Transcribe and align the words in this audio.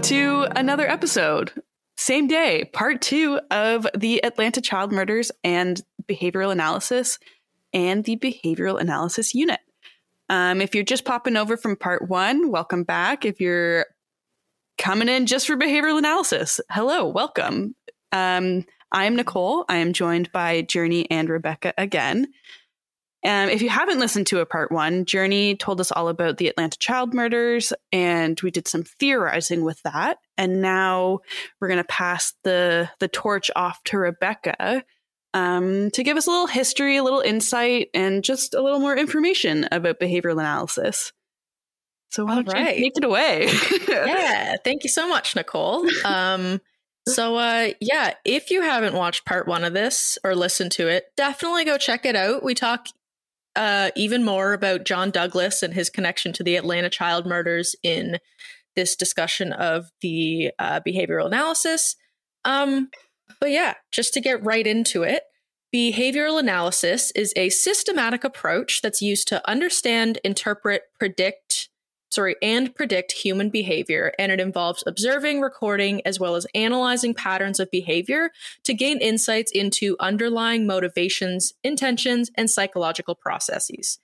to 0.00 0.46
another 0.54 0.86
episode. 0.86 1.52
Same 1.96 2.28
day, 2.28 2.64
part 2.72 3.00
two 3.00 3.40
of 3.50 3.86
the 3.96 4.22
Atlanta 4.24 4.60
child 4.60 4.92
murders 4.92 5.32
and 5.42 5.82
behavioral 6.06 6.52
analysis 6.52 7.18
and 7.72 8.04
the 8.04 8.16
behavioral 8.16 8.80
analysis 8.80 9.34
unit. 9.34 9.60
Um, 10.28 10.60
if 10.60 10.74
you're 10.74 10.84
just 10.84 11.04
popping 11.04 11.36
over 11.36 11.56
from 11.56 11.76
part 11.76 12.08
one, 12.08 12.50
welcome 12.50 12.84
back. 12.84 13.24
If 13.24 13.40
you're 13.40 13.86
coming 14.76 15.08
in 15.08 15.26
just 15.26 15.46
for 15.46 15.56
behavioral 15.56 15.98
analysis, 15.98 16.60
hello, 16.70 17.08
welcome. 17.08 17.74
Um, 18.12 18.64
I'm 18.92 19.16
Nicole. 19.16 19.64
I 19.68 19.76
am 19.76 19.92
joined 19.92 20.30
by 20.30 20.62
Journey 20.62 21.10
and 21.10 21.28
Rebecca 21.28 21.72
again. 21.78 22.28
Um, 23.26 23.48
if 23.48 23.60
you 23.60 23.68
haven't 23.68 23.98
listened 23.98 24.28
to 24.28 24.38
a 24.38 24.46
part 24.46 24.70
one, 24.70 25.04
Journey 25.04 25.56
told 25.56 25.80
us 25.80 25.90
all 25.90 26.08
about 26.08 26.36
the 26.36 26.46
Atlanta 26.46 26.78
child 26.78 27.12
murders, 27.12 27.72
and 27.90 28.40
we 28.40 28.52
did 28.52 28.68
some 28.68 28.84
theorizing 28.84 29.64
with 29.64 29.82
that. 29.82 30.18
And 30.38 30.62
now 30.62 31.18
we're 31.60 31.66
going 31.66 31.78
to 31.78 31.84
pass 31.84 32.34
the 32.44 32.88
the 33.00 33.08
torch 33.08 33.50
off 33.56 33.82
to 33.84 33.98
Rebecca 33.98 34.84
um, 35.34 35.90
to 35.90 36.04
give 36.04 36.16
us 36.16 36.28
a 36.28 36.30
little 36.30 36.46
history, 36.46 36.98
a 36.98 37.02
little 37.02 37.20
insight, 37.20 37.88
and 37.94 38.22
just 38.22 38.54
a 38.54 38.62
little 38.62 38.78
more 38.78 38.96
information 38.96 39.66
about 39.72 39.98
behavioral 39.98 40.38
analysis. 40.38 41.12
So 42.10 42.24
why 42.24 42.36
don't 42.36 42.52
right. 42.52 42.78
you 42.78 42.84
take 42.84 42.96
it 42.96 43.04
away? 43.04 43.48
yeah, 43.88 44.54
thank 44.64 44.84
you 44.84 44.88
so 44.88 45.08
much, 45.08 45.34
Nicole. 45.34 45.84
Um, 46.04 46.60
so 47.08 47.36
uh, 47.36 47.70
yeah, 47.80 48.14
if 48.24 48.50
you 48.50 48.62
haven't 48.62 48.94
watched 48.94 49.24
part 49.24 49.46
one 49.46 49.64
of 49.64 49.72
this 49.72 50.18
or 50.24 50.34
listened 50.34 50.72
to 50.72 50.88
it, 50.88 51.06
definitely 51.16 51.64
go 51.64 51.76
check 51.76 52.04
it 52.04 52.16
out. 52.16 52.42
We 52.42 52.54
talk 52.54 52.86
uh, 53.56 53.90
even 53.96 54.24
more 54.24 54.52
about 54.52 54.84
John 54.84 55.10
Douglas 55.10 55.62
and 55.62 55.74
his 55.74 55.90
connection 55.90 56.32
to 56.34 56.44
the 56.44 56.56
Atlanta 56.56 56.90
child 56.90 57.26
murders 57.26 57.74
in 57.82 58.18
this 58.76 58.94
discussion 58.94 59.52
of 59.52 59.90
the 60.02 60.52
uh, 60.58 60.80
behavioral 60.86 61.26
analysis. 61.26 61.96
Um, 62.44 62.90
but 63.40 63.50
yeah, 63.50 63.74
just 63.90 64.14
to 64.14 64.20
get 64.20 64.44
right 64.44 64.66
into 64.66 65.02
it, 65.02 65.22
behavioral 65.74 66.38
analysis 66.38 67.10
is 67.12 67.32
a 67.36 67.48
systematic 67.48 68.22
approach 68.22 68.82
that's 68.82 69.02
used 69.02 69.28
to 69.28 69.48
understand, 69.50 70.18
interpret, 70.22 70.82
predict, 70.98 71.68
sorry, 72.10 72.36
and 72.42 72.74
predict 72.74 73.12
human 73.12 73.50
behavior. 73.50 74.12
And 74.18 74.32
it 74.32 74.40
involves 74.40 74.84
observing, 74.86 75.40
recording, 75.40 76.02
as 76.04 76.20
well 76.20 76.36
as 76.36 76.46
analyzing 76.54 77.14
patterns 77.14 77.60
of 77.60 77.70
behavior 77.70 78.30
to 78.64 78.74
gain 78.74 78.98
insights 78.98 79.52
into 79.52 79.96
underlying 80.00 80.66
motivations, 80.66 81.52
intentions, 81.62 82.30
and 82.36 82.50
psychological 82.50 83.14
processes. 83.14 83.98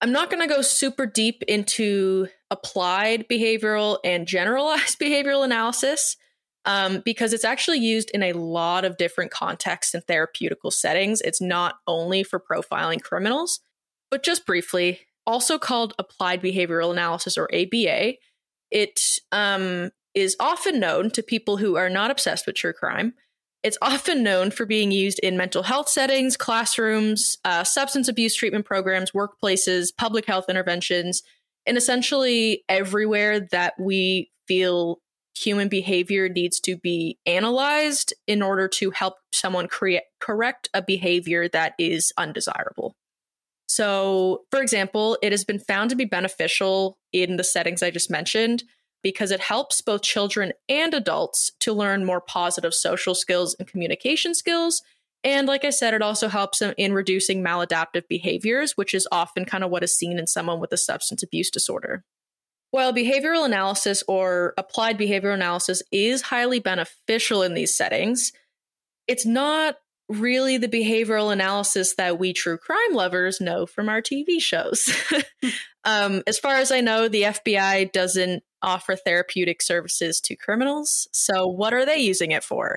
I'm 0.00 0.12
not 0.12 0.30
going 0.30 0.46
to 0.46 0.52
go 0.52 0.62
super 0.62 1.06
deep 1.06 1.42
into 1.46 2.28
applied 2.50 3.28
behavioral 3.28 3.98
and 4.04 4.26
generalized 4.26 4.98
behavioral 5.02 5.44
analysis 5.44 6.16
um, 6.64 7.02
because 7.04 7.32
it's 7.32 7.44
actually 7.44 7.78
used 7.78 8.10
in 8.10 8.22
a 8.22 8.32
lot 8.32 8.84
of 8.84 8.96
different 8.96 9.30
contexts 9.30 9.94
and 9.94 10.04
therapeutical 10.06 10.72
settings. 10.72 11.20
It's 11.20 11.40
not 11.40 11.76
only 11.86 12.22
for 12.22 12.40
profiling 12.40 13.02
criminals, 13.02 13.60
but 14.10 14.22
just 14.22 14.46
briefly, 14.46 15.00
also 15.30 15.58
called 15.58 15.94
applied 15.98 16.42
behavioral 16.42 16.90
analysis 16.90 17.38
or 17.38 17.48
ABA. 17.54 18.14
It 18.70 19.00
um, 19.30 19.90
is 20.14 20.36
often 20.40 20.80
known 20.80 21.10
to 21.12 21.22
people 21.22 21.56
who 21.56 21.76
are 21.76 21.88
not 21.88 22.10
obsessed 22.10 22.46
with 22.46 22.56
true 22.56 22.72
crime. 22.72 23.14
It's 23.62 23.78
often 23.82 24.22
known 24.22 24.50
for 24.50 24.66
being 24.66 24.90
used 24.90 25.18
in 25.20 25.36
mental 25.36 25.62
health 25.62 25.88
settings, 25.88 26.36
classrooms, 26.36 27.36
uh, 27.44 27.62
substance 27.62 28.08
abuse 28.08 28.34
treatment 28.34 28.64
programs, 28.64 29.12
workplaces, 29.12 29.94
public 29.96 30.26
health 30.26 30.46
interventions, 30.48 31.22
and 31.66 31.76
essentially 31.76 32.64
everywhere 32.68 33.40
that 33.52 33.74
we 33.78 34.30
feel 34.48 34.98
human 35.36 35.68
behavior 35.68 36.28
needs 36.28 36.58
to 36.60 36.76
be 36.76 37.18
analyzed 37.26 38.12
in 38.26 38.42
order 38.42 38.66
to 38.66 38.90
help 38.90 39.14
someone 39.32 39.68
create 39.68 40.02
correct 40.20 40.68
a 40.74 40.82
behavior 40.82 41.48
that 41.48 41.74
is 41.78 42.12
undesirable. 42.18 42.94
So, 43.70 44.46
for 44.50 44.60
example, 44.60 45.16
it 45.22 45.30
has 45.30 45.44
been 45.44 45.60
found 45.60 45.90
to 45.90 45.96
be 45.96 46.04
beneficial 46.04 46.98
in 47.12 47.36
the 47.36 47.44
settings 47.44 47.84
I 47.84 47.92
just 47.92 48.10
mentioned 48.10 48.64
because 49.00 49.30
it 49.30 49.38
helps 49.38 49.80
both 49.80 50.02
children 50.02 50.52
and 50.68 50.92
adults 50.92 51.52
to 51.60 51.72
learn 51.72 52.04
more 52.04 52.20
positive 52.20 52.74
social 52.74 53.14
skills 53.14 53.54
and 53.60 53.68
communication 53.68 54.34
skills. 54.34 54.82
And 55.22 55.46
like 55.46 55.64
I 55.64 55.70
said, 55.70 55.94
it 55.94 56.02
also 56.02 56.26
helps 56.26 56.58
them 56.58 56.74
in 56.78 56.92
reducing 56.92 57.44
maladaptive 57.44 58.08
behaviors, 58.08 58.76
which 58.76 58.92
is 58.92 59.06
often 59.12 59.44
kind 59.44 59.62
of 59.62 59.70
what 59.70 59.84
is 59.84 59.96
seen 59.96 60.18
in 60.18 60.26
someone 60.26 60.58
with 60.58 60.72
a 60.72 60.76
substance 60.76 61.22
abuse 61.22 61.48
disorder. 61.48 62.02
While 62.72 62.92
behavioral 62.92 63.44
analysis 63.44 64.02
or 64.08 64.52
applied 64.58 64.98
behavioral 64.98 65.34
analysis 65.34 65.80
is 65.92 66.22
highly 66.22 66.58
beneficial 66.58 67.44
in 67.44 67.54
these 67.54 67.72
settings, 67.72 68.32
it's 69.06 69.24
not 69.24 69.76
really 70.10 70.58
the 70.58 70.68
behavioral 70.68 71.32
analysis 71.32 71.94
that 71.94 72.18
we 72.18 72.32
true 72.32 72.58
crime 72.58 72.92
lovers 72.92 73.40
know 73.40 73.64
from 73.64 73.88
our 73.88 74.02
TV 74.02 74.40
shows. 74.40 74.92
um, 75.84 76.22
as 76.26 76.38
far 76.38 76.56
as 76.56 76.72
I 76.72 76.80
know, 76.80 77.08
the 77.08 77.22
FBI 77.22 77.92
doesn't 77.92 78.42
offer 78.60 78.96
therapeutic 78.96 79.62
services 79.62 80.20
to 80.22 80.36
criminals. 80.36 81.08
So, 81.12 81.46
what 81.46 81.72
are 81.72 81.86
they 81.86 81.98
using 81.98 82.32
it 82.32 82.42
for? 82.42 82.76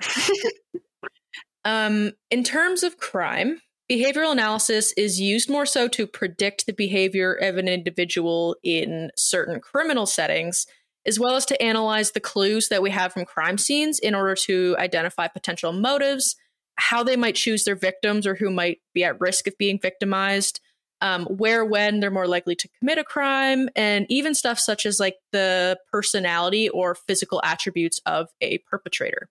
um, 1.64 2.12
in 2.30 2.44
terms 2.44 2.84
of 2.84 2.98
crime, 2.98 3.60
behavioral 3.90 4.32
analysis 4.32 4.92
is 4.92 5.20
used 5.20 5.50
more 5.50 5.66
so 5.66 5.88
to 5.88 6.06
predict 6.06 6.66
the 6.66 6.72
behavior 6.72 7.32
of 7.32 7.58
an 7.58 7.68
individual 7.68 8.56
in 8.62 9.10
certain 9.16 9.60
criminal 9.60 10.06
settings. 10.06 10.66
As 11.06 11.20
well 11.20 11.36
as 11.36 11.44
to 11.46 11.62
analyze 11.62 12.12
the 12.12 12.20
clues 12.20 12.70
that 12.70 12.80
we 12.80 12.90
have 12.90 13.12
from 13.12 13.26
crime 13.26 13.58
scenes 13.58 13.98
in 13.98 14.14
order 14.14 14.34
to 14.46 14.74
identify 14.78 15.28
potential 15.28 15.70
motives, 15.70 16.34
how 16.76 17.02
they 17.02 17.16
might 17.16 17.34
choose 17.34 17.64
their 17.64 17.76
victims 17.76 18.26
or 18.26 18.34
who 18.34 18.50
might 18.50 18.80
be 18.92 19.04
at 19.04 19.20
risk 19.20 19.46
of 19.46 19.56
being 19.58 19.78
victimized, 19.80 20.60
um, 21.00 21.26
where, 21.26 21.64
when 21.64 22.00
they're 22.00 22.10
more 22.10 22.26
likely 22.26 22.56
to 22.56 22.68
commit 22.78 22.98
a 22.98 23.04
crime, 23.04 23.68
and 23.76 24.06
even 24.08 24.34
stuff 24.34 24.58
such 24.58 24.86
as 24.86 24.98
like 24.98 25.16
the 25.32 25.78
personality 25.90 26.68
or 26.68 26.94
physical 26.94 27.40
attributes 27.44 28.00
of 28.06 28.28
a 28.40 28.58
perpetrator. 28.58 29.28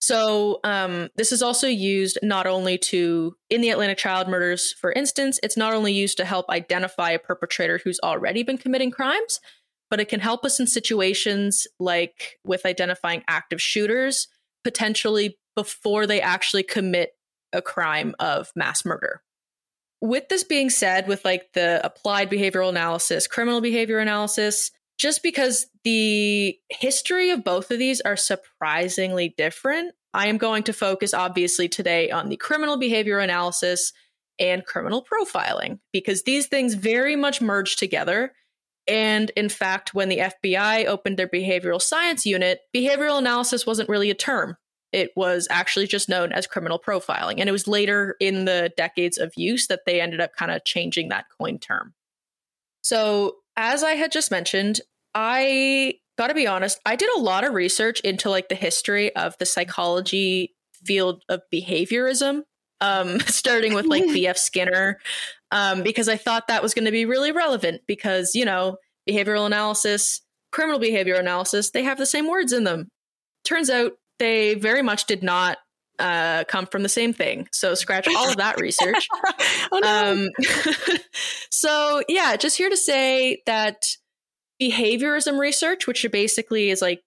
So, 0.00 0.60
um, 0.62 1.08
this 1.16 1.32
is 1.32 1.42
also 1.42 1.66
used 1.66 2.18
not 2.22 2.46
only 2.46 2.78
to, 2.78 3.34
in 3.50 3.60
the 3.60 3.70
Atlanta 3.70 3.96
child 3.96 4.28
murders, 4.28 4.72
for 4.72 4.92
instance, 4.92 5.40
it's 5.42 5.56
not 5.56 5.74
only 5.74 5.92
used 5.92 6.16
to 6.18 6.24
help 6.24 6.48
identify 6.50 7.10
a 7.10 7.18
perpetrator 7.18 7.80
who's 7.82 7.98
already 8.02 8.44
been 8.44 8.58
committing 8.58 8.92
crimes, 8.92 9.40
but 9.90 10.00
it 10.00 10.08
can 10.08 10.20
help 10.20 10.44
us 10.44 10.60
in 10.60 10.66
situations 10.66 11.66
like 11.80 12.38
with 12.44 12.64
identifying 12.64 13.24
active 13.26 13.60
shooters, 13.60 14.28
potentially 14.62 15.36
before 15.58 16.06
they 16.06 16.20
actually 16.20 16.62
commit 16.62 17.10
a 17.52 17.60
crime 17.60 18.14
of 18.20 18.52
mass 18.54 18.84
murder. 18.84 19.22
With 20.00 20.28
this 20.28 20.44
being 20.44 20.70
said, 20.70 21.08
with 21.08 21.24
like 21.24 21.52
the 21.52 21.84
applied 21.84 22.30
behavioral 22.30 22.68
analysis, 22.68 23.26
criminal 23.26 23.60
behavior 23.60 23.98
analysis, 23.98 24.70
just 24.98 25.20
because 25.20 25.66
the 25.82 26.56
history 26.68 27.30
of 27.30 27.42
both 27.42 27.72
of 27.72 27.80
these 27.80 28.00
are 28.02 28.14
surprisingly 28.16 29.34
different, 29.36 29.96
I 30.14 30.28
am 30.28 30.38
going 30.38 30.62
to 30.62 30.72
focus 30.72 31.12
obviously 31.12 31.68
today 31.68 32.12
on 32.12 32.28
the 32.28 32.36
criminal 32.36 32.76
behavior 32.76 33.18
analysis 33.18 33.92
and 34.38 34.64
criminal 34.64 35.04
profiling 35.04 35.80
because 35.92 36.22
these 36.22 36.46
things 36.46 36.74
very 36.74 37.16
much 37.16 37.42
merge 37.42 37.74
together. 37.74 38.32
And 38.86 39.30
in 39.30 39.48
fact, 39.48 39.92
when 39.92 40.08
the 40.08 40.18
FBI 40.18 40.86
opened 40.86 41.16
their 41.16 41.26
behavioral 41.26 41.82
science 41.82 42.24
unit, 42.24 42.60
behavioral 42.72 43.18
analysis 43.18 43.66
wasn't 43.66 43.88
really 43.88 44.10
a 44.10 44.14
term 44.14 44.56
it 44.92 45.10
was 45.16 45.46
actually 45.50 45.86
just 45.86 46.08
known 46.08 46.32
as 46.32 46.46
criminal 46.46 46.78
profiling. 46.78 47.38
And 47.38 47.48
it 47.48 47.52
was 47.52 47.68
later 47.68 48.16
in 48.20 48.44
the 48.44 48.72
decades 48.76 49.18
of 49.18 49.32
use 49.36 49.66
that 49.66 49.84
they 49.86 50.00
ended 50.00 50.20
up 50.20 50.34
kind 50.34 50.50
of 50.50 50.64
changing 50.64 51.08
that 51.08 51.26
coin 51.38 51.58
term. 51.58 51.94
So, 52.82 53.36
as 53.56 53.82
I 53.82 53.92
had 53.92 54.12
just 54.12 54.30
mentioned, 54.30 54.80
I 55.14 55.94
got 56.16 56.28
to 56.28 56.34
be 56.34 56.46
honest, 56.46 56.80
I 56.86 56.96
did 56.96 57.10
a 57.16 57.20
lot 57.20 57.44
of 57.44 57.54
research 57.54 58.00
into 58.00 58.30
like 58.30 58.48
the 58.48 58.54
history 58.54 59.14
of 59.14 59.36
the 59.38 59.46
psychology 59.46 60.54
field 60.84 61.22
of 61.28 61.42
behaviorism, 61.52 62.42
um, 62.80 63.20
starting 63.26 63.74
with 63.74 63.86
like 63.86 64.04
B.F. 64.04 64.38
Skinner, 64.38 64.98
um, 65.50 65.82
because 65.82 66.08
I 66.08 66.16
thought 66.16 66.48
that 66.48 66.62
was 66.62 66.74
going 66.74 66.84
to 66.84 66.92
be 66.92 67.04
really 67.04 67.32
relevant 67.32 67.82
because, 67.86 68.34
you 68.34 68.44
know, 68.44 68.76
behavioral 69.08 69.46
analysis, 69.46 70.20
criminal 70.52 70.78
behavior 70.78 71.14
analysis, 71.14 71.70
they 71.70 71.82
have 71.82 71.98
the 71.98 72.06
same 72.06 72.28
words 72.28 72.52
in 72.52 72.64
them. 72.64 72.88
Turns 73.44 73.70
out 73.70 73.92
they 74.18 74.54
very 74.54 74.82
much 74.82 75.06
did 75.06 75.22
not 75.22 75.58
uh, 75.98 76.44
come 76.44 76.66
from 76.66 76.82
the 76.82 76.88
same 76.88 77.12
thing. 77.12 77.48
So 77.52 77.74
scratch 77.74 78.06
all 78.08 78.30
of 78.30 78.36
that 78.36 78.60
research. 78.60 79.08
oh, 79.72 79.78
no. 79.78 80.12
um, 80.12 80.28
so 81.50 82.02
yeah, 82.08 82.36
just 82.36 82.56
here 82.56 82.70
to 82.70 82.76
say 82.76 83.42
that 83.46 83.86
behaviorism 84.62 85.38
research, 85.38 85.86
which 85.86 86.06
basically 86.10 86.70
is 86.70 86.82
like 86.82 87.02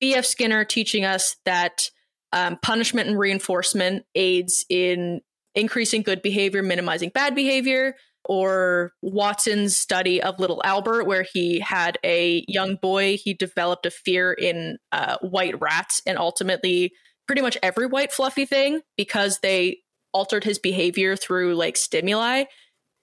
B.F. 0.00 0.24
Skinner 0.24 0.64
teaching 0.64 1.04
us 1.04 1.36
that 1.44 1.90
um, 2.32 2.58
punishment 2.62 3.08
and 3.08 3.18
reinforcement 3.18 4.04
aids 4.14 4.64
in 4.68 5.20
increasing 5.54 6.02
good 6.02 6.22
behavior, 6.22 6.62
minimizing 6.62 7.10
bad 7.10 7.34
behavior. 7.34 7.94
Or 8.24 8.92
Watson's 9.02 9.76
study 9.76 10.22
of 10.22 10.38
Little 10.38 10.62
Albert, 10.64 11.04
where 11.04 11.24
he 11.32 11.60
had 11.60 11.98
a 12.04 12.44
young 12.48 12.76
boy, 12.76 13.16
he 13.16 13.34
developed 13.34 13.86
a 13.86 13.90
fear 13.90 14.32
in 14.32 14.78
uh, 14.92 15.16
white 15.20 15.60
rats 15.60 16.00
and 16.06 16.18
ultimately 16.18 16.92
pretty 17.26 17.42
much 17.42 17.58
every 17.62 17.86
white 17.86 18.12
fluffy 18.12 18.44
thing 18.44 18.80
because 18.96 19.38
they 19.40 19.78
altered 20.12 20.44
his 20.44 20.58
behavior 20.58 21.16
through 21.16 21.54
like 21.54 21.76
stimuli. 21.76 22.44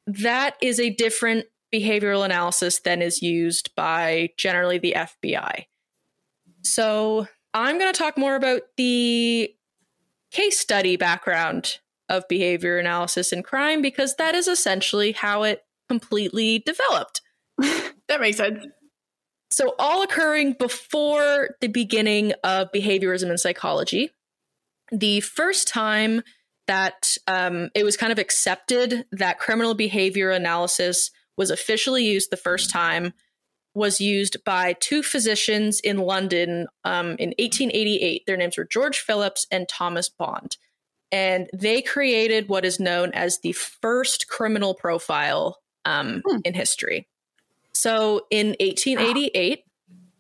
That 0.08 0.56
is 0.62 0.80
a 0.80 0.90
different 0.90 1.46
behavioral 1.74 2.26
analysis 2.26 2.80
than 2.80 3.02
is 3.02 3.22
used 3.22 3.76
by 3.76 4.30
generally 4.38 4.80
the 4.80 4.96
FBI. 4.98 5.66
So 6.64 7.28
I'm 7.54 7.78
going 7.78 7.92
to 7.92 7.98
talk 7.98 8.18
more 8.18 8.36
about 8.36 8.62
the 8.78 9.54
case 10.32 10.60
study 10.60 10.96
background 10.98 11.80
of 12.10 12.28
behavior 12.28 12.78
analysis 12.78 13.32
in 13.32 13.44
crime 13.44 13.82
because 13.82 14.16
that 14.16 14.36
is 14.36 14.48
essentially 14.48 15.12
how 15.12 15.44
it 15.44 15.64
completely 15.88 16.60
developed. 16.60 17.22
that 17.58 18.20
makes 18.20 18.38
sense. 18.38 18.66
So, 19.52 19.74
all 19.80 20.04
occurring 20.04 20.54
before 20.54 21.50
the 21.62 21.68
beginning 21.68 22.34
of 22.44 22.72
behaviorism 22.72 23.30
and 23.30 23.40
psychology. 23.40 24.12
The 24.92 25.22
first 25.22 25.68
time 25.68 26.22
that 26.68 27.18
um, 27.28 27.70
it 27.74 27.84
was 27.84 27.98
kind 27.98 28.12
of 28.12 28.20
accepted 28.20 29.06
that 29.12 29.40
criminal 29.40 29.74
behavior 29.74 30.30
analysis 30.30 31.10
was 31.36 31.50
officially 31.50 32.06
used 32.06 32.30
the 32.30 32.38
first 32.38 32.70
time 32.70 33.14
was 33.74 34.02
used 34.02 34.44
by 34.44 34.74
two 34.74 35.02
physicians 35.02 35.80
in 35.80 35.98
London 35.98 36.68
um, 36.84 37.16
in 37.18 37.30
1888. 37.40 38.24
Their 38.26 38.38
names 38.38 38.58
were 38.58 38.66
George 38.66 39.00
Phillips 39.00 39.48
and 39.52 39.68
Thomas 39.68 40.10
Bond. 40.10 40.58
And 41.12 41.50
they 41.54 41.82
created 41.82 42.50
what 42.50 42.66
is 42.66 42.80
known 42.80 43.12
as 43.14 43.40
the 43.40 43.54
first 43.54 44.28
criminal 44.28 44.74
profile 44.74 45.58
um, 45.86 46.22
hmm. 46.26 46.38
in 46.46 46.54
history. 46.54 47.08
So 47.74 48.26
in 48.30 48.50
1888, 48.60 49.64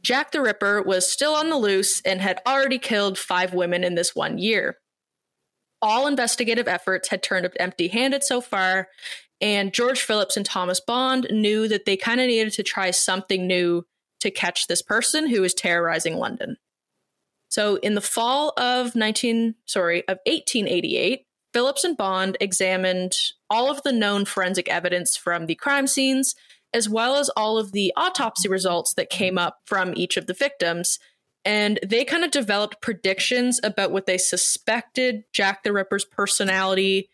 Jack 0.01 0.31
the 0.31 0.41
Ripper 0.41 0.81
was 0.81 1.11
still 1.11 1.33
on 1.33 1.49
the 1.49 1.57
loose 1.57 2.01
and 2.01 2.21
had 2.21 2.41
already 2.47 2.79
killed 2.79 3.17
five 3.17 3.53
women 3.53 3.83
in 3.83 3.95
this 3.95 4.15
one 4.15 4.37
year. 4.37 4.77
All 5.81 6.07
investigative 6.07 6.67
efforts 6.67 7.09
had 7.09 7.23
turned 7.23 7.45
up 7.45 7.53
empty 7.59 7.87
handed 7.87 8.23
so 8.23 8.41
far, 8.41 8.89
and 9.41 9.73
George 9.73 10.01
Phillips 10.01 10.35
and 10.35 10.45
Thomas 10.45 10.79
Bond 10.79 11.27
knew 11.31 11.67
that 11.67 11.85
they 11.85 11.95
kind 11.95 12.19
of 12.19 12.27
needed 12.27 12.53
to 12.53 12.63
try 12.63 12.91
something 12.91 13.47
new 13.47 13.85
to 14.19 14.31
catch 14.31 14.67
this 14.67 14.81
person 14.81 15.27
who 15.27 15.41
was 15.41 15.53
terrorizing 15.53 16.17
London. 16.17 16.57
So 17.49 17.75
in 17.77 17.95
the 17.95 18.01
fall 18.01 18.53
of 18.57 18.95
19 18.95 19.55
sorry, 19.65 20.01
of 20.07 20.19
1888, 20.25 21.25
Phillips 21.53 21.83
and 21.83 21.97
Bond 21.97 22.37
examined 22.39 23.13
all 23.49 23.71
of 23.71 23.81
the 23.83 23.91
known 23.91 24.25
forensic 24.25 24.69
evidence 24.69 25.17
from 25.17 25.47
the 25.47 25.55
crime 25.55 25.87
scenes 25.87 26.35
as 26.71 26.87
well 26.87 27.15
as 27.15 27.29
all 27.29 27.57
of 27.57 27.71
the 27.71 27.91
autopsy 27.97 28.47
results 28.47 28.93
that 28.93 29.09
came 29.09 29.39
up 29.39 29.57
from 29.65 29.93
each 29.95 30.17
of 30.17 30.27
the 30.27 30.33
victims 30.33 30.99
and 31.45 31.79
they 31.85 32.05
kind 32.05 32.23
of 32.23 32.31
developed 32.31 32.81
predictions 32.81 33.59
about 33.63 33.91
what 33.91 34.05
they 34.05 34.17
suspected 34.17 35.23
Jack 35.33 35.63
the 35.63 35.73
Ripper's 35.73 36.05
personality 36.05 37.09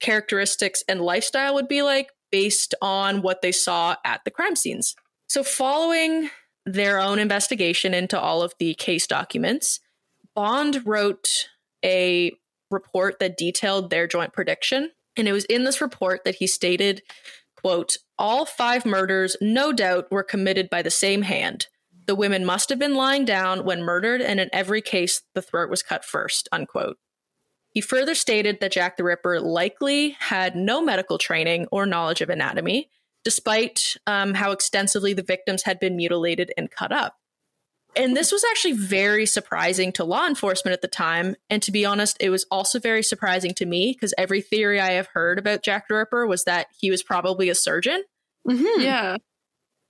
characteristics 0.00 0.82
and 0.88 1.00
lifestyle 1.00 1.54
would 1.54 1.68
be 1.68 1.82
like 1.82 2.10
based 2.30 2.74
on 2.82 3.22
what 3.22 3.42
they 3.42 3.52
saw 3.52 3.96
at 4.04 4.24
the 4.24 4.30
crime 4.30 4.56
scenes. 4.56 4.96
So, 5.28 5.42
following 5.42 6.28
their 6.66 7.00
own 7.00 7.18
investigation 7.18 7.94
into 7.94 8.20
all 8.20 8.42
of 8.42 8.52
the 8.58 8.74
case 8.74 9.06
documents, 9.06 9.80
Bond 10.34 10.84
wrote 10.84 11.48
a 11.84 12.32
report 12.70 13.20
that 13.20 13.38
detailed 13.38 13.88
their 13.88 14.06
joint 14.06 14.32
prediction. 14.32 14.90
And 15.16 15.26
it 15.28 15.32
was 15.32 15.44
in 15.46 15.64
this 15.64 15.80
report 15.80 16.24
that 16.24 16.34
he 16.34 16.46
stated, 16.46 17.02
quote, 17.56 17.96
all 18.18 18.44
five 18.44 18.84
murders, 18.84 19.36
no 19.40 19.72
doubt, 19.72 20.10
were 20.10 20.22
committed 20.22 20.68
by 20.68 20.82
the 20.82 20.90
same 20.90 21.22
hand. 21.22 21.68
The 22.06 22.14
women 22.14 22.44
must 22.44 22.68
have 22.68 22.78
been 22.78 22.94
lying 22.94 23.24
down 23.24 23.64
when 23.64 23.82
murdered, 23.82 24.20
and 24.20 24.38
in 24.38 24.50
every 24.52 24.82
case, 24.82 25.22
the 25.34 25.42
throat 25.42 25.70
was 25.70 25.82
cut 25.82 26.04
first, 26.04 26.48
unquote. 26.52 26.98
He 27.70 27.80
further 27.80 28.14
stated 28.14 28.60
that 28.60 28.72
Jack 28.72 28.96
the 28.96 29.04
Ripper 29.04 29.40
likely 29.40 30.16
had 30.18 30.56
no 30.56 30.80
medical 30.80 31.18
training 31.18 31.66
or 31.70 31.84
knowledge 31.84 32.20
of 32.20 32.30
anatomy, 32.30 32.88
despite 33.26 33.96
um, 34.06 34.34
how 34.34 34.52
extensively 34.52 35.12
the 35.12 35.20
victims 35.20 35.64
had 35.64 35.80
been 35.80 35.96
mutilated 35.96 36.52
and 36.56 36.70
cut 36.70 36.92
up. 36.92 37.16
And 37.96 38.16
this 38.16 38.30
was 38.30 38.44
actually 38.48 38.74
very 38.74 39.26
surprising 39.26 39.90
to 39.94 40.04
law 40.04 40.28
enforcement 40.28 40.74
at 40.74 40.80
the 40.80 40.86
time. 40.86 41.34
And 41.50 41.60
to 41.64 41.72
be 41.72 41.84
honest, 41.84 42.16
it 42.20 42.30
was 42.30 42.46
also 42.52 42.78
very 42.78 43.02
surprising 43.02 43.52
to 43.54 43.66
me 43.66 43.92
because 43.92 44.14
every 44.16 44.40
theory 44.40 44.80
I 44.80 44.92
have 44.92 45.08
heard 45.08 45.40
about 45.40 45.64
Jack 45.64 45.88
the 45.88 45.96
Ripper 45.96 46.24
was 46.24 46.44
that 46.44 46.68
he 46.78 46.88
was 46.88 47.02
probably 47.02 47.48
a 47.48 47.56
surgeon. 47.56 48.04
Mm-hmm. 48.48 48.80
Yeah. 48.80 49.16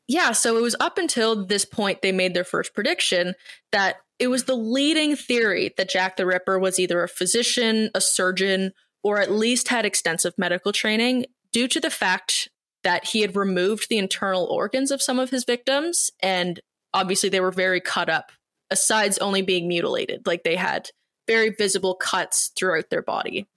Yeah. 0.09 0.32
So 0.32 0.56
it 0.56 0.62
was 0.62 0.77
up 0.81 0.97
until 0.97 1.44
this 1.44 1.67
point 1.67 2.00
they 2.00 2.12
made 2.12 2.32
their 2.32 2.43
first 2.43 2.73
prediction 2.73 3.35
that 3.71 3.97
it 4.19 4.29
was 4.29 4.44
the 4.44 4.56
leading 4.56 5.15
theory 5.15 5.75
that 5.77 5.91
Jack 5.91 6.17
the 6.17 6.25
Ripper 6.25 6.59
was 6.59 6.79
either 6.79 7.03
a 7.03 7.09
physician, 7.09 7.91
a 7.94 8.00
surgeon, 8.00 8.73
or 9.05 9.21
at 9.21 9.31
least 9.31 9.69
had 9.69 9.85
extensive 9.85 10.32
medical 10.39 10.73
training 10.73 11.27
due 11.53 11.69
to 11.69 11.81
the 11.81 11.91
fact 11.91 12.49
that 12.87 13.05
he 13.05 13.21
had 13.21 13.35
removed 13.35 13.88
the 13.88 13.99
internal 13.99 14.44
organs 14.44 14.93
of 14.93 15.03
some 15.03 15.19
of 15.19 15.31
his 15.31 15.43
victims. 15.43 16.09
And 16.21 16.61
obviously, 16.94 17.29
they 17.29 17.41
were 17.41 17.50
very 17.50 17.81
cut 17.81 18.09
up, 18.09 18.31
asides 18.71 19.19
only 19.19 19.43
being 19.43 19.67
mutilated. 19.67 20.25
Like 20.25 20.44
they 20.44 20.55
had 20.55 20.91
very 21.27 21.50
visible 21.50 21.97
cuts 21.97 22.53
throughout 22.56 22.88
their 22.88 23.03
body. 23.03 23.49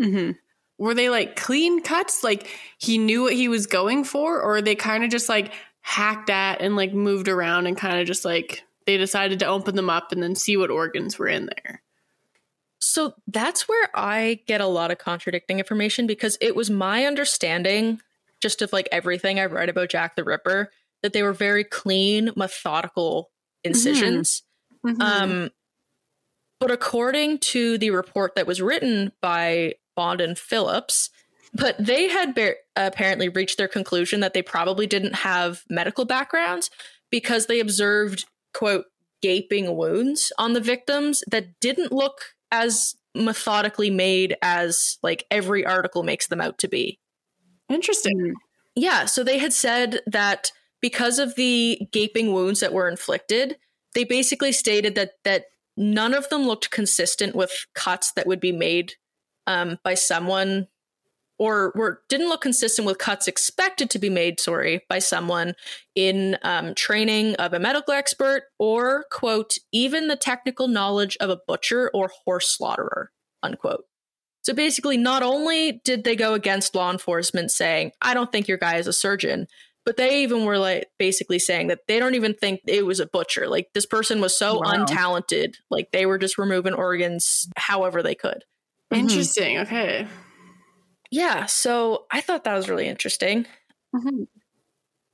Mm-hmm. 0.00 0.32
Were 0.78 0.94
they 0.94 1.08
like 1.08 1.36
clean 1.36 1.84
cuts? 1.84 2.24
Like 2.24 2.48
he 2.76 2.98
knew 2.98 3.22
what 3.22 3.34
he 3.34 3.46
was 3.46 3.68
going 3.68 4.02
for? 4.02 4.42
Or 4.42 4.60
they 4.60 4.74
kind 4.74 5.04
of 5.04 5.10
just 5.10 5.28
like 5.28 5.52
hacked 5.82 6.28
at 6.28 6.60
and 6.60 6.74
like 6.74 6.92
moved 6.92 7.28
around 7.28 7.68
and 7.68 7.76
kind 7.76 8.00
of 8.00 8.08
just 8.08 8.24
like 8.24 8.64
they 8.86 8.96
decided 8.96 9.38
to 9.38 9.46
open 9.46 9.76
them 9.76 9.88
up 9.88 10.10
and 10.10 10.20
then 10.20 10.34
see 10.34 10.56
what 10.56 10.72
organs 10.72 11.16
were 11.16 11.28
in 11.28 11.46
there. 11.46 11.80
So 12.80 13.14
that's 13.28 13.68
where 13.68 13.88
I 13.94 14.40
get 14.48 14.60
a 14.60 14.66
lot 14.66 14.90
of 14.90 14.98
contradicting 14.98 15.60
information 15.60 16.08
because 16.08 16.36
it 16.40 16.56
was 16.56 16.70
my 16.70 17.06
understanding, 17.06 18.00
just 18.44 18.62
of 18.62 18.72
like 18.72 18.88
everything 18.92 19.40
I've 19.40 19.52
read 19.52 19.70
about 19.70 19.88
Jack 19.88 20.14
the 20.14 20.22
Ripper, 20.22 20.70
that 21.02 21.12
they 21.14 21.22
were 21.22 21.32
very 21.32 21.64
clean, 21.64 22.30
methodical 22.36 23.30
incisions. 23.64 24.42
Mm-hmm. 24.86 25.00
Mm-hmm. 25.00 25.02
Um, 25.02 25.50
but 26.60 26.70
according 26.70 27.38
to 27.38 27.78
the 27.78 27.90
report 27.90 28.34
that 28.36 28.46
was 28.46 28.60
written 28.60 29.12
by 29.22 29.74
Bond 29.96 30.20
and 30.20 30.38
Phillips, 30.38 31.08
but 31.54 31.74
they 31.78 32.08
had 32.08 32.34
be- 32.34 32.52
apparently 32.76 33.30
reached 33.30 33.56
their 33.56 33.68
conclusion 33.68 34.20
that 34.20 34.34
they 34.34 34.42
probably 34.42 34.86
didn't 34.86 35.14
have 35.14 35.62
medical 35.70 36.04
backgrounds 36.04 36.70
because 37.10 37.46
they 37.46 37.60
observed 37.60 38.26
quote 38.52 38.84
gaping 39.22 39.74
wounds 39.74 40.32
on 40.38 40.52
the 40.52 40.60
victims 40.60 41.24
that 41.30 41.58
didn't 41.60 41.92
look 41.92 42.34
as 42.52 42.94
methodically 43.14 43.90
made 43.90 44.36
as 44.42 44.98
like 45.02 45.24
every 45.30 45.64
article 45.64 46.02
makes 46.02 46.26
them 46.26 46.42
out 46.42 46.58
to 46.58 46.68
be. 46.68 46.98
Interesting. 47.68 48.18
Mm. 48.18 48.32
Yeah, 48.74 49.04
so 49.04 49.22
they 49.22 49.38
had 49.38 49.52
said 49.52 50.00
that 50.06 50.50
because 50.80 51.18
of 51.18 51.34
the 51.36 51.80
gaping 51.92 52.32
wounds 52.32 52.60
that 52.60 52.72
were 52.72 52.88
inflicted, 52.88 53.56
they 53.94 54.04
basically 54.04 54.52
stated 54.52 54.94
that 54.96 55.12
that 55.24 55.46
none 55.76 56.14
of 56.14 56.28
them 56.28 56.42
looked 56.42 56.70
consistent 56.70 57.34
with 57.34 57.66
cuts 57.74 58.12
that 58.12 58.26
would 58.26 58.40
be 58.40 58.52
made 58.52 58.94
um, 59.46 59.78
by 59.82 59.94
someone 59.94 60.68
or 61.38 61.72
were 61.74 62.00
didn't 62.08 62.28
look 62.28 62.42
consistent 62.42 62.86
with 62.86 62.98
cuts 62.98 63.26
expected 63.26 63.90
to 63.90 63.98
be 63.98 64.08
made 64.08 64.38
sorry 64.38 64.82
by 64.88 64.98
someone 64.98 65.54
in 65.94 66.38
um, 66.42 66.74
training 66.74 67.34
of 67.36 67.52
a 67.52 67.58
medical 67.58 67.92
expert 67.92 68.44
or 68.58 69.04
quote 69.10 69.58
even 69.72 70.06
the 70.06 70.16
technical 70.16 70.68
knowledge 70.68 71.16
of 71.20 71.30
a 71.30 71.40
butcher 71.48 71.90
or 71.92 72.10
horse 72.24 72.56
slaughterer 72.56 73.10
unquote 73.42 73.84
so 74.44 74.54
basically 74.54 74.96
not 74.96 75.22
only 75.22 75.80
did 75.84 76.04
they 76.04 76.16
go 76.16 76.34
against 76.34 76.74
law 76.74 76.90
enforcement 76.90 77.50
saying 77.50 77.90
i 78.00 78.14
don't 78.14 78.30
think 78.30 78.48
your 78.48 78.58
guy 78.58 78.76
is 78.76 78.86
a 78.86 78.92
surgeon 78.92 79.46
but 79.84 79.98
they 79.98 80.22
even 80.22 80.44
were 80.44 80.58
like 80.58 80.88
basically 80.98 81.38
saying 81.38 81.66
that 81.66 81.80
they 81.88 81.98
don't 81.98 82.14
even 82.14 82.32
think 82.34 82.60
it 82.66 82.86
was 82.86 83.00
a 83.00 83.06
butcher 83.06 83.48
like 83.48 83.68
this 83.74 83.86
person 83.86 84.20
was 84.20 84.36
so 84.36 84.58
wow. 84.58 84.72
untalented 84.72 85.54
like 85.70 85.90
they 85.92 86.06
were 86.06 86.18
just 86.18 86.38
removing 86.38 86.74
organs 86.74 87.48
however 87.56 88.02
they 88.02 88.14
could 88.14 88.44
interesting 88.90 89.56
mm-hmm. 89.56 89.74
okay 89.74 90.06
yeah, 91.14 91.46
so 91.46 92.06
I 92.10 92.20
thought 92.20 92.42
that 92.42 92.56
was 92.56 92.68
really 92.68 92.88
interesting. 92.88 93.46
Mm-hmm. 93.94 94.24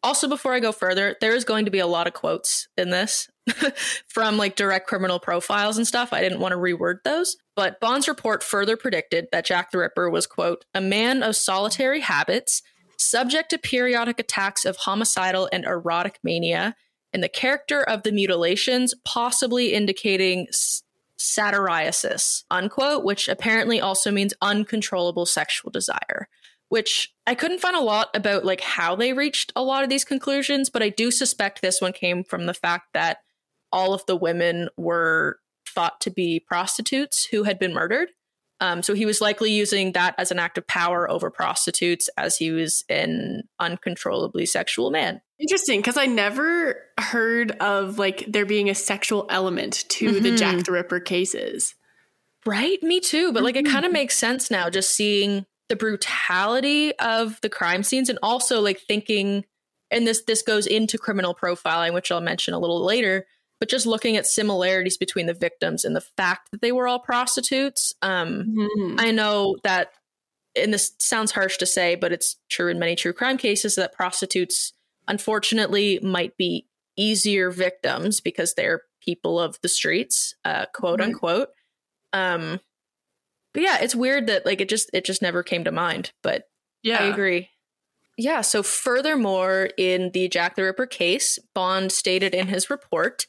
Also, 0.03 0.29
before 0.29 0.55
I 0.55 0.61
go 0.61 0.73
further, 0.73 1.15
there 1.21 1.35
is 1.35 1.45
going 1.45 1.67
to 1.67 1.71
be 1.71 1.79
a 1.79 1.87
lot 1.87 2.07
of 2.07 2.15
quotes 2.15 2.69
in 2.79 2.89
this 2.89 3.29
from 4.09 4.37
like 4.37 4.57
direct 4.57 4.87
criminal 4.87 5.19
profiles 5.19 5.77
and 5.77 5.87
stuff. 5.87 6.13
I 6.13 6.21
didn't 6.21 6.41
want 6.41 6.53
to 6.53 6.59
reword 6.59 7.03
those. 7.05 7.37
But 7.57 7.81
Bond's 7.81 8.09
report 8.09 8.43
further 8.43 8.77
predicted 8.77 9.27
that 9.33 9.45
Jack 9.45 9.71
the 9.71 9.79
Ripper 9.79 10.09
was, 10.11 10.27
quote, 10.27 10.65
a 10.75 10.81
man 10.81 11.23
of 11.23 11.37
solitary 11.37 12.01
habits, 12.01 12.63
subject 12.97 13.51
to 13.51 13.59
periodic 13.59 14.19
attacks 14.19 14.65
of 14.65 14.77
homicidal 14.77 15.49
and 15.53 15.65
erotic 15.65 16.19
mania, 16.23 16.75
and 17.13 17.23
the 17.23 17.29
character 17.29 17.83
of 17.83 18.03
the 18.03 18.13
mutilations 18.13 18.95
possibly 19.05 19.73
indicating 19.73 20.47
satyriasis, 21.19 22.45
unquote, 22.51 23.05
which 23.05 23.29
apparently 23.29 23.81
also 23.81 24.11
means 24.11 24.33
uncontrollable 24.41 25.27
sexual 25.27 25.71
desire. 25.71 26.29
which 26.71 27.13
I 27.27 27.35
couldn't 27.35 27.61
find 27.61 27.77
a 27.77 27.81
lot 27.81 28.09
about 28.15 28.45
like 28.45 28.61
how 28.61 28.95
they 28.95 29.13
reached 29.13 29.53
a 29.55 29.63
lot 29.63 29.83
of 29.83 29.91
these 29.91 30.05
conclusions, 30.05 30.71
but 30.71 30.83
I 30.83 30.89
do 30.89 31.11
suspect 31.11 31.61
this 31.61 31.81
one 31.81 31.93
came 31.93 32.25
from 32.25 32.47
the 32.47 32.55
fact 32.55 32.93
that 32.95 33.19
all 33.73 33.95
of 33.95 34.05
the 34.07 34.17
women 34.17 34.69
were 34.77 35.39
thought 35.69 36.01
to 36.01 36.11
be 36.11 36.41
prostitutes 36.41 37.25
who 37.27 37.45
had 37.45 37.59
been 37.59 37.73
murdered. 37.73 38.09
Um, 38.63 38.83
so 38.83 38.93
he 38.93 39.07
was 39.07 39.23
likely 39.23 39.53
using 39.53 39.93
that 39.93 40.15
as 40.19 40.31
an 40.31 40.39
act 40.39 40.59
of 40.59 40.67
power 40.67 41.11
over 41.11 41.31
prostitutes 41.31 42.11
as 42.19 42.37
he 42.37 42.51
was 42.51 42.85
an 42.91 43.45
uncontrollably 43.59 44.45
sexual 44.45 44.91
man. 44.91 45.23
Interesting, 45.39 45.81
because 45.81 45.97
I 45.97 46.05
never 46.07 46.83
heard 46.99 47.53
of 47.53 47.99
like 47.99 48.27
there 48.29 48.45
being 48.45 48.69
a 48.69 48.75
sexual 48.75 49.27
element 49.31 49.89
to 49.91 50.21
the 50.21 50.33
Mhm. 50.33 50.39
Jack 50.39 50.65
the 50.65 50.73
Ripper 50.73 51.01
cases. 51.01 51.75
Right, 52.45 52.83
me 52.83 53.01
too. 53.01 53.33
But 53.33 53.45
like 53.45 53.57
it 53.57 53.65
kind 53.65 53.87
of 53.87 53.93
makes 53.93 54.19
sense 54.19 54.51
now 54.51 54.69
just 54.69 54.95
seeing 54.95 55.47
the 55.71 55.77
brutality 55.77 56.93
of 56.99 57.41
the 57.41 57.49
crime 57.49 57.83
scenes 57.83 58.09
and 58.11 58.19
also 58.23 58.61
like 58.61 58.81
thinking 58.81 59.45
and 59.91 60.07
this 60.07 60.23
this 60.23 60.43
goes 60.43 60.67
into 60.67 60.99
criminal 60.99 61.35
profiling, 61.35 61.95
which 61.95 62.13
I'll 62.13 62.21
mention 62.21 62.53
a 62.55 62.59
little 62.59 62.85
later, 62.85 63.27
but 63.61 63.69
just 63.69 63.87
looking 63.87 64.17
at 64.17 64.27
similarities 64.27 64.97
between 64.97 65.27
the 65.27 65.35
victims 65.35 65.85
and 65.85 65.95
the 65.95 66.01
fact 66.17 66.51
that 66.51 66.61
they 66.63 66.73
were 66.73 66.89
all 66.89 66.99
prostitutes. 66.99 67.95
Um 68.03 68.45
Mhm. 68.77 69.01
I 69.01 69.11
know 69.13 69.57
that 69.65 69.93
and 70.57 70.75
this 70.75 70.93
sounds 70.99 71.31
harsh 71.31 71.59
to 71.59 71.67
say, 71.67 71.95
but 71.95 72.11
it's 72.13 72.37
true 72.49 72.69
in 72.71 72.79
many 72.81 72.97
true 72.97 73.13
crime 73.13 73.37
cases 73.39 73.77
that 73.77 73.93
prostitutes 73.93 74.73
unfortunately 75.07 76.01
might 76.03 76.37
be 76.37 76.67
easier 76.97 77.51
victims 77.51 78.21
because 78.21 78.55
they're 78.55 78.83
people 79.01 79.39
of 79.41 79.59
the 79.63 79.69
streets, 79.69 80.35
uh, 80.45 80.67
quote 80.75 80.99
Right. 81.01 81.07
unquote. 81.09 81.49
Um, 82.13 82.61
but 83.55 83.63
yeah, 83.63 83.79
it's 83.81 83.95
weird 83.95 84.27
that 84.27 84.45
like 84.45 84.61
it 84.61 84.69
just 84.69 84.91
it 84.93 85.05
just 85.05 85.23
never 85.23 85.43
came 85.43 85.65
to 85.65 85.73
mind. 85.73 86.13
But 86.23 86.49
yeah, 86.83 86.99
I 87.03 87.07
agree. 87.07 87.49
Yeah. 88.21 88.43
So, 88.43 88.63
furthermore, 88.63 89.71
in 89.79 90.11
the 90.11 90.29
Jack 90.29 90.55
the 90.55 90.65
Ripper 90.65 90.85
case, 90.85 91.39
Bond 91.55 91.91
stated 91.91 92.35
in 92.35 92.49
his 92.49 92.69
report 92.69 93.25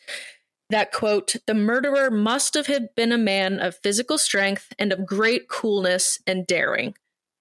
that, 0.69 0.91
quote, 0.91 1.37
the 1.47 1.53
murderer 1.53 2.11
must 2.11 2.55
have 2.55 2.67
been 2.97 3.13
a 3.13 3.17
man 3.17 3.61
of 3.61 3.77
physical 3.77 4.17
strength 4.17 4.73
and 4.77 4.91
of 4.91 5.05
great 5.05 5.47
coolness 5.47 6.19
and 6.27 6.45
daring. 6.45 6.93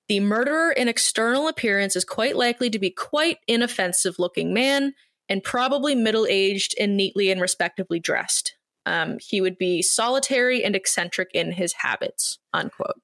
The 0.08 0.20
murderer 0.20 0.70
in 0.70 0.86
external 0.86 1.48
appearance 1.48 1.96
is 1.96 2.04
quite 2.04 2.36
likely 2.36 2.70
to 2.70 2.78
be 2.78 2.90
quite 2.90 3.38
inoffensive 3.48 4.20
looking 4.20 4.54
man 4.54 4.94
and 5.28 5.42
probably 5.42 5.96
middle 5.96 6.28
aged 6.30 6.76
and 6.78 6.96
neatly 6.96 7.32
and 7.32 7.40
respectably 7.40 7.98
dressed. 7.98 8.54
Um, 8.86 9.18
he 9.20 9.40
would 9.40 9.58
be 9.58 9.82
solitary 9.82 10.62
and 10.62 10.76
eccentric 10.76 11.30
in 11.34 11.50
his 11.50 11.72
habits, 11.72 12.38
unquote. 12.52 13.00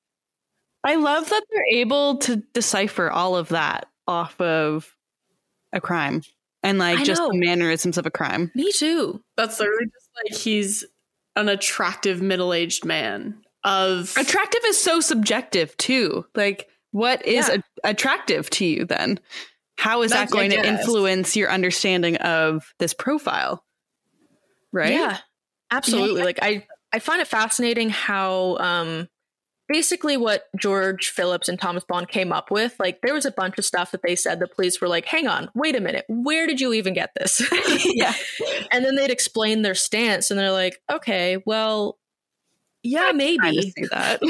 I 0.85 0.95
love 0.95 1.31
that 1.31 1.43
they're 1.51 1.81
able 1.81 2.19
to 2.19 2.45
decipher 2.55 3.11
all 3.11 3.35
of 3.35 3.49
that 3.49 3.89
off 4.07 4.41
of 4.41 4.95
a 5.73 5.81
crime 5.81 6.23
and 6.63 6.79
like 6.79 6.99
I 6.99 7.05
just 7.05 7.21
know. 7.21 7.29
the 7.31 7.39
mannerisms 7.39 7.99
of 7.99 8.07
a 8.07 8.11
crime. 8.11 8.51
Me 8.55 8.73
too. 8.73 9.23
that's 9.37 9.59
literally 9.61 9.87
just 9.87 10.09
like 10.25 10.41
he's 10.41 10.85
an 11.37 11.49
attractive 11.49 12.23
middle-aged 12.23 12.85
man 12.85 13.43
of 13.65 14.15
Attractive 14.17 14.61
is 14.67 14.79
so 14.79 15.01
subjective 15.01 15.77
too. 15.77 16.25
Like, 16.37 16.69
what 16.93 17.27
is 17.27 17.49
Yeah. 17.49 17.57
a- 17.85 17.91
attractive 17.91 18.49
to 18.51 18.65
you 18.65 18.85
then? 18.85 19.19
How 19.77 20.03
is 20.03 20.13
That's- 20.13 20.31
that 20.31 20.33
going 20.35 20.51
to 20.53 20.65
influence 20.67 21.37
your 21.37 21.51
understanding 21.51 22.17
of 22.19 22.73
this 22.79 22.95
profile? 22.95 23.65
Right? 24.73 24.93
Yeah, 24.93 25.19
absolutely. 25.71 26.23
Like 26.23 26.39
I, 26.43 26.67
I 26.93 27.01
find 27.01 27.21
it 27.21 27.27
fascinating 27.27 27.91
how 27.91 28.57
um, 28.59 29.09
basically 29.69 30.17
what 30.17 30.45
George 30.57 31.09
Phillips 31.09 31.49
and 31.49 31.59
Thomas 31.61 31.85
Bond 31.85 32.09
came 32.09 32.33
up 32.33 32.51
with. 32.51 32.75
Like 32.79 33.01
there 33.03 33.15
was 33.15 33.27
a 33.27 33.31
bunch 33.31 33.59
of 33.59 33.65
stuff 33.65 33.91
that 33.91 34.03
they 34.03 34.17
said 34.17 34.39
the 34.41 34.49
police 34.49 34.81
were 34.81 34.89
like, 34.89 35.07
"Hang 35.07 35.27
on, 35.27 35.51
wait 35.55 35.77
a 35.77 35.81
minute, 35.81 36.05
where 36.09 36.47
did 36.47 36.61
you 36.61 36.73
even 36.73 36.95
get 36.95 37.11
this?" 37.19 37.43
Yeah. 37.95 38.13
and 38.71 38.85
then 38.85 38.97
they'd 38.97 39.11
explain 39.11 39.63
their 39.63 39.75
stance, 39.75 40.31
and 40.31 40.39
they're 40.39 40.53
like, 40.53 40.81
"Okay, 40.91 41.43
well, 41.47 41.99
yeah, 42.83 43.07
Kinda 43.13 43.19
maybe." 43.19 43.71
see 43.73 43.87
that. 43.91 44.21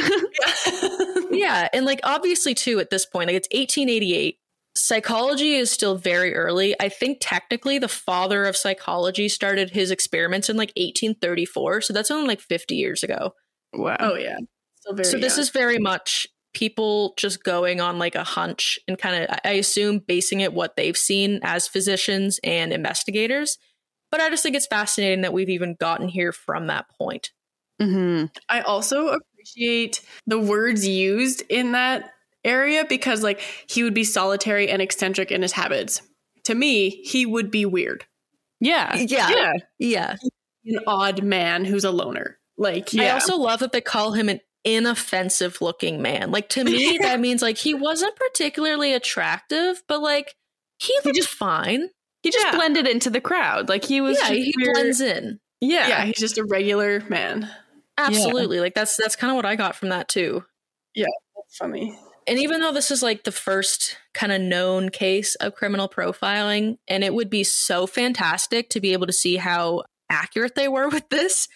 yeah 1.31 1.69
and 1.73 1.85
like 1.85 2.01
obviously 2.05 2.55
too 2.55 2.81
at 2.81 2.91
this 2.91 3.05
point 3.05 3.29
like 3.29 3.37
it's 3.37 3.49
1888 3.49 4.39
psychology 4.75 5.55
is 5.55 5.71
still 5.71 5.97
very 5.97 6.35
early 6.35 6.75
i 6.81 6.89
think 6.89 7.19
technically 7.21 7.79
the 7.79 7.89
father 7.89 8.45
of 8.45 8.57
psychology 8.57 9.29
started 9.29 9.71
his 9.71 9.91
experiments 9.91 10.49
in 10.49 10.57
like 10.57 10.71
1834 10.77 11.81
so 11.83 11.93
that's 11.93 12.11
only 12.11 12.27
like 12.27 12.41
50 12.41 12.75
years 12.75 13.03
ago 13.03 13.35
wow. 13.75 13.97
oh 14.01 14.15
yeah, 14.17 14.39
still 14.39 14.41
very. 14.41 14.56
So 15.03 15.19
this 15.19 15.37
young. 15.37 15.41
is 15.41 15.51
very 15.51 15.79
much 15.79 16.27
people 16.55 17.13
just 17.17 17.45
going 17.45 17.81
on 17.81 17.99
like 17.99 18.15
a 18.15 18.25
hunch 18.25 18.79
and 18.89 18.99
kind 18.99 19.25
of 19.25 19.39
i 19.45 19.53
assume 19.53 19.99
basing 19.99 20.41
it 20.41 20.53
what 20.53 20.77
they've 20.77 20.97
seen 20.97 21.41
as 21.43 21.69
physicians 21.69 22.41
and 22.43 22.73
investigators 22.73 23.59
but 24.11 24.21
i 24.21 24.31
just 24.31 24.43
think 24.43 24.57
it's 24.57 24.67
fascinating 24.67 25.21
that 25.23 25.33
we've 25.33 25.51
even 25.51 25.77
gotten 25.79 26.09
here 26.09 26.33
from 26.33 26.69
that 26.69 26.87
point 26.99 27.31
hmm 27.81 28.25
I 28.49 28.61
also 28.63 29.09
appreciate 29.09 30.01
the 30.27 30.39
words 30.39 30.87
used 30.87 31.43
in 31.49 31.73
that 31.73 32.11
area 32.45 32.85
because 32.89 33.23
like 33.23 33.41
he 33.69 33.83
would 33.83 33.95
be 33.95 34.05
solitary 34.05 34.69
and 34.71 34.81
eccentric 34.81 35.31
in 35.31 35.43
his 35.43 35.53
habits. 35.53 36.01
To 36.45 36.55
me, 36.55 36.91
he 36.91 37.27
would 37.27 37.51
be 37.51 37.67
weird. 37.67 38.05
Yeah. 38.61 38.97
Yeah. 38.97 39.31
Yeah. 39.31 39.53
yeah 39.79 40.17
An 40.65 40.79
odd 40.87 41.23
man 41.23 41.65
who's 41.65 41.85
a 41.85 41.91
loner. 41.91 42.39
Like 42.57 42.95
I 42.95 43.11
also 43.11 43.37
love 43.37 43.61
that 43.61 43.73
they 43.73 43.83
call 43.83 44.13
him 44.13 44.29
an 44.29 44.41
inoffensive 44.67 45.61
looking 45.63 46.03
man. 46.03 46.31
Like 46.31 46.49
to 46.51 46.65
me, 46.65 46.99
that 47.01 47.21
means 47.21 47.41
like 47.43 47.57
he 47.57 47.73
wasn't 47.75 48.17
particularly 48.17 48.93
attractive, 48.93 49.83
but 49.89 50.01
like 50.03 50.35
he 50.79 50.93
looked 51.05 51.17
just 51.17 51.29
fine. 51.29 51.89
He 52.23 52.31
just 52.31 52.45
Yeah. 52.47 52.57
blended 52.57 52.87
into 52.89 53.09
the 53.11 53.21
crowd. 53.21 53.69
Like 53.69 53.85
he 53.85 54.01
was 54.01 54.19
Yeah, 54.21 54.31
he 54.31 54.53
weird- 54.59 54.75
blends 54.75 55.01
in. 55.01 55.39
Yeah. 55.61 55.89
yeah, 55.89 56.05
he's 56.05 56.19
just 56.19 56.37
a 56.39 56.45
regular 56.45 57.01
man. 57.09 57.49
Absolutely. 57.97 58.61
Like 58.61 58.75
that's 58.75 58.97
that's 58.97 59.17
kind 59.17 59.31
of 59.31 59.37
what 59.37 59.47
I 59.47 59.57
got 59.57 59.75
from 59.77 59.89
that 59.91 60.09
too. 60.09 60.45
Yeah, 60.95 61.07
that's 61.37 61.57
funny. 61.57 61.99
And 62.29 62.39
even 62.41 62.61
though 62.61 62.73
this 62.73 62.91
is 62.91 63.03
like 63.03 63.23
the 63.23 63.33
first 63.33 63.97
kind 64.13 64.33
of 64.33 64.41
known 64.41 64.89
case 64.91 65.37
of 65.37 65.55
criminal 65.55 65.89
profiling, 65.89 66.79
and 66.89 67.05
it 67.05 67.15
would 67.15 67.31
be 67.31 67.45
so 67.45 67.87
fantastic 67.87 68.69
to 68.71 68.81
be 68.81 68.93
able 68.93 69.07
to 69.07 69.13
see 69.13 69.37
how 69.37 69.85
accurate 70.11 70.57
they 70.57 70.67
were 70.69 70.89
with 70.91 71.09
this, 71.09 71.49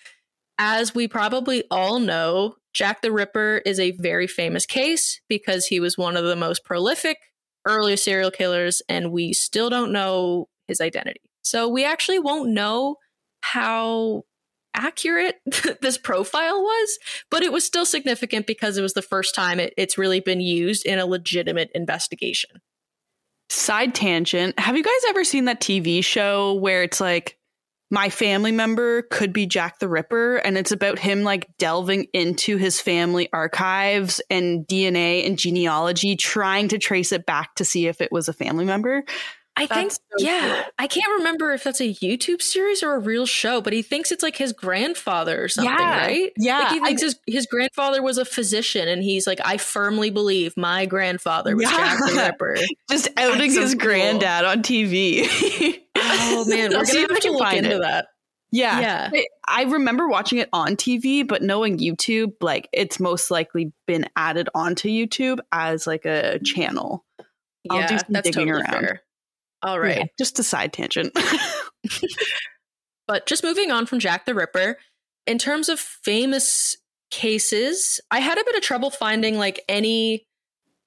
as 0.59 0.95
we 0.95 1.09
probably 1.09 1.65
all 1.71 1.99
know, 1.99 2.55
Jack 2.73 3.03
the 3.03 3.13
Ripper 3.13 3.63
is 3.67 3.81
a 3.81 3.93
very 3.93 4.27
famous 4.27 4.67
case 4.67 5.21
because 5.29 5.67
he 5.67 5.81
was 5.81 5.99
one 5.99 6.17
of 6.17 6.25
the 6.25 6.37
most 6.37 6.65
prolific 6.65 7.19
early 7.67 7.97
serial 7.97 8.31
killers, 8.31 8.83
and 8.89 9.13
we 9.13 9.33
still 9.33 9.71
don't 9.71 9.93
know 9.93 10.49
his 10.69 10.81
identity. 10.81 11.21
So 11.43 11.69
we 11.69 11.85
actually 11.85 12.19
won't 12.19 12.51
know 12.51 12.97
how 13.43 14.23
accurate 14.75 15.37
this 15.81 15.99
profile 15.99 16.63
was, 16.63 16.99
but 17.31 17.43
it 17.43 17.53
was 17.53 17.65
still 17.65 17.87
significant 17.87 18.47
because 18.47 18.77
it 18.77 18.83
was 18.83 18.95
the 18.95 19.03
first 19.03 19.35
time 19.35 19.61
it, 19.61 19.75
it's 19.77 19.99
really 19.99 20.21
been 20.21 20.41
used 20.41 20.87
in 20.87 20.99
a 20.99 21.07
legitimate 21.07 21.71
investigation. 21.75 22.51
Side 23.49 23.95
tangent. 23.95 24.59
Have 24.59 24.77
you 24.77 24.85
guys 24.85 25.09
ever 25.09 25.25
seen 25.25 25.47
that 25.47 25.61
TV 25.61 26.05
show 26.05 26.55
where 26.55 26.85
it's 26.85 27.01
like 27.01 27.37
my 27.91 28.09
family 28.09 28.53
member 28.53 29.03
could 29.03 29.33
be 29.33 29.47
Jack 29.47 29.81
the 29.81 29.89
Ripper 29.89 30.37
and 30.37 30.57
it's 30.57 30.71
about 30.71 30.99
him 30.99 31.25
like 31.25 31.49
delving 31.59 32.07
into 32.13 32.57
his 32.57 32.81
family 32.81 33.29
archives 33.33 34.21
and 34.31 34.67
DNA 34.67 35.27
and 35.27 35.39
genealogy 35.39 36.15
trying 36.15 36.69
to 36.69 36.79
trace 36.79 37.11
it 37.11 37.27
back 37.27 37.57
to 37.57 37.65
see 37.65 37.89
if 37.89 38.01
it 38.01 38.13
was 38.13 38.29
a 38.29 38.33
family 38.33 38.65
member? 38.65 39.05
I 39.63 39.67
think, 39.67 39.93
so 39.93 39.99
yeah, 40.19 40.63
cool. 40.63 40.73
I 40.79 40.87
can't 40.87 41.13
remember 41.19 41.53
if 41.53 41.65
that's 41.65 41.81
a 41.81 41.93
YouTube 41.95 42.43
series 42.43 42.83
or 42.83 42.95
a 42.95 42.99
real 42.99 43.27
show, 43.27 43.61
but 43.61 43.73
he 43.73 43.83
thinks 43.83 44.11
it's 44.11 44.23
like 44.23 44.37
his 44.37 44.53
grandfather 44.53 45.43
or 45.43 45.49
something, 45.49 45.73
Yeah. 45.73 45.97
right? 46.07 46.33
Yeah, 46.37 46.59
Like 46.59 46.73
he 46.73 46.81
I- 46.81 46.85
thinks 46.85 47.03
his, 47.03 47.17
his 47.27 47.47
grandfather 47.47 48.03
was 48.03 48.19
a 48.19 48.25
physician, 48.25 48.89
and 48.89 49.03
he's 49.03 49.27
like, 49.27 49.41
I 49.45 49.57
firmly 49.57 50.11
believe 50.11 50.57
my 50.57 50.87
grandfather 50.87 51.55
was 51.57 51.65
Yeah. 51.71 51.77
Jack 51.77 51.99
the 51.99 52.15
Ripper. 52.17 52.57
Just 52.91 53.09
outing 53.17 53.39
That's 53.41 53.55
so 53.55 53.61
his 53.63 53.75
cool. 53.75 53.81
granddad 53.89 54.45
on 54.45 54.63
TV. 54.63 55.27
Oh 55.97 56.45
man, 56.49 56.71
we're 56.71 56.79
I'll 56.79 56.85
gonna 56.85 57.01
have 57.01 57.21
to 57.21 57.31
look 57.33 57.53
into 57.53 57.77
it. 57.77 57.81
that. 57.83 58.07
yeah. 58.51 58.81
Yeah. 58.81 59.11
I- 59.13 59.27
I 59.53 59.65
remember 59.65 60.09
watching 60.09 60.39
it 60.39 60.49
on 60.53 60.77
TV, 60.77 61.27
but 61.27 61.43
knowing 61.43 61.79
YouTube, 61.79 62.35
like 62.41 62.69
it's 62.73 63.01
most 63.01 63.33
likely 63.33 63.73
been 63.89 64.07
added 64.15 64.49
onto 64.55 64.89
YouTube 64.89 65.41
as 65.51 65.89
like 65.89 66.05
a 66.05 66.39
channel. 66.45 67.05
I'll 67.69 67.81
yeah, 67.81 67.87
do 67.89 67.99
some 67.99 68.07
that's 68.11 68.31
digging 68.31 68.47
totally 68.47 68.63
around. 68.63 68.81
fair. 68.81 69.03
All 69.63 69.79
right. 69.79 69.99
Yeah, 69.99 70.05
just 70.19 70.39
a 70.39 70.43
side 70.43 70.73
tangent. 70.73 71.17
But 73.11 73.27
just 73.27 73.43
moving 73.43 73.73
on 73.73 73.87
from 73.87 73.99
Jack 73.99 74.25
the 74.25 74.37
Ripper, 74.37 74.77
in 75.27 75.37
terms 75.37 75.69
of 75.69 75.81
famous 75.81 76.77
cases, 77.11 78.01
I 78.09 78.21
had 78.21 78.39
a 78.39 78.45
bit 78.45 78.55
of 78.55 78.63
trouble 78.63 78.91
finding 78.91 79.37
like 79.37 79.65
any 79.69 80.29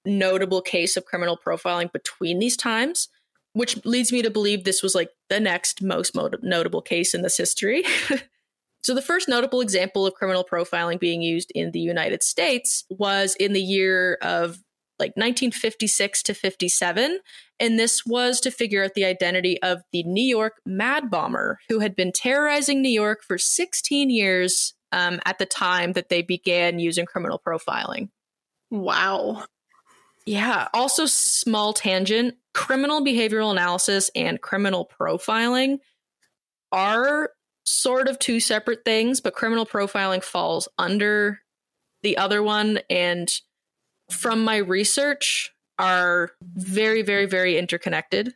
notable 0.06 0.62
case 0.62 0.96
of 0.96 1.04
criminal 1.04 1.38
profiling 1.38 1.92
between 1.92 2.40
these 2.40 2.56
times, 2.56 3.10
which 3.52 3.84
leads 3.84 4.14
me 4.14 4.22
to 4.22 4.30
believe 4.30 4.64
this 4.64 4.82
was 4.82 4.96
like 4.96 5.10
the 5.28 5.42
next 5.42 5.82
most 5.82 6.16
mo- 6.16 6.30
notable 6.42 6.82
case 6.82 7.14
in 7.14 7.24
this 7.24 7.36
history. 7.36 7.84
so, 8.84 8.96
the 8.96 9.02
first 9.02 9.28
notable 9.28 9.60
example 9.60 10.06
of 10.06 10.14
criminal 10.14 10.46
profiling 10.50 11.02
being 11.02 11.22
used 11.22 11.52
in 11.54 11.72
the 11.72 11.82
United 11.82 12.24
States 12.24 12.86
was 12.90 13.36
in 13.36 13.52
the 13.52 13.62
year 13.62 14.18
of 14.22 14.60
like 15.00 15.12
1956 15.16 16.24
to 16.24 16.34
57. 16.34 17.20
And 17.60 17.80
this 17.80 18.06
was 18.06 18.40
to 18.42 18.52
figure 18.52 18.84
out 18.84 18.94
the 18.94 19.06
identity 19.06 19.62
of 19.62 19.82
the 19.92 20.04
New 20.04 20.24
York 20.24 20.62
Mad 20.66 21.10
Bomber, 21.10 21.60
who 21.70 21.80
had 21.80 21.96
been 21.96 22.12
terrorizing 22.12 22.82
New 22.82 22.90
York 22.90 23.24
for 23.24 23.38
16 23.38 24.10
years 24.10 24.74
um, 24.92 25.20
at 25.26 25.40
the 25.40 25.46
time 25.46 25.94
that 25.94 26.10
they 26.10 26.22
began 26.22 26.80
using 26.80 27.06
criminal 27.06 27.42
profiling. 27.46 28.10
Wow. 28.70 29.46
Yeah. 30.26 30.68
Also, 30.74 31.06
small 31.06 31.74
tangent 31.74 32.36
criminal 32.54 33.04
behavioral 33.04 33.52
analysis 33.52 34.10
and 34.16 34.40
criminal 34.42 34.90
profiling 35.00 35.80
are 36.72 37.32
sort 37.66 38.08
of 38.08 38.20
two 38.20 38.40
separate 38.40 38.86
things, 38.86 39.22
but 39.22 39.34
criminal 39.34 39.66
profiling 39.66 40.24
falls 40.24 40.68
under 40.78 41.40
the 42.04 42.18
other 42.18 42.44
one. 42.44 42.80
And 42.90 43.32
from 44.14 44.44
my 44.44 44.58
research, 44.58 45.54
are 45.80 46.32
very, 46.42 47.02
very, 47.02 47.26
very 47.26 47.58
interconnected. 47.58 48.36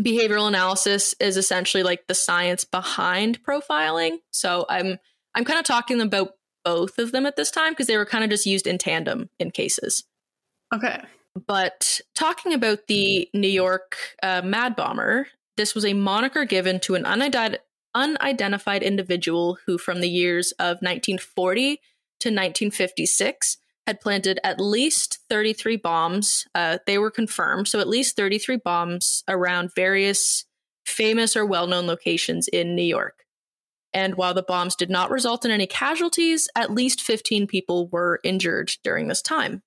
Behavioral 0.00 0.48
analysis 0.48 1.14
is 1.20 1.36
essentially 1.36 1.82
like 1.82 2.06
the 2.06 2.14
science 2.14 2.64
behind 2.64 3.42
profiling. 3.42 4.18
So 4.30 4.66
I'm 4.68 4.98
I'm 5.34 5.44
kind 5.44 5.58
of 5.58 5.64
talking 5.64 6.00
about 6.00 6.32
both 6.64 6.98
of 6.98 7.12
them 7.12 7.26
at 7.26 7.36
this 7.36 7.50
time 7.50 7.72
because 7.72 7.86
they 7.86 7.96
were 7.96 8.06
kind 8.06 8.24
of 8.24 8.30
just 8.30 8.46
used 8.46 8.66
in 8.66 8.78
tandem 8.78 9.30
in 9.38 9.50
cases. 9.50 10.04
Okay. 10.74 11.02
But 11.46 12.00
talking 12.14 12.52
about 12.54 12.86
the 12.88 13.28
New 13.34 13.48
York 13.48 13.96
uh, 14.22 14.42
Mad 14.42 14.74
Bomber, 14.74 15.28
this 15.56 15.74
was 15.74 15.84
a 15.84 15.92
moniker 15.92 16.44
given 16.44 16.80
to 16.80 16.94
an 16.94 17.04
unidentified, 17.04 17.60
unidentified 17.94 18.82
individual 18.82 19.58
who, 19.66 19.78
from 19.78 20.00
the 20.00 20.08
years 20.08 20.52
of 20.52 20.76
1940 20.80 21.76
to 22.20 22.28
1956, 22.28 23.58
had 23.86 24.00
planted 24.00 24.40
at 24.42 24.60
least 24.60 25.20
33 25.30 25.76
bombs. 25.76 26.44
Uh, 26.54 26.78
they 26.86 26.98
were 26.98 27.10
confirmed. 27.10 27.68
So, 27.68 27.80
at 27.80 27.88
least 27.88 28.16
33 28.16 28.56
bombs 28.56 29.22
around 29.28 29.70
various 29.74 30.44
famous 30.84 31.36
or 31.36 31.44
well 31.46 31.66
known 31.66 31.86
locations 31.86 32.48
in 32.48 32.74
New 32.74 32.82
York. 32.82 33.24
And 33.92 34.16
while 34.16 34.34
the 34.34 34.42
bombs 34.42 34.76
did 34.76 34.90
not 34.90 35.10
result 35.10 35.44
in 35.44 35.50
any 35.50 35.66
casualties, 35.66 36.48
at 36.54 36.70
least 36.70 37.00
15 37.00 37.46
people 37.46 37.88
were 37.88 38.20
injured 38.24 38.72
during 38.84 39.08
this 39.08 39.22
time. 39.22 39.62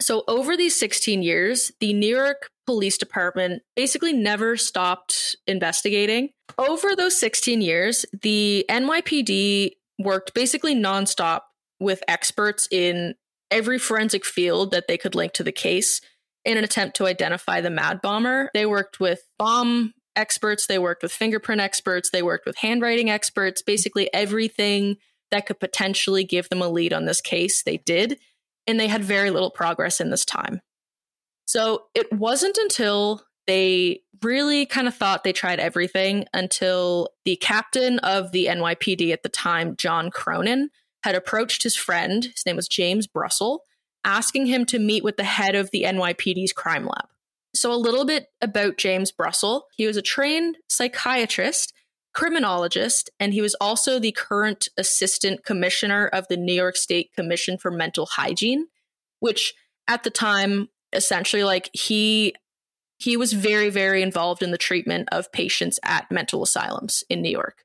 So, 0.00 0.24
over 0.28 0.56
these 0.56 0.78
16 0.78 1.22
years, 1.22 1.72
the 1.80 1.92
New 1.92 2.14
York 2.14 2.50
Police 2.66 2.98
Department 2.98 3.62
basically 3.76 4.12
never 4.12 4.56
stopped 4.56 5.36
investigating. 5.46 6.30
Over 6.58 6.94
those 6.96 7.18
16 7.18 7.62
years, 7.62 8.04
the 8.22 8.64
NYPD 8.68 9.72
worked 9.98 10.34
basically 10.34 10.74
nonstop 10.74 11.40
with 11.84 12.02
experts 12.08 12.66
in 12.70 13.14
every 13.50 13.78
forensic 13.78 14.24
field 14.24 14.72
that 14.72 14.88
they 14.88 14.98
could 14.98 15.14
link 15.14 15.32
to 15.34 15.44
the 15.44 15.52
case 15.52 16.00
in 16.44 16.58
an 16.58 16.64
attempt 16.64 16.96
to 16.96 17.06
identify 17.06 17.60
the 17.60 17.70
mad 17.70 18.00
bomber. 18.02 18.50
They 18.54 18.66
worked 18.66 18.98
with 19.00 19.22
bomb 19.38 19.94
experts, 20.16 20.66
they 20.66 20.78
worked 20.78 21.02
with 21.02 21.12
fingerprint 21.12 21.60
experts, 21.60 22.10
they 22.10 22.22
worked 22.22 22.46
with 22.46 22.56
handwriting 22.56 23.10
experts, 23.10 23.62
basically 23.62 24.12
everything 24.12 24.96
that 25.30 25.46
could 25.46 25.60
potentially 25.60 26.24
give 26.24 26.48
them 26.48 26.62
a 26.62 26.68
lead 26.68 26.92
on 26.92 27.04
this 27.04 27.20
case, 27.20 27.62
they 27.62 27.78
did 27.78 28.18
and 28.66 28.80
they 28.80 28.88
had 28.88 29.04
very 29.04 29.30
little 29.30 29.50
progress 29.50 30.00
in 30.00 30.10
this 30.10 30.24
time. 30.24 30.60
So 31.46 31.84
it 31.94 32.12
wasn't 32.12 32.56
until 32.56 33.22
they 33.46 34.00
really 34.22 34.64
kind 34.64 34.88
of 34.88 34.94
thought 34.94 35.24
they 35.24 35.32
tried 35.32 35.60
everything 35.60 36.24
until 36.32 37.10
the 37.24 37.36
captain 37.36 37.98
of 37.98 38.32
the 38.32 38.46
NYPD 38.46 39.12
at 39.12 39.22
the 39.22 39.28
time, 39.28 39.76
John 39.76 40.10
Cronin, 40.10 40.70
had 41.04 41.14
approached 41.14 41.62
his 41.62 41.76
friend, 41.76 42.24
his 42.24 42.46
name 42.46 42.56
was 42.56 42.66
James 42.66 43.06
Brussel, 43.06 43.64
asking 44.04 44.46
him 44.46 44.64
to 44.64 44.78
meet 44.78 45.04
with 45.04 45.18
the 45.18 45.24
head 45.24 45.54
of 45.54 45.70
the 45.70 45.82
NYPD's 45.82 46.54
crime 46.54 46.86
lab. 46.86 47.08
So, 47.54 47.70
a 47.70 47.76
little 47.76 48.06
bit 48.06 48.28
about 48.40 48.78
James 48.78 49.12
Brussel. 49.12 49.66
He 49.76 49.86
was 49.86 49.98
a 49.98 50.02
trained 50.02 50.56
psychiatrist 50.66 51.74
criminologist, 52.14 53.10
and 53.20 53.34
he 53.34 53.42
was 53.42 53.54
also 53.56 53.98
the 53.98 54.12
current 54.12 54.68
assistant 54.78 55.44
commissioner 55.44 56.06
of 56.06 56.26
the 56.28 56.38
New 56.38 56.54
York 56.54 56.76
State 56.76 57.12
Commission 57.14 57.58
for 57.58 57.70
Mental 57.70 58.06
Hygiene, 58.06 58.68
which 59.20 59.52
at 59.86 60.04
the 60.04 60.10
time 60.10 60.70
essentially 60.94 61.44
like 61.44 61.68
he 61.74 62.34
he 62.96 63.16
was 63.18 63.34
very 63.34 63.68
very 63.68 64.00
involved 64.00 64.42
in 64.42 64.52
the 64.52 64.58
treatment 64.58 65.08
of 65.12 65.30
patients 65.32 65.78
at 65.82 66.10
mental 66.10 66.42
asylums 66.42 67.04
in 67.10 67.20
New 67.20 67.30
York. 67.30 67.58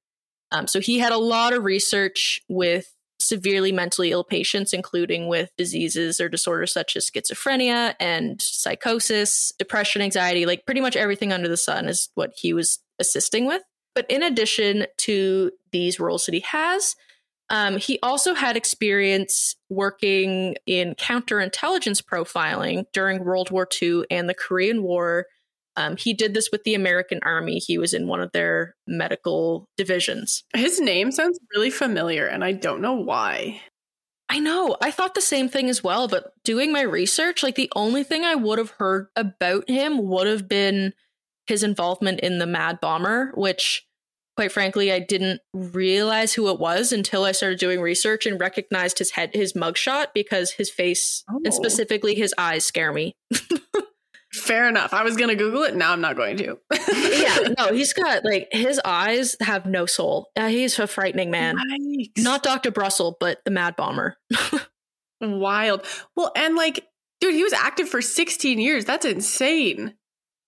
Um, 0.51 0.67
so 0.67 0.81
he 0.81 0.99
had 0.99 1.13
a 1.13 1.17
lot 1.17 1.53
of 1.53 1.63
research 1.63 2.41
with 2.49 2.91
severely 3.19 3.71
mentally 3.71 4.11
ill 4.11 4.23
patients, 4.23 4.73
including 4.73 5.27
with 5.27 5.51
diseases 5.57 6.19
or 6.19 6.29
disorders 6.29 6.71
such 6.71 6.95
as 6.95 7.09
schizophrenia 7.09 7.95
and 7.99 8.41
psychosis, 8.41 9.53
depression, 9.59 10.01
anxiety, 10.01 10.45
like 10.45 10.65
pretty 10.65 10.81
much 10.81 10.95
everything 10.95 11.33
under 11.33 11.47
the 11.47 11.57
sun 11.57 11.87
is 11.87 12.09
what 12.15 12.31
he 12.35 12.53
was 12.53 12.79
assisting 12.99 13.45
with. 13.45 13.61
But 13.93 14.05
in 14.09 14.23
addition 14.23 14.85
to 14.99 15.51
these 15.71 15.99
roles 15.99 16.25
that 16.25 16.33
he 16.33 16.41
has, 16.41 16.95
um, 17.49 17.77
he 17.77 17.99
also 18.03 18.33
had 18.33 18.55
experience 18.55 19.55
working 19.69 20.55
in 20.65 20.95
counterintelligence 20.95 22.03
profiling 22.03 22.85
during 22.93 23.23
World 23.23 23.49
War 23.49 23.67
II 23.81 24.03
and 24.11 24.29
the 24.29 24.35
Korean 24.35 24.83
War. 24.83 25.25
Um, 25.79 25.95
he 25.95 26.13
did 26.13 26.33
this 26.33 26.49
with 26.51 26.65
the 26.65 26.75
American 26.75 27.21
Army. 27.23 27.57
He 27.57 27.77
was 27.77 27.93
in 27.93 28.05
one 28.05 28.19
of 28.19 28.33
their 28.33 28.75
medical 28.85 29.69
divisions. 29.77 30.43
His 30.53 30.81
name 30.81 31.09
sounds 31.09 31.39
really 31.55 31.69
familiar, 31.69 32.27
and 32.27 32.43
I 32.43 32.51
don't 32.51 32.81
know 32.81 32.95
why. 32.95 33.61
I 34.27 34.39
know. 34.39 34.75
I 34.81 34.91
thought 34.91 35.15
the 35.15 35.21
same 35.21 35.47
thing 35.47 35.69
as 35.69 35.81
well, 35.81 36.09
but 36.09 36.33
doing 36.43 36.73
my 36.73 36.81
research, 36.81 37.43
like 37.43 37.55
the 37.55 37.71
only 37.77 38.03
thing 38.03 38.25
I 38.25 38.35
would 38.35 38.59
have 38.59 38.71
heard 38.71 39.07
about 39.15 39.69
him 39.69 40.09
would 40.09 40.27
have 40.27 40.49
been 40.49 40.93
his 41.47 41.63
involvement 41.63 42.19
in 42.19 42.39
the 42.39 42.45
Mad 42.45 42.81
Bomber, 42.81 43.31
which 43.35 43.87
quite 44.35 44.51
frankly 44.51 44.91
I 44.91 44.99
didn't 44.99 45.41
realize 45.53 46.33
who 46.33 46.49
it 46.49 46.59
was 46.59 46.91
until 46.91 47.23
I 47.23 47.31
started 47.31 47.57
doing 47.59 47.79
research 47.81 48.25
and 48.25 48.39
recognized 48.39 48.99
his 48.99 49.11
head 49.11 49.31
his 49.33 49.53
mugshot 49.53 50.07
because 50.13 50.51
his 50.51 50.69
face 50.69 51.23
oh. 51.29 51.39
and 51.43 51.53
specifically 51.53 52.15
his 52.15 52.33
eyes 52.37 52.65
scare 52.65 52.91
me. 52.91 53.15
Fair 54.33 54.69
enough. 54.69 54.93
I 54.93 55.03
was 55.03 55.15
going 55.15 55.29
to 55.29 55.35
Google 55.35 55.63
it. 55.63 55.75
Now 55.75 55.91
I'm 55.91 56.01
not 56.01 56.15
going 56.15 56.37
to. 56.37 56.57
yeah, 56.71 57.53
no, 57.57 57.73
he's 57.73 57.93
got 57.93 58.23
like 58.23 58.47
his 58.51 58.79
eyes 58.85 59.35
have 59.41 59.65
no 59.65 59.85
soul. 59.85 60.29
Uh, 60.35 60.47
he's 60.47 60.77
a 60.77 60.85
frightening 60.85 61.31
man. 61.31 61.57
Yikes. 61.57 62.23
Not 62.23 62.43
Dr. 62.43 62.69
Brussel, 62.71 63.17
but 63.19 63.39
the 63.45 63.51
Mad 63.51 63.75
Bomber. 63.75 64.17
Wild. 65.21 65.85
Well, 66.15 66.31
and 66.35 66.55
like, 66.55 66.85
dude, 67.19 67.33
he 67.33 67.43
was 67.43 67.53
active 67.53 67.89
for 67.89 68.01
16 68.01 68.59
years. 68.59 68.85
That's 68.85 69.05
insane. 69.05 69.95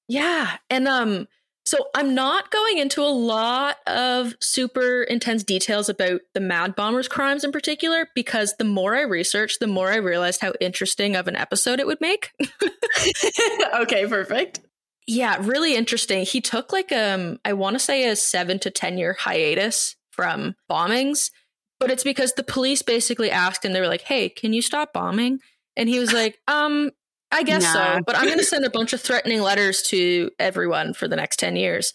Yeah. 0.07 0.57
And 0.69 0.87
um 0.87 1.27
so 1.65 1.87
I'm 1.95 2.15
not 2.15 2.49
going 2.49 2.79
into 2.79 3.01
a 3.01 3.13
lot 3.13 3.77
of 3.85 4.35
super 4.41 5.03
intense 5.03 5.43
details 5.43 5.89
about 5.89 6.21
the 6.33 6.39
Mad 6.39 6.75
Bomber's 6.75 7.07
crimes 7.07 7.43
in 7.43 7.51
particular 7.51 8.07
because 8.15 8.55
the 8.57 8.63
more 8.63 8.95
I 8.95 9.01
researched, 9.01 9.59
the 9.59 9.67
more 9.67 9.91
I 9.91 9.97
realized 9.97 10.41
how 10.41 10.53
interesting 10.59 11.15
of 11.15 11.27
an 11.27 11.35
episode 11.35 11.79
it 11.79 11.85
would 11.85 12.01
make. 12.01 12.31
okay, 13.75 14.07
perfect. 14.07 14.61
Yeah, 15.07 15.37
really 15.39 15.75
interesting. 15.75 16.25
He 16.25 16.41
took 16.41 16.71
like 16.71 16.91
um 16.91 17.39
I 17.45 17.53
want 17.53 17.75
to 17.75 17.79
say 17.79 18.07
a 18.07 18.15
7 18.15 18.59
to 18.59 18.71
10 18.71 18.97
year 18.97 19.15
hiatus 19.19 19.95
from 20.11 20.55
bombings, 20.69 21.31
but 21.79 21.91
it's 21.91 22.03
because 22.03 22.33
the 22.33 22.43
police 22.43 22.81
basically 22.81 23.29
asked 23.29 23.63
him 23.63 23.73
they 23.73 23.81
were 23.81 23.87
like, 23.87 24.01
"Hey, 24.01 24.29
can 24.29 24.53
you 24.53 24.61
stop 24.61 24.93
bombing?" 24.93 25.39
And 25.75 25.87
he 25.89 25.99
was 25.99 26.11
like, 26.11 26.39
"Um, 26.47 26.91
I 27.31 27.43
guess 27.43 27.63
nah. 27.63 27.97
so, 27.97 28.01
but 28.05 28.17
I'm 28.17 28.25
going 28.25 28.37
to 28.37 28.43
send 28.43 28.65
a 28.65 28.69
bunch 28.69 28.93
of 28.93 29.01
threatening 29.01 29.41
letters 29.41 29.81
to 29.83 30.31
everyone 30.37 30.93
for 30.93 31.07
the 31.07 31.15
next 31.15 31.37
10 31.39 31.55
years. 31.55 31.93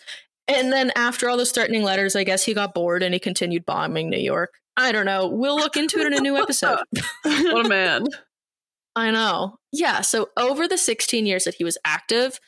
And 0.49 0.72
then 0.72 0.92
after 0.96 1.29
all 1.29 1.37
those 1.37 1.53
threatening 1.53 1.83
letters, 1.83 2.16
I 2.16 2.25
guess 2.25 2.44
he 2.44 2.55
got 2.55 2.75
bored 2.75 3.03
and 3.03 3.12
he 3.12 3.20
continued 3.20 3.66
bombing 3.66 4.09
New 4.09 4.18
York. 4.18 4.55
I 4.77 4.92
don't 4.92 5.07
know. 5.07 5.29
We'll 5.29 5.57
look 5.57 5.77
into 5.77 5.99
it 6.01 6.07
in 6.07 6.14
a 6.14 6.20
new 6.20 6.37
episode. 6.37 6.79
what 7.22 7.66
a 7.66 7.68
man. 7.68 8.05
I 8.96 9.11
know. 9.11 9.59
Yeah. 9.72 10.01
So 10.01 10.31
over 10.37 10.66
the 10.66 10.79
16 10.79 11.27
years 11.27 11.44
that 11.44 11.55
he 11.55 11.64
was 11.64 11.77
active, 11.85 12.40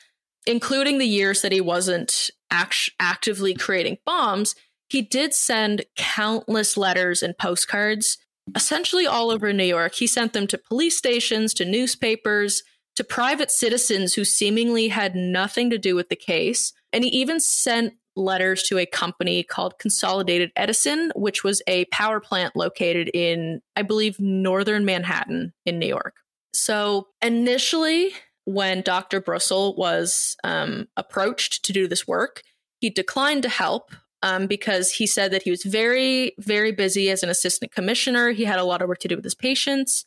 including 0.47 0.99
the 0.99 1.07
years 1.07 1.43
that 1.43 1.53
he 1.53 1.61
wasn't 1.61 2.31
act- 2.51 2.91
actively 2.99 3.55
creating 3.55 3.99
bombs, 4.07 4.55
he 4.89 5.03
did 5.03 5.35
send 5.35 5.85
countless 5.97 6.77
letters 6.79 7.23
and 7.23 7.37
postcards, 7.37 8.17
essentially 8.55 9.07
all 9.07 9.31
over 9.31 9.53
New 9.53 9.65
York. 9.65 9.95
He 9.95 10.07
sent 10.07 10.33
them 10.33 10.47
to 10.47 10.57
police 10.57 10.97
stations, 10.97 11.53
to 11.55 11.67
newspapers, 11.67 12.63
to 12.99 13.05
private 13.05 13.49
citizens 13.49 14.15
who 14.15 14.25
seemingly 14.25 14.89
had 14.89 15.15
nothing 15.15 15.71
to 15.71 15.79
do 15.79 15.95
with 15.95 16.09
the 16.09 16.17
case. 16.17 16.73
And 16.93 17.05
he 17.05 17.11
even 17.11 17.39
sent 17.39 17.95
letters 18.17 18.65
to 18.65 18.77
a 18.77 18.87
company 18.87 19.45
called 19.45 19.79
Consolidated 19.79 20.51
Edison, 20.57 21.13
which 21.15 21.45
was 21.45 21.63
a 21.69 21.85
power 21.93 22.19
plant 22.19 22.57
located 22.57 23.09
in, 23.15 23.61
I 23.77 23.83
believe, 23.83 24.19
northern 24.19 24.85
Manhattan 24.85 25.53
in 25.65 25.79
New 25.79 25.87
York. 25.87 26.17
So 26.53 27.07
initially, 27.23 28.11
when 28.47 28.81
Dr. 28.81 29.21
Brussel 29.21 29.77
was 29.77 30.37
um, 30.43 30.89
approached 30.97 31.65
to 31.67 31.73
do 31.73 31.87
this 31.87 32.05
work, 32.05 32.43
he 32.81 32.91
declined 32.91 33.45
to 33.45 33.49
help 33.49 33.93
um, 34.25 34.49
because 34.49 34.91
he 34.91 35.07
said 35.07 35.31
that 35.31 35.45
he 35.45 35.53
was 35.53 35.63
very, 35.63 36.33
very 36.41 36.73
busy 36.73 37.11
as 37.11 37.23
an 37.23 37.31
assistant 37.31 37.71
commissioner. 37.71 38.33
He 38.33 38.43
had 38.43 38.59
a 38.59 38.65
lot 38.65 38.83
of 38.83 38.89
work 38.89 38.99
to 38.99 39.09
do 39.09 39.15
with 39.15 39.25
his 39.25 39.37
patients 39.37 40.05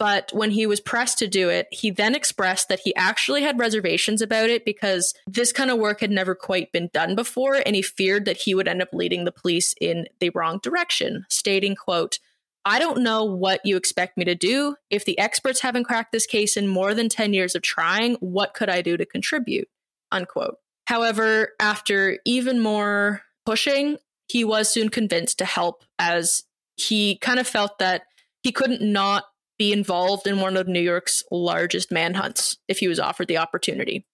But 0.00 0.30
when 0.32 0.50
he 0.50 0.64
was 0.66 0.80
pressed 0.80 1.18
to 1.18 1.28
do 1.28 1.50
it, 1.50 1.68
he 1.70 1.90
then 1.90 2.14
expressed 2.14 2.70
that 2.70 2.80
he 2.80 2.96
actually 2.96 3.42
had 3.42 3.58
reservations 3.58 4.22
about 4.22 4.48
it 4.48 4.64
because 4.64 5.12
this 5.26 5.52
kind 5.52 5.70
of 5.70 5.78
work 5.78 6.00
had 6.00 6.10
never 6.10 6.34
quite 6.34 6.72
been 6.72 6.88
done 6.94 7.14
before, 7.14 7.62
and 7.66 7.76
he 7.76 7.82
feared 7.82 8.24
that 8.24 8.38
he 8.38 8.54
would 8.54 8.66
end 8.66 8.80
up 8.80 8.94
leading 8.94 9.26
the 9.26 9.30
police 9.30 9.74
in 9.78 10.06
the 10.18 10.30
wrong 10.30 10.58
direction, 10.62 11.26
stating, 11.28 11.76
quote, 11.76 12.18
I 12.64 12.78
don't 12.78 13.02
know 13.02 13.24
what 13.24 13.60
you 13.64 13.76
expect 13.76 14.16
me 14.16 14.24
to 14.24 14.34
do. 14.34 14.76
If 14.88 15.04
the 15.04 15.18
experts 15.18 15.60
haven't 15.60 15.84
cracked 15.84 16.12
this 16.12 16.26
case 16.26 16.56
in 16.56 16.66
more 16.66 16.94
than 16.94 17.10
10 17.10 17.34
years 17.34 17.54
of 17.54 17.60
trying, 17.60 18.14
what 18.14 18.54
could 18.54 18.70
I 18.70 18.80
do 18.80 18.96
to 18.96 19.04
contribute? 19.04 19.68
Unquote. 20.10 20.56
However, 20.86 21.52
after 21.60 22.18
even 22.24 22.58
more 22.58 23.20
pushing, 23.44 23.98
he 24.28 24.44
was 24.44 24.70
soon 24.70 24.88
convinced 24.88 25.36
to 25.38 25.44
help 25.44 25.84
as 25.98 26.44
he 26.76 27.18
kind 27.18 27.38
of 27.38 27.46
felt 27.46 27.78
that 27.80 28.04
he 28.42 28.50
couldn't 28.50 28.80
not 28.80 29.24
be 29.60 29.72
involved 29.74 30.26
in 30.26 30.40
one 30.40 30.56
of 30.56 30.66
New 30.66 30.80
York's 30.80 31.22
largest 31.30 31.92
manhunts 31.92 32.56
if 32.66 32.78
he 32.78 32.88
was 32.88 32.98
offered 32.98 33.28
the 33.28 33.36
opportunity. 33.36 34.06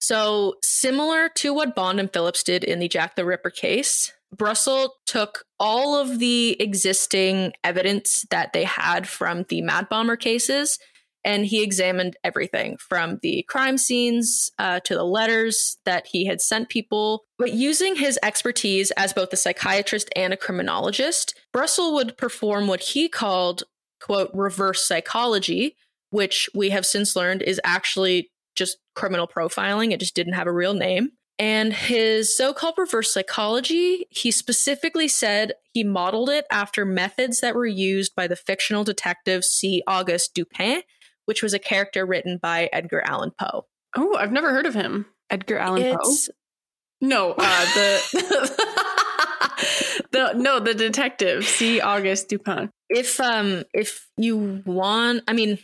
So, 0.00 0.56
similar 0.60 1.28
to 1.36 1.54
what 1.54 1.76
Bond 1.76 2.00
and 2.00 2.12
Phillips 2.12 2.42
did 2.42 2.64
in 2.64 2.80
the 2.80 2.88
Jack 2.88 3.14
the 3.14 3.24
Ripper 3.24 3.50
case, 3.50 4.12
Brussel 4.36 4.96
took 5.06 5.44
all 5.60 5.96
of 5.96 6.18
the 6.18 6.60
existing 6.60 7.52
evidence 7.62 8.26
that 8.32 8.52
they 8.52 8.64
had 8.64 9.06
from 9.06 9.44
the 9.48 9.62
Mad 9.62 9.88
Bomber 9.88 10.16
cases 10.16 10.80
and 11.24 11.46
he 11.46 11.62
examined 11.62 12.16
everything 12.24 12.76
from 12.78 13.18
the 13.22 13.44
crime 13.48 13.78
scenes 13.78 14.50
uh, 14.58 14.80
to 14.80 14.94
the 14.94 15.04
letters 15.04 15.76
that 15.84 16.06
he 16.06 16.26
had 16.26 16.40
sent 16.40 16.68
people. 16.68 17.24
But 17.38 17.52
using 17.52 17.96
his 17.96 18.18
expertise 18.22 18.90
as 18.92 19.12
both 19.12 19.32
a 19.32 19.36
psychiatrist 19.36 20.10
and 20.16 20.32
a 20.32 20.36
criminologist, 20.36 21.38
Brussel 21.52 21.94
would 21.94 22.16
perform 22.16 22.66
what 22.66 22.80
he 22.80 23.08
called 23.08 23.64
quote, 24.00 24.30
reverse 24.34 24.86
psychology, 24.86 25.76
which 26.10 26.48
we 26.54 26.70
have 26.70 26.86
since 26.86 27.16
learned 27.16 27.42
is 27.42 27.60
actually 27.64 28.30
just 28.54 28.78
criminal 28.94 29.28
profiling. 29.28 29.92
It 29.92 30.00
just 30.00 30.14
didn't 30.14 30.34
have 30.34 30.46
a 30.46 30.52
real 30.52 30.74
name. 30.74 31.10
And 31.38 31.72
his 31.72 32.36
so 32.36 32.52
called 32.52 32.74
reverse 32.76 33.12
psychology, 33.12 34.06
he 34.10 34.32
specifically 34.32 35.06
said 35.06 35.52
he 35.72 35.84
modeled 35.84 36.30
it 36.30 36.44
after 36.50 36.84
methods 36.84 37.40
that 37.40 37.54
were 37.54 37.66
used 37.66 38.16
by 38.16 38.26
the 38.26 38.34
fictional 38.34 38.82
detective 38.82 39.44
C. 39.44 39.82
Auguste 39.86 40.34
Dupin, 40.34 40.82
which 41.26 41.42
was 41.42 41.54
a 41.54 41.60
character 41.60 42.04
written 42.04 42.38
by 42.42 42.68
Edgar 42.72 43.02
Allan 43.06 43.30
Poe. 43.40 43.66
Oh, 43.96 44.16
I've 44.16 44.32
never 44.32 44.50
heard 44.50 44.66
of 44.66 44.74
him. 44.74 45.06
Edgar 45.30 45.58
Allan 45.58 45.96
Poe? 45.96 46.14
No, 47.00 47.34
uh, 47.38 47.64
the. 47.74 48.64
the 50.12 50.32
no, 50.34 50.60
the 50.60 50.74
detective, 50.74 51.44
C. 51.44 51.80
Auguste 51.80 52.28
Dupin. 52.28 52.70
If 52.88 53.20
um 53.20 53.64
if 53.74 54.08
you 54.16 54.62
want, 54.64 55.24
I 55.28 55.32
mean, 55.32 55.58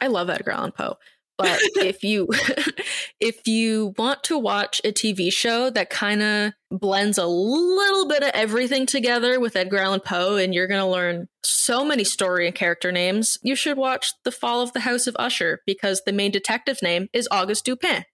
I 0.00 0.08
love 0.08 0.30
Edgar 0.30 0.52
Allan 0.52 0.72
Poe, 0.72 0.96
but 1.36 1.58
if 1.76 2.02
you 2.02 2.28
if 3.20 3.46
you 3.46 3.94
want 3.96 4.22
to 4.24 4.38
watch 4.38 4.80
a 4.84 4.92
TV 4.92 5.32
show 5.32 5.70
that 5.70 5.90
kind 5.90 6.22
of 6.22 6.52
blends 6.70 7.18
a 7.18 7.26
little 7.26 8.06
bit 8.06 8.22
of 8.22 8.30
everything 8.34 8.84
together 8.84 9.40
with 9.40 9.56
Edgar 9.56 9.78
Allan 9.78 10.00
Poe 10.00 10.36
and 10.36 10.54
you're 10.54 10.66
going 10.66 10.80
to 10.80 10.86
learn 10.86 11.28
so 11.42 11.84
many 11.84 12.04
story 12.04 12.46
and 12.46 12.54
character 12.54 12.92
names, 12.92 13.38
you 13.42 13.54
should 13.54 13.78
watch 13.78 14.12
The 14.24 14.32
Fall 14.32 14.60
of 14.60 14.72
the 14.72 14.80
House 14.80 15.06
of 15.06 15.16
Usher 15.18 15.60
because 15.66 16.02
the 16.04 16.12
main 16.12 16.30
detective's 16.30 16.82
name 16.82 17.08
is 17.12 17.28
Auguste 17.30 17.64
Dupin. 17.64 18.04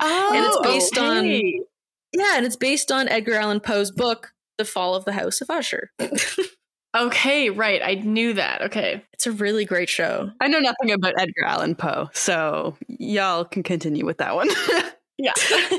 oh, 0.00 0.30
and 0.34 0.46
it's 0.46 0.60
based 0.60 0.96
hey. 0.96 1.00
on 1.00 1.64
yeah, 2.14 2.36
and 2.36 2.44
it's 2.44 2.56
based 2.56 2.92
on 2.92 3.08
Edgar 3.08 3.34
Allan 3.34 3.60
Poe's 3.60 3.90
book 3.90 4.32
The 4.62 4.70
Fall 4.70 4.94
of 4.94 5.04
the 5.04 5.12
House 5.12 5.40
of 5.40 5.50
Usher. 5.50 5.90
Okay, 6.94 7.48
right. 7.48 7.80
I 7.82 7.94
knew 7.94 8.34
that. 8.34 8.60
Okay. 8.62 9.02
it's 9.14 9.26
a 9.26 9.32
really 9.32 9.64
great 9.64 9.88
show. 9.88 10.30
I 10.40 10.48
know 10.48 10.58
nothing 10.58 10.90
about 10.90 11.14
Edgar 11.18 11.44
Allan 11.46 11.74
Poe, 11.74 12.10
so 12.12 12.76
y'all 12.86 13.46
can 13.46 13.62
continue 13.62 14.04
with 14.04 14.18
that 14.18 14.34
one. 14.34 14.48
Yeah. 15.18 15.32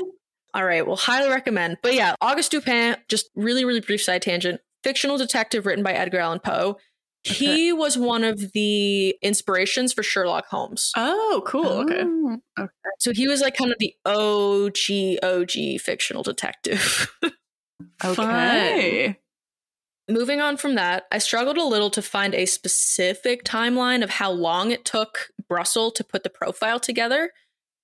All 0.54 0.64
right, 0.64 0.86
well, 0.86 0.96
highly 0.96 1.28
recommend. 1.28 1.76
But 1.82 1.94
yeah, 1.94 2.14
Auguste 2.20 2.50
Dupin, 2.52 2.96
just 3.08 3.28
really, 3.34 3.64
really 3.64 3.80
brief 3.80 4.00
side 4.02 4.22
tangent. 4.22 4.60
Fictional 4.82 5.18
detective 5.18 5.66
written 5.66 5.84
by 5.84 5.92
Edgar 5.92 6.18
Allan 6.18 6.38
Poe. 6.38 6.78
He 7.24 7.72
was 7.72 7.98
one 7.98 8.24
of 8.24 8.52
the 8.52 9.16
inspirations 9.22 9.92
for 9.92 10.02
Sherlock 10.02 10.46
Holmes. 10.46 10.92
oh, 10.96 11.42
cool. 11.46 11.66
Okay. 11.66 12.04
Oh, 12.04 12.38
okay. 12.58 12.70
So 13.00 13.12
he 13.12 13.28
was 13.28 13.40
like 13.42 13.56
kind 13.56 13.70
of 13.72 13.76
the 13.80 13.94
OG, 14.06 15.22
OG 15.22 15.80
fictional 15.80 16.22
detective. 16.22 17.12
Okay. 18.04 19.18
Moving 20.08 20.40
on 20.40 20.56
from 20.58 20.74
that, 20.74 21.04
I 21.10 21.18
struggled 21.18 21.56
a 21.56 21.64
little 21.64 21.90
to 21.90 22.02
find 22.02 22.34
a 22.34 22.44
specific 22.44 23.42
timeline 23.44 24.02
of 24.02 24.10
how 24.10 24.30
long 24.30 24.70
it 24.70 24.84
took 24.84 25.30
Brussel 25.48 25.90
to 25.92 26.04
put 26.04 26.22
the 26.24 26.30
profile 26.30 26.78
together. 26.78 27.30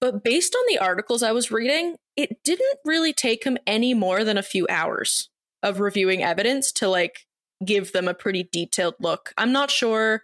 But 0.00 0.22
based 0.22 0.54
on 0.54 0.62
the 0.68 0.78
articles 0.78 1.22
I 1.22 1.32
was 1.32 1.50
reading, 1.50 1.96
it 2.16 2.42
didn't 2.44 2.78
really 2.84 3.12
take 3.12 3.44
him 3.44 3.56
any 3.66 3.94
more 3.94 4.22
than 4.24 4.36
a 4.36 4.42
few 4.42 4.66
hours 4.68 5.30
of 5.62 5.80
reviewing 5.80 6.22
evidence 6.22 6.72
to 6.72 6.88
like 6.88 7.26
give 7.64 7.92
them 7.92 8.08
a 8.08 8.14
pretty 8.14 8.48
detailed 8.50 8.94
look. 9.00 9.32
I'm 9.38 9.52
not 9.52 9.70
sure 9.70 10.22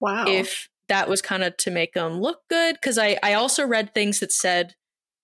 Wow. 0.00 0.26
if 0.26 0.68
that 0.88 1.08
was 1.08 1.20
kind 1.20 1.42
of 1.44 1.56
to 1.58 1.70
make 1.70 1.94
him 1.94 2.20
look 2.20 2.40
good 2.48 2.74
because 2.74 2.98
I, 2.98 3.18
I 3.22 3.34
also 3.34 3.66
read 3.66 3.92
things 3.94 4.20
that 4.20 4.32
said 4.32 4.74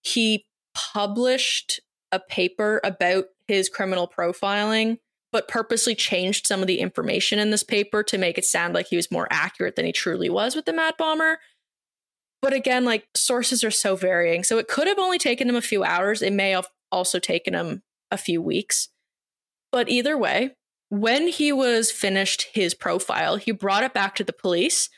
he 0.02 0.46
published 0.74 1.80
a 2.12 2.20
paper 2.20 2.80
about 2.84 3.26
his 3.48 3.68
criminal 3.68 4.08
profiling 4.08 4.98
but 5.34 5.48
purposely 5.48 5.96
changed 5.96 6.46
some 6.46 6.60
of 6.60 6.68
the 6.68 6.78
information 6.78 7.40
in 7.40 7.50
this 7.50 7.64
paper 7.64 8.04
to 8.04 8.16
make 8.16 8.38
it 8.38 8.44
sound 8.44 8.72
like 8.72 8.86
he 8.86 8.94
was 8.94 9.10
more 9.10 9.26
accurate 9.32 9.74
than 9.74 9.84
he 9.84 9.90
truly 9.90 10.30
was 10.30 10.54
with 10.54 10.64
the 10.64 10.72
mad 10.72 10.94
bomber. 10.96 11.40
But 12.40 12.52
again 12.52 12.84
like 12.84 13.08
sources 13.16 13.64
are 13.64 13.70
so 13.72 13.96
varying. 13.96 14.44
So 14.44 14.58
it 14.58 14.68
could 14.68 14.86
have 14.86 14.98
only 14.98 15.18
taken 15.18 15.48
him 15.48 15.56
a 15.56 15.60
few 15.60 15.82
hours. 15.82 16.22
It 16.22 16.32
may 16.32 16.50
have 16.50 16.68
also 16.92 17.18
taken 17.18 17.52
him 17.52 17.82
a 18.12 18.16
few 18.16 18.40
weeks. 18.40 18.90
But 19.72 19.88
either 19.88 20.16
way 20.16 20.54
when 20.88 21.26
he 21.26 21.52
was 21.52 21.90
finished 21.90 22.46
his 22.52 22.72
profile, 22.72 23.34
he 23.34 23.50
brought 23.50 23.82
it 23.82 23.92
back 23.92 24.14
to 24.14 24.24
the 24.24 24.32
police 24.32 24.88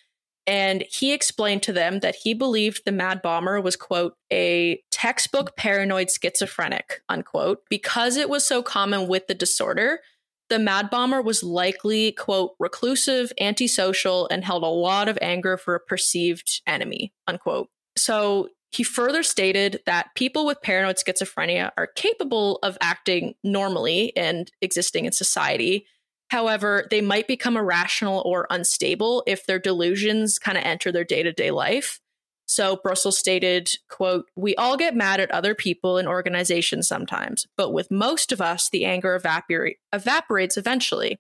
and 0.47 0.85
he 0.89 1.13
explained 1.13 1.63
to 1.65 1.73
them 1.73 2.01
that 2.01 2.17
he 2.17 2.33
believed 2.35 2.83
the 2.85 2.93
mad 2.93 3.21
bomber 3.23 3.61
was, 3.61 3.77
quote, 3.77 4.15
a 4.33 4.81
textbook 4.91 5.57
paranoid 5.57 6.09
schizophrenic, 6.11 7.03
unquote. 7.09 7.63
Because 7.69 8.17
it 8.17 8.29
was 8.29 8.47
so 8.47 8.63
common 8.63 9.09
with 9.09 9.27
the 9.27 9.35
disorder, 9.35 10.01
the 10.49 10.59
mad 10.61 10.91
bomber 10.91 11.21
was 11.21 11.43
likely, 11.43 12.13
quote, 12.13 12.53
reclusive, 12.61 13.33
antisocial, 13.41 14.29
and 14.29 14.45
held 14.45 14.63
a 14.63 14.67
lot 14.67 15.09
of 15.09 15.19
anger 15.21 15.57
for 15.57 15.75
a 15.75 15.81
perceived 15.81 16.63
enemy, 16.67 17.13
unquote. 17.27 17.69
So 17.97 18.51
he 18.71 18.85
further 18.85 19.23
stated 19.23 19.81
that 19.87 20.15
people 20.15 20.47
with 20.47 20.63
paranoid 20.63 20.97
schizophrenia 20.97 21.73
are 21.77 21.89
capable 21.89 22.59
of 22.63 22.79
acting 22.81 23.35
normally 23.43 24.15
and 24.17 24.51
existing 24.61 25.07
in 25.07 25.13
society. 25.13 25.87
However, 26.29 26.87
they 26.91 27.01
might 27.01 27.29
become 27.29 27.57
irrational 27.57 28.23
or 28.27 28.47
unstable 28.51 29.23
if 29.27 29.47
their 29.47 29.59
delusions 29.59 30.39
kind 30.39 30.59
of 30.59 30.65
enter 30.65 30.91
their 30.91 31.05
day 31.05 31.23
to 31.23 31.33
day 31.33 31.51
life. 31.51 32.01
So 32.47 32.77
Brussel 32.77 33.13
stated, 33.13 33.77
quote, 33.89 34.27
We 34.37 34.55
all 34.57 34.77
get 34.77 34.95
mad 34.95 35.21
at 35.21 35.31
other 35.31 35.55
people 35.55 35.99
and 35.99 36.07
organizations 36.07 36.87
sometimes, 36.87 37.47
but 37.57 37.73
with 37.73 37.91
most 37.91 38.33
of 38.33 38.41
us, 38.41 38.71
the 38.71 38.85
anger 38.85 39.19
evapor- 39.19 39.77
evaporates 39.93 40.57
eventually. 40.57 41.19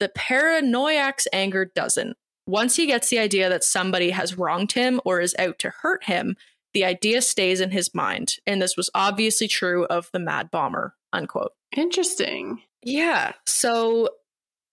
The 0.00 0.10
paranoiac's 0.10 1.26
anger 1.32 1.64
doesn't. 1.64 2.16
Once 2.46 2.76
he 2.76 2.86
gets 2.86 3.10
the 3.10 3.18
idea 3.18 3.48
that 3.48 3.64
somebody 3.64 4.10
has 4.10 4.36
wronged 4.36 4.72
him 4.72 5.00
or 5.04 5.20
is 5.20 5.36
out 5.38 5.58
to 5.60 5.70
hurt 5.70 6.04
him, 6.04 6.36
the 6.72 6.84
idea 6.84 7.22
stays 7.22 7.60
in 7.60 7.70
his 7.70 7.94
mind. 7.94 8.36
And 8.46 8.60
this 8.60 8.76
was 8.76 8.90
obviously 8.94 9.48
true 9.48 9.84
of 9.86 10.10
the 10.12 10.18
mad 10.18 10.50
bomber, 10.50 10.94
unquote. 11.12 11.52
Interesting. 11.76 12.62
Yeah. 12.82 13.32
So 13.46 14.08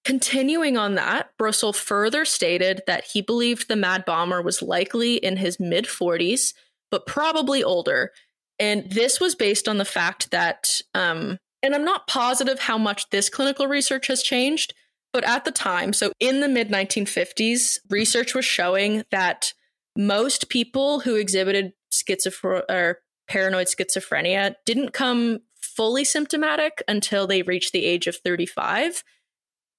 continuing 0.08 0.78
on 0.78 0.96
that, 0.96 1.32
Brussel 1.38 1.74
further 1.74 2.24
stated 2.24 2.82
that 2.88 3.04
he 3.04 3.22
believed 3.22 3.68
the 3.68 3.76
Mad 3.76 4.06
Bomber 4.06 4.42
was 4.42 4.62
likely 4.62 5.16
in 5.16 5.36
his 5.36 5.60
mid 5.60 5.84
40s, 5.84 6.54
but 6.90 7.06
probably 7.06 7.62
older. 7.62 8.14
And 8.58 8.90
this 8.90 9.20
was 9.20 9.36
based 9.36 9.68
on 9.68 9.80
the 9.80 9.84
fact 9.84 10.32
that, 10.32 10.80
um, 10.94 11.40
and 11.62 11.76
I'm 11.76 11.84
not 11.84 12.08
positive 12.08 12.58
how 12.58 12.78
much 12.78 13.10
this 13.10 13.28
clinical 13.28 13.68
research 13.68 14.08
has 14.08 14.24
changed, 14.24 14.74
but 15.12 15.26
at 15.26 15.44
the 15.44 15.52
time, 15.52 15.92
so 15.92 16.14
in 16.22 16.40
the 16.40 16.48
mid 16.48 16.70
1950s, 16.70 17.80
research 17.90 18.34
was 18.34 18.46
showing 18.46 19.04
that 19.12 19.52
most 19.98 20.48
people 20.48 21.02
who 21.02 21.16
exhibited 21.16 21.74
schizophrenia 21.92 22.64
or 22.70 23.00
paranoid 23.28 23.68
schizophrenia 23.68 24.56
didn't 24.66 24.94
come 24.94 25.40
fully 25.60 26.06
symptomatic 26.06 26.82
until 26.88 27.28
they 27.28 27.42
reached 27.42 27.74
the 27.74 27.84
age 27.84 28.08
of 28.08 28.16
35 28.16 29.04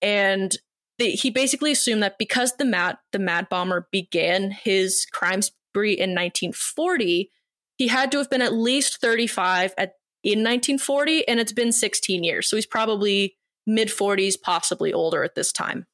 and 0.02 0.56
they, 0.98 1.12
he 1.12 1.30
basically 1.30 1.72
assumed 1.72 2.02
that 2.02 2.18
because 2.18 2.56
the 2.56 2.64
mad 2.64 2.98
the 3.12 3.18
mad 3.18 3.48
bomber 3.48 3.88
began 3.92 4.50
his 4.50 5.06
crime 5.12 5.42
spree 5.42 5.92
in 5.92 6.10
1940 6.10 7.30
he 7.76 7.88
had 7.88 8.10
to 8.10 8.18
have 8.18 8.30
been 8.30 8.42
at 8.42 8.52
least 8.52 9.00
35 9.00 9.74
at 9.78 9.94
in 10.24 10.40
1940 10.40 11.26
and 11.28 11.38
it's 11.38 11.52
been 11.52 11.72
16 11.72 12.24
years 12.24 12.48
so 12.48 12.56
he's 12.56 12.66
probably 12.66 13.36
mid 13.66 13.88
40s 13.88 14.40
possibly 14.40 14.92
older 14.92 15.22
at 15.22 15.34
this 15.34 15.52
time 15.52 15.86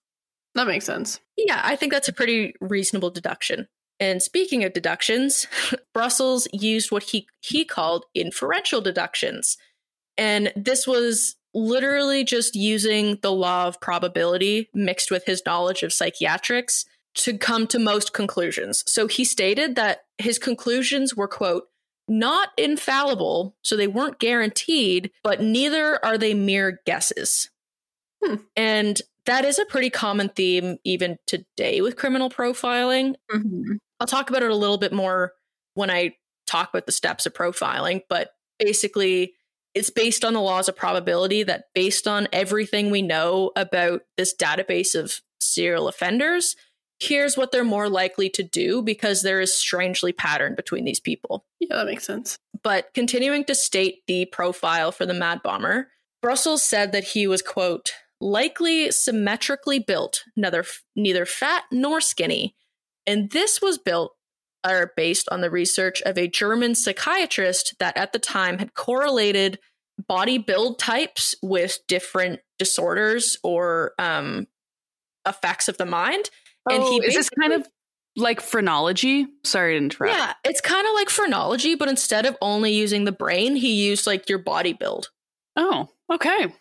That 0.55 0.67
makes 0.67 0.85
sense. 0.87 1.21
Yeah, 1.37 1.61
I 1.65 1.77
think 1.77 1.93
that's 1.93 2.09
a 2.09 2.13
pretty 2.13 2.55
reasonable 2.61 3.11
deduction. 3.11 3.69
And 4.01 4.23
speaking 4.23 4.65
of 4.65 4.73
deductions, 4.73 5.47
Brussels 5.95 6.49
used 6.53 6.91
what 6.91 7.05
he 7.05 7.27
he 7.41 7.65
called 7.65 8.07
inferential 8.15 8.81
deductions. 8.81 9.57
And 10.17 10.53
this 10.57 10.87
was 10.87 11.37
literally 11.55 12.25
just 12.25 12.55
using 12.55 13.19
the 13.23 13.33
law 13.33 13.67
of 13.67 13.81
probability 13.81 14.69
mixed 14.75 15.11
with 15.11 15.25
his 15.25 15.43
knowledge 15.47 15.83
of 15.83 15.93
psychiatrics 15.93 16.85
to 17.15 17.39
come 17.39 17.67
to 17.69 17.79
most 17.79 18.13
conclusions. 18.13 18.83
So 18.87 19.07
he 19.07 19.25
stated 19.25 19.77
that 19.77 20.05
his 20.19 20.39
conclusions 20.39 21.15
were 21.15 21.29
quote 21.29 21.65
not 22.07 22.51
infallible, 22.59 23.57
so 23.63 23.77
they 23.77 23.87
weren't 23.87 24.19
guaranteed, 24.19 25.11
but 25.23 25.41
neither 25.41 26.05
are 26.05 26.19
they 26.19 26.35
mere 26.35 26.81
guesses. 26.85 27.51
Hmm. 28.23 28.37
And 28.57 29.01
that 29.27 29.45
is 29.45 29.59
a 29.59 29.65
pretty 29.65 29.91
common 29.91 30.29
theme 30.29 30.77
even 30.85 31.17
today 31.27 31.81
with 31.81 31.97
criminal 31.97 32.29
profiling. 32.29 33.15
Mm-hmm. 33.33 33.77
I'll 34.01 34.07
talk 34.07 34.29
about 34.29 34.43
it 34.43 34.51
a 34.51 34.57
little 34.57 34.77
bit 34.77 34.93
more 34.93 35.33
when 35.75 35.91
I 35.91 36.17
talk 36.47 36.69
about 36.69 36.87
the 36.87 36.93
steps 36.93 37.25
of 37.25 37.33
profiling, 37.33 38.03
but 38.09 38.31
basically, 38.59 39.33
it's 39.75 39.91
based 39.91 40.25
on 40.25 40.33
the 40.33 40.41
laws 40.41 40.69
of 40.69 40.77
probability 40.77 41.43
that 41.43 41.65
based 41.75 42.07
on 42.07 42.29
everything 42.33 42.91
we 42.91 43.03
know 43.03 43.51
about 43.57 44.03
this 44.17 44.35
database 44.35 44.95
of 44.95 45.21
serial 45.41 45.89
offenders, 45.89 46.57
here's 47.01 47.37
what 47.37 47.51
they're 47.51 47.65
more 47.65 47.89
likely 47.89 48.31
to 48.31 48.43
do 48.43 48.83
because 48.83 49.23
there 49.23 49.41
is 49.41 49.53
strangely 49.53 50.13
pattern 50.13 50.55
between 50.55 50.85
these 50.85 51.01
people. 51.01 51.45
Yeah, 51.61 51.77
that 51.77 51.87
makes 51.87 52.07
sense. 52.07 52.39
But 52.63 52.95
continuing 52.95 53.45
to 53.45 53.55
state 53.55 54.03
the 54.07 54.27
profile 54.27 54.93
for 54.93 55.07
the 55.07 55.15
Mad 55.15 55.43
Bomber, 55.43 55.89
Brussels 56.23 56.63
said 56.63 56.93
that 56.93 57.05
he 57.05 57.27
was, 57.27 57.43
quote, 57.43 57.93
likely 58.21 58.91
symmetrically 58.91 59.79
built, 59.79 60.25
neither, 60.37 60.65
neither 60.97 61.27
fat 61.27 61.65
nor 61.71 62.01
skinny. 62.01 62.57
And 63.07 63.31
this 63.31 63.61
was 63.61 63.77
built 63.77 64.15
or 64.67 64.93
based 64.97 65.29
on 65.31 65.41
the 65.41 65.51
research 65.51 66.03
of 66.03 66.17
a 66.17 66.29
German 66.29 66.75
psychiatrist 66.75 67.75
that 67.79 67.97
at 67.97 68.13
the 68.13 68.19
time 68.19 68.59
had 68.59 68.75
correlated 68.75 69.59
body 70.09 70.39
build 70.39 70.79
types 70.79 71.35
with 71.43 71.79
different 71.87 72.41
disorders 72.59 73.37
or 73.43 73.93
um, 73.99 74.47
effects 75.27 75.69
of 75.69 75.77
the 75.79 75.87
mind. 75.87 76.31
And 76.71 76.83
Oh, 76.83 76.91
he 77.01 77.07
is 77.07 77.15
this 77.15 77.31
kind 77.31 77.53
of 77.53 77.67
like 78.17 78.41
phrenology? 78.41 79.27
Sorry 79.45 79.75
to 79.75 79.79
interrupt. 79.79 80.17
Yeah, 80.17 80.33
it's 80.45 80.61
kind 80.61 80.87
of 80.87 80.95
like 80.95 81.11
phrenology, 81.11 81.75
but 81.75 81.89
instead 81.89 82.27
of 82.27 82.37
only 82.41 82.73
using 82.73 83.05
the 83.05 83.13
brain, 83.13 83.57
he 83.57 83.87
used 83.87 84.07
like 84.07 84.29
your 84.29 84.39
body 84.39 84.73
build. 84.73 85.11
Oh, 85.57 85.89
okay. 86.13 86.53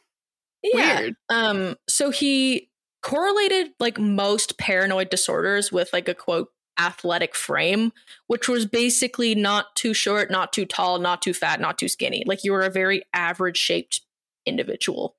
Yeah. 0.62 1.00
Weird. 1.00 1.16
Um, 1.30 1.76
so 1.90 2.10
he 2.10 2.70
correlated 3.02 3.72
like 3.80 4.00
most 4.00 4.58
paranoid 4.58 5.10
disorders 5.10 5.72
with 5.72 5.92
like 5.92 6.08
a 6.08 6.14
quote 6.14 6.50
athletic 6.80 7.36
frame, 7.36 7.92
which 8.28 8.48
was 8.48 8.66
basically 8.66 9.36
not 9.36 9.76
too 9.76 9.94
short, 9.94 10.32
not 10.32 10.52
too 10.54 10.66
tall, 10.66 11.00
not 11.00 11.22
too 11.22 11.34
fat, 11.34 11.60
not 11.60 11.78
too 11.78 11.88
skinny. 11.88 12.24
Like 12.26 12.44
you 12.44 12.52
were 12.52 12.62
a 12.62 12.70
very 12.70 13.04
average 13.14 13.58
shaped 13.58 14.02
individual. 14.46 15.16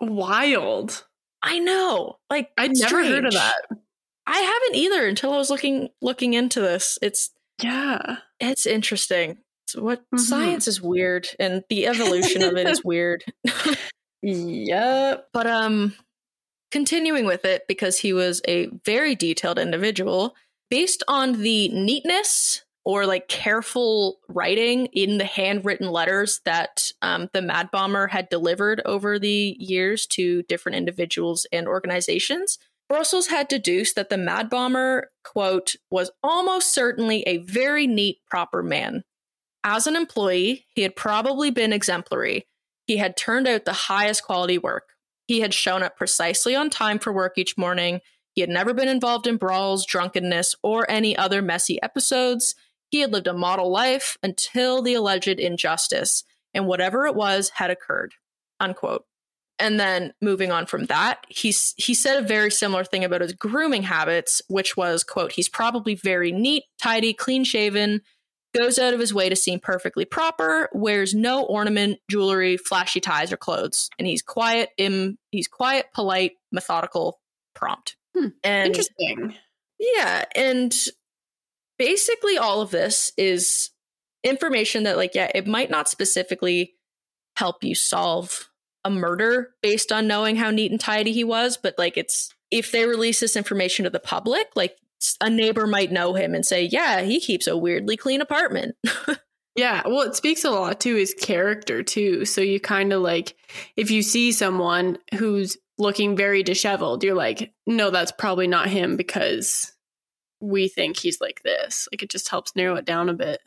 Wild. 0.00 1.04
I 1.42 1.58
know. 1.58 2.18
Like 2.30 2.50
I'd 2.58 2.76
never 2.76 3.04
heard 3.04 3.24
of 3.26 3.32
that. 3.32 3.54
I 4.26 4.38
haven't 4.38 4.74
either 4.76 5.06
until 5.06 5.32
I 5.32 5.38
was 5.38 5.50
looking 5.50 5.88
looking 6.02 6.34
into 6.34 6.60
this. 6.60 6.98
It's 7.00 7.30
Yeah. 7.62 8.18
it's 8.40 8.66
interesting. 8.66 9.38
It's 9.66 9.76
what 9.76 10.02
Mhm. 10.14 10.20
science 10.20 10.68
is 10.68 10.80
weird 10.82 11.28
and 11.40 11.64
the 11.68 11.86
evolution 11.86 12.42
of 12.42 12.56
it 12.56 12.68
is 12.68 12.82
weird. 12.84 13.24
Yep. 14.22 15.28
But 15.32 15.46
um 15.46 15.94
continuing 16.70 17.24
with 17.24 17.44
it 17.44 17.66
because 17.66 17.98
he 17.98 18.12
was 18.12 18.42
a 18.46 18.66
very 18.84 19.14
detailed 19.14 19.58
individual 19.58 20.34
based 20.70 21.02
on 21.08 21.42
the 21.42 21.68
neatness 21.68 22.62
or 22.84 23.04
like 23.04 23.28
careful 23.28 24.18
writing 24.28 24.86
in 24.86 25.18
the 25.18 25.24
handwritten 25.24 25.90
letters 25.90 26.40
that 26.44 26.90
um, 27.02 27.28
the 27.34 27.42
Mad 27.42 27.70
Bomber 27.70 28.06
had 28.06 28.28
delivered 28.30 28.80
over 28.86 29.18
the 29.18 29.56
years 29.58 30.06
to 30.06 30.42
different 30.44 30.76
individuals 30.76 31.46
and 31.52 31.68
organizations. 31.68 32.58
Brussels 32.88 33.26
had 33.26 33.48
deduced 33.48 33.96
that 33.96 34.08
the 34.08 34.16
Mad 34.16 34.48
Bomber, 34.48 35.10
quote, 35.22 35.74
was 35.90 36.10
almost 36.22 36.72
certainly 36.72 37.22
a 37.26 37.38
very 37.38 37.86
neat, 37.86 38.18
proper 38.26 38.62
man. 38.62 39.04
As 39.62 39.86
an 39.86 39.94
employee, 39.94 40.66
he 40.74 40.80
had 40.80 40.96
probably 40.96 41.50
been 41.50 41.74
exemplary. 41.74 42.46
He 42.86 42.96
had 42.96 43.18
turned 43.18 43.46
out 43.46 43.66
the 43.66 43.72
highest 43.74 44.24
quality 44.24 44.56
work. 44.56 44.94
He 45.26 45.40
had 45.40 45.52
shown 45.52 45.82
up 45.82 45.98
precisely 45.98 46.56
on 46.56 46.70
time 46.70 46.98
for 46.98 47.12
work 47.12 47.36
each 47.36 47.58
morning. 47.58 48.00
He 48.34 48.40
had 48.40 48.50
never 48.50 48.72
been 48.72 48.88
involved 48.88 49.26
in 49.26 49.36
brawls, 49.36 49.84
drunkenness, 49.84 50.54
or 50.62 50.88
any 50.90 51.16
other 51.16 51.42
messy 51.42 51.80
episodes. 51.82 52.54
He 52.90 53.00
had 53.00 53.12
lived 53.12 53.26
a 53.26 53.34
model 53.34 53.70
life 53.70 54.16
until 54.22 54.82
the 54.82 54.94
alleged 54.94 55.28
injustice, 55.40 56.24
and 56.54 56.66
whatever 56.66 57.06
it 57.06 57.14
was 57.14 57.50
had 57.50 57.70
occurred. 57.70 58.14
Unquote. 58.60 59.04
And 59.58 59.78
then 59.80 60.14
moving 60.22 60.52
on 60.52 60.66
from 60.66 60.86
that, 60.86 61.26
he's 61.28 61.74
he 61.76 61.92
said 61.92 62.22
a 62.22 62.26
very 62.26 62.50
similar 62.50 62.84
thing 62.84 63.04
about 63.04 63.22
his 63.22 63.32
grooming 63.32 63.82
habits, 63.82 64.40
which 64.48 64.76
was, 64.76 65.02
quote, 65.02 65.32
he's 65.32 65.48
probably 65.48 65.96
very 65.96 66.30
neat, 66.30 66.62
tidy, 66.80 67.12
clean 67.12 67.42
shaven, 67.42 68.02
goes 68.54 68.78
out 68.78 68.94
of 68.94 69.00
his 69.00 69.12
way 69.12 69.28
to 69.28 69.36
seem 69.36 69.58
perfectly 69.60 70.04
proper, 70.04 70.68
wears 70.72 71.12
no 71.12 71.42
ornament, 71.42 71.98
jewelry, 72.08 72.56
flashy 72.56 73.00
ties, 73.00 73.32
or 73.32 73.36
clothes, 73.36 73.90
and 73.98 74.06
he's 74.06 74.22
quiet, 74.22 74.70
Im, 74.78 75.18
he's 75.32 75.48
quiet, 75.48 75.86
polite, 75.92 76.32
methodical, 76.52 77.18
prompt. 77.54 77.96
Hmm. 78.18 78.28
And 78.42 78.66
Interesting. 78.68 79.34
yeah, 79.78 80.24
and 80.34 80.74
basically 81.78 82.38
all 82.38 82.60
of 82.60 82.70
this 82.70 83.12
is 83.16 83.70
information 84.24 84.82
that 84.84 84.96
like 84.96 85.14
yeah, 85.14 85.30
it 85.34 85.46
might 85.46 85.70
not 85.70 85.88
specifically 85.88 86.74
help 87.36 87.62
you 87.62 87.74
solve 87.74 88.48
a 88.84 88.90
murder 88.90 89.50
based 89.62 89.92
on 89.92 90.06
knowing 90.06 90.36
how 90.36 90.50
neat 90.50 90.70
and 90.70 90.80
tidy 90.80 91.12
he 91.12 91.24
was, 91.24 91.56
but 91.56 91.74
like 91.78 91.96
it's 91.96 92.34
if 92.50 92.72
they 92.72 92.86
release 92.86 93.20
this 93.20 93.36
information 93.36 93.84
to 93.84 93.90
the 93.90 94.00
public, 94.00 94.48
like 94.56 94.76
a 95.20 95.30
neighbor 95.30 95.66
might 95.66 95.92
know 95.92 96.14
him 96.14 96.34
and 96.34 96.44
say, 96.44 96.64
"Yeah, 96.64 97.02
he 97.02 97.20
keeps 97.20 97.46
a 97.46 97.56
weirdly 97.56 97.96
clean 97.96 98.20
apartment." 98.20 98.76
Yeah, 99.58 99.82
well, 99.86 100.02
it 100.02 100.14
speaks 100.14 100.44
a 100.44 100.52
lot 100.52 100.78
to 100.82 100.94
his 100.94 101.14
character 101.14 101.82
too. 101.82 102.24
So 102.24 102.40
you 102.40 102.60
kind 102.60 102.92
of 102.92 103.02
like, 103.02 103.34
if 103.76 103.90
you 103.90 104.02
see 104.02 104.30
someone 104.30 104.98
who's 105.16 105.56
looking 105.78 106.16
very 106.16 106.42
disheveled, 106.42 107.04
you're 107.04 107.14
like, 107.14 107.52
no, 107.66 107.90
that's 107.90 108.12
probably 108.12 108.46
not 108.46 108.68
him 108.68 108.96
because 108.96 109.72
we 110.40 110.68
think 110.68 110.98
he's 110.98 111.20
like 111.20 111.40
this. 111.44 111.88
Like 111.92 112.02
it 112.02 112.10
just 112.10 112.28
helps 112.28 112.56
narrow 112.56 112.76
it 112.76 112.84
down 112.84 113.08
a 113.08 113.14
bit. 113.14 113.40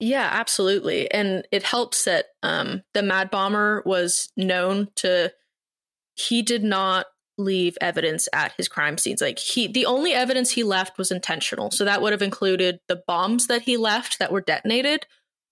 Yeah, 0.00 0.28
absolutely. 0.30 1.10
And 1.10 1.46
it 1.50 1.62
helps 1.62 2.04
that 2.04 2.26
um, 2.42 2.82
the 2.94 3.02
Mad 3.02 3.30
Bomber 3.30 3.82
was 3.84 4.30
known 4.36 4.88
to, 4.96 5.32
he 6.14 6.42
did 6.42 6.62
not 6.62 7.06
leave 7.36 7.78
evidence 7.80 8.28
at 8.32 8.52
his 8.56 8.68
crime 8.68 8.98
scenes. 8.98 9.20
Like 9.20 9.38
he, 9.38 9.66
the 9.68 9.86
only 9.86 10.12
evidence 10.12 10.50
he 10.50 10.64
left 10.64 10.98
was 10.98 11.10
intentional. 11.10 11.70
So 11.70 11.84
that 11.84 12.02
would 12.02 12.12
have 12.12 12.22
included 12.22 12.80
the 12.88 13.02
bombs 13.06 13.46
that 13.46 13.62
he 13.62 13.76
left 13.76 14.18
that 14.18 14.32
were 14.32 14.40
detonated 14.40 15.06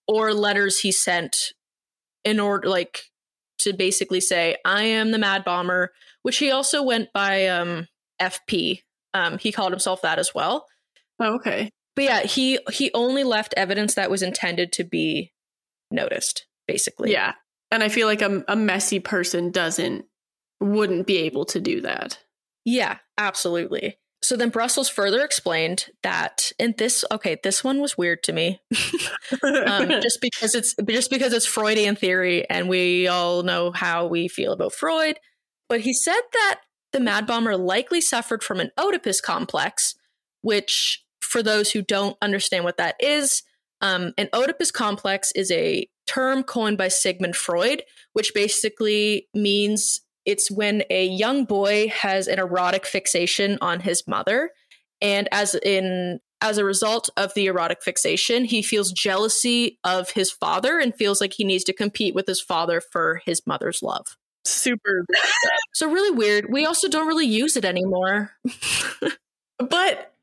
or 0.07 0.33
letters 0.33 0.79
he 0.79 0.91
sent 0.91 1.53
in 2.23 2.39
order, 2.39 2.67
like, 2.67 3.03
to 3.59 3.73
basically 3.73 4.21
say, 4.21 4.55
I 4.63 4.83
am 4.83 5.11
the 5.11 5.17
Mad 5.17 5.43
Bomber, 5.43 5.91
which 6.27 6.37
he 6.39 6.51
also 6.51 6.83
went 6.83 7.07
by 7.13 7.47
um, 7.47 7.87
FP. 8.21 8.81
Um, 9.13 9.37
he 9.37 9.51
called 9.53 9.71
himself 9.71 10.01
that 10.03 10.19
as 10.19 10.35
well 10.35 10.65
Oh, 11.19 11.35
okay. 11.35 11.71
but 11.95 12.03
yeah 12.03 12.21
he 12.23 12.59
he 12.71 12.91
only 12.93 13.23
left 13.23 13.53
evidence 13.57 13.95
that 13.95 14.11
was 14.11 14.21
intended 14.21 14.71
to 14.73 14.83
be 14.83 15.31
noticed 15.89 16.45
basically 16.67 17.13
Yeah. 17.13 17.33
And 17.71 17.81
I 17.81 17.89
feel 17.89 18.07
like 18.07 18.21
a, 18.21 18.43
a 18.47 18.55
messy 18.55 18.99
person 18.99 19.51
doesn't, 19.51 20.05
wouldn't 20.59 21.07
be 21.07 21.17
able 21.19 21.45
to 21.45 21.59
do 21.61 21.81
that. 21.81 22.19
yeah 22.65 22.97
absolutely 23.17 23.97
so 24.21 24.35
then 24.35 24.49
brussels 24.49 24.89
further 24.89 25.23
explained 25.23 25.85
that 26.03 26.51
and 26.59 26.75
this 26.77 27.05
okay 27.11 27.37
this 27.43 27.63
one 27.63 27.79
was 27.79 27.97
weird 27.97 28.21
to 28.23 28.33
me 28.33 28.59
um, 29.43 29.87
just 30.01 30.19
because 30.21 30.53
it's 30.55 30.75
just 30.87 31.09
because 31.09 31.31
it's 31.33 31.45
freudian 31.45 31.95
theory 31.95 32.47
and 32.49 32.67
we 32.67 33.07
all 33.07 33.43
know 33.43 33.71
how 33.71 34.05
we 34.07 34.27
feel 34.27 34.51
about 34.53 34.73
freud 34.73 35.19
but 35.69 35.81
he 35.81 35.93
said 35.93 36.21
that 36.33 36.61
the 36.93 36.99
mad 36.99 37.27
bomber 37.27 37.57
likely 37.57 38.01
suffered 38.01 38.43
from 38.43 38.59
an 38.59 38.71
oedipus 38.77 39.21
complex 39.21 39.95
which 40.41 41.03
for 41.21 41.43
those 41.43 41.71
who 41.71 41.81
don't 41.81 42.17
understand 42.21 42.63
what 42.63 42.77
that 42.77 42.95
is 42.99 43.43
um, 43.81 44.13
an 44.17 44.29
oedipus 44.33 44.71
complex 44.71 45.31
is 45.33 45.51
a 45.51 45.87
term 46.05 46.43
coined 46.43 46.77
by 46.77 46.87
sigmund 46.87 47.35
freud 47.35 47.83
which 48.13 48.33
basically 48.33 49.27
means 49.33 50.01
it's 50.25 50.51
when 50.51 50.83
a 50.89 51.05
young 51.05 51.45
boy 51.45 51.87
has 51.87 52.27
an 52.27 52.39
erotic 52.39 52.85
fixation 52.85 53.57
on 53.61 53.79
his 53.79 54.07
mother 54.07 54.51
and 55.01 55.27
as 55.31 55.55
in 55.55 56.19
as 56.39 56.59
a 56.59 56.65
result 56.65 57.09
of 57.17 57.33
the 57.33 57.47
erotic 57.47 57.81
fixation 57.81 58.45
he 58.45 58.61
feels 58.61 58.91
jealousy 58.91 59.79
of 59.83 60.11
his 60.11 60.31
father 60.31 60.79
and 60.79 60.95
feels 60.95 61.19
like 61.19 61.33
he 61.33 61.43
needs 61.43 61.63
to 61.63 61.73
compete 61.73 62.13
with 62.13 62.27
his 62.27 62.41
father 62.41 62.81
for 62.81 63.21
his 63.25 63.45
mother's 63.47 63.81
love 63.81 64.17
super. 64.49 65.05
So 65.73 65.89
really 65.91 66.11
weird. 66.15 66.47
We 66.51 66.65
also 66.65 66.87
don't 66.87 67.07
really 67.07 67.27
use 67.27 67.55
it 67.57 67.65
anymore. 67.65 68.31
but 69.59 70.13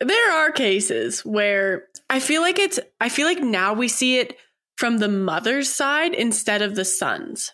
there 0.00 0.32
are 0.32 0.50
cases 0.52 1.20
where 1.24 1.84
I 2.10 2.20
feel 2.20 2.42
like 2.42 2.58
it's 2.58 2.78
I 3.00 3.08
feel 3.08 3.26
like 3.26 3.40
now 3.40 3.72
we 3.74 3.88
see 3.88 4.18
it 4.18 4.36
from 4.76 4.98
the 4.98 5.08
mother's 5.08 5.70
side 5.72 6.14
instead 6.14 6.62
of 6.62 6.74
the 6.74 6.84
son's. 6.84 7.52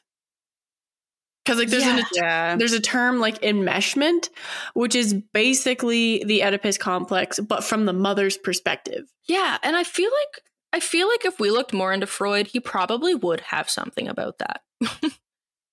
Cuz 1.47 1.59
like 1.59 1.69
there's 1.69 1.85
Yeah. 1.85 1.99
an 1.99 2.05
Yeah. 2.15 2.57
there's 2.57 2.73
a 2.73 2.81
term 2.81 3.19
like 3.21 3.41
enmeshment, 3.43 4.29
which 4.75 4.95
is 4.95 5.15
basically 5.33 6.23
the 6.25 6.43
Oedipus 6.43 6.79
complex, 6.79 7.39
but 7.41 7.65
from 7.65 7.85
the 7.85 7.93
mother's 7.93 8.37
perspective. 8.39 9.05
yeah, 9.29 9.59
and 9.63 9.77
I 9.77 9.85
feel 9.85 10.11
like 10.11 10.43
I 10.75 10.81
feel 10.81 11.07
like 11.09 11.25
if 11.27 11.39
we 11.39 11.51
looked 11.51 11.73
more 11.75 11.93
into 11.93 12.07
Freud, 12.07 12.47
he 12.49 12.59
probably 12.61 13.15
would 13.15 13.41
have 13.41 13.69
something 13.69 14.09
about 14.09 14.39
that. 14.39 14.63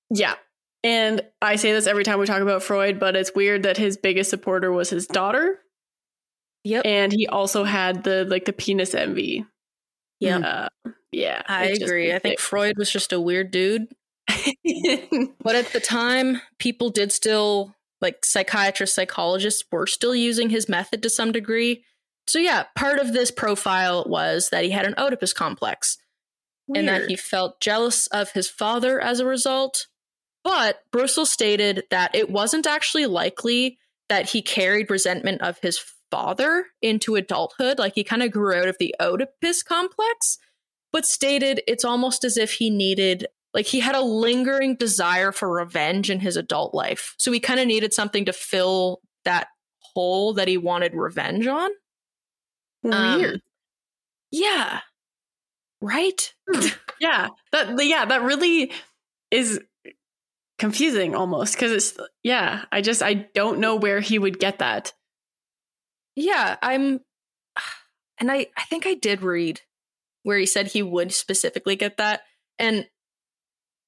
Yeah. 0.10 0.36
And 0.84 1.22
I 1.42 1.58
say 1.58 1.74
this 1.74 1.88
every 1.88 2.04
time 2.04 2.20
we 2.20 2.26
talk 2.26 2.42
about 2.42 2.64
Freud, 2.64 3.00
but 3.00 3.16
it's 3.16 3.34
weird 3.36 3.64
that 3.64 3.78
his 3.78 3.98
biggest 3.98 4.30
supporter 4.30 4.72
was 4.72 4.90
his 4.90 5.08
daughter. 5.08 5.60
Yep. 6.64 6.86
And 6.86 7.12
he 7.12 7.28
also 7.28 7.64
had 7.64 8.04
the 8.04 8.26
like 8.26 8.46
the 8.46 8.54
penis 8.54 8.94
envy. 8.94 9.46
Yeah. 10.20 10.70
Uh, 10.86 10.92
yeah. 11.12 11.42
I 11.48 11.66
agree. 11.66 12.14
I 12.14 12.20
think 12.20 12.40
Freud 12.40 12.78
was 12.78 12.92
just 12.92 13.14
a 13.14 13.20
weird 13.20 13.52
dude. 13.52 13.88
But 15.42 15.56
at 15.56 15.74
the 15.74 15.80
time, 15.80 16.42
people 16.60 16.90
did 16.90 17.12
still 17.12 17.76
like 18.02 18.24
psychiatrists, 18.24 18.96
psychologists 18.96 19.64
were 19.72 19.88
still 19.88 20.16
using 20.16 20.50
his 20.50 20.70
method 20.70 21.02
to 21.04 21.10
some 21.10 21.32
degree. 21.32 21.84
So 22.28 22.40
yeah, 22.40 22.66
part 22.76 23.00
of 23.00 23.14
this 23.14 23.32
profile 23.32 24.06
was 24.08 24.50
that 24.50 24.64
he 24.64 24.70
had 24.70 24.86
an 24.86 24.94
Oedipus 24.98 25.34
complex 25.34 25.98
and 26.76 26.88
that 26.88 27.10
he 27.10 27.16
felt 27.16 27.60
jealous 27.60 28.08
of 28.08 28.32
his 28.32 28.48
father 28.48 29.02
as 29.02 29.20
a 29.20 29.26
result. 29.26 29.88
But 30.50 30.80
Brussel 30.92 31.28
stated 31.28 31.84
that 31.92 32.16
it 32.16 32.32
wasn't 32.32 32.66
actually 32.66 33.06
likely 33.06 33.78
that 34.10 34.32
he 34.32 34.42
carried 34.42 34.90
resentment 34.90 35.44
of 35.44 35.60
his 35.60 35.80
father 36.10 36.66
into 36.82 37.16
adulthood. 37.16 37.78
Like 37.78 37.94
he 37.94 38.04
kind 38.04 38.24
of 38.24 38.32
grew 38.32 38.56
out 38.56 38.68
of 38.68 38.76
the 38.80 38.96
Oedipus 39.00 39.62
complex, 39.62 40.40
but 40.92 41.06
stated 41.06 41.62
it's 41.68 41.86
almost 41.86 42.24
as 42.24 42.36
if 42.36 42.54
he 42.54 42.72
needed, 42.72 43.28
like, 43.54 43.68
he 43.68 43.80
had 43.80 43.94
a 43.94 44.02
lingering 44.02 44.76
desire 44.76 45.32
for 45.32 45.52
revenge 45.52 46.10
in 46.10 46.20
his 46.20 46.36
adult 46.36 46.74
life. 46.74 47.14
So 47.20 47.32
he 47.32 47.40
kind 47.40 47.60
of 47.60 47.68
needed 47.68 47.94
something 47.94 48.26
to 48.26 48.34
fill 48.34 49.02
that 49.26 49.50
hole 49.94 50.34
that 50.34 50.48
he 50.48 50.58
wanted 50.58 50.96
revenge 50.96 51.46
on. 51.46 51.70
Um, 52.92 53.20
weird. 53.20 53.42
yeah. 54.32 54.80
Right? 55.80 56.34
yeah. 57.00 57.28
That 57.52 57.86
yeah, 57.86 58.06
that 58.06 58.24
really 58.24 58.72
is 59.30 59.60
confusing 60.60 61.16
almost 61.16 61.56
because 61.56 61.72
it's 61.72 61.98
yeah, 62.24 62.66
I 62.72 62.82
just 62.82 63.02
I 63.02 63.14
don't 63.14 63.60
know 63.60 63.76
where 63.76 64.00
he 64.00 64.20
would 64.20 64.40
get 64.40 64.60
that. 64.60 64.94
Yeah, 66.16 66.58
I'm 66.62 67.00
and 68.20 68.32
I 68.32 68.48
I 68.58 68.64
think 68.64 68.86
I 68.86 68.94
did 68.94 69.22
read 69.22 69.62
where 70.24 70.38
he 70.38 70.46
said 70.46 70.68
he 70.68 70.84
would 70.84 71.14
specifically 71.14 71.76
get 71.76 71.98
that 71.98 72.22
and 72.60 72.88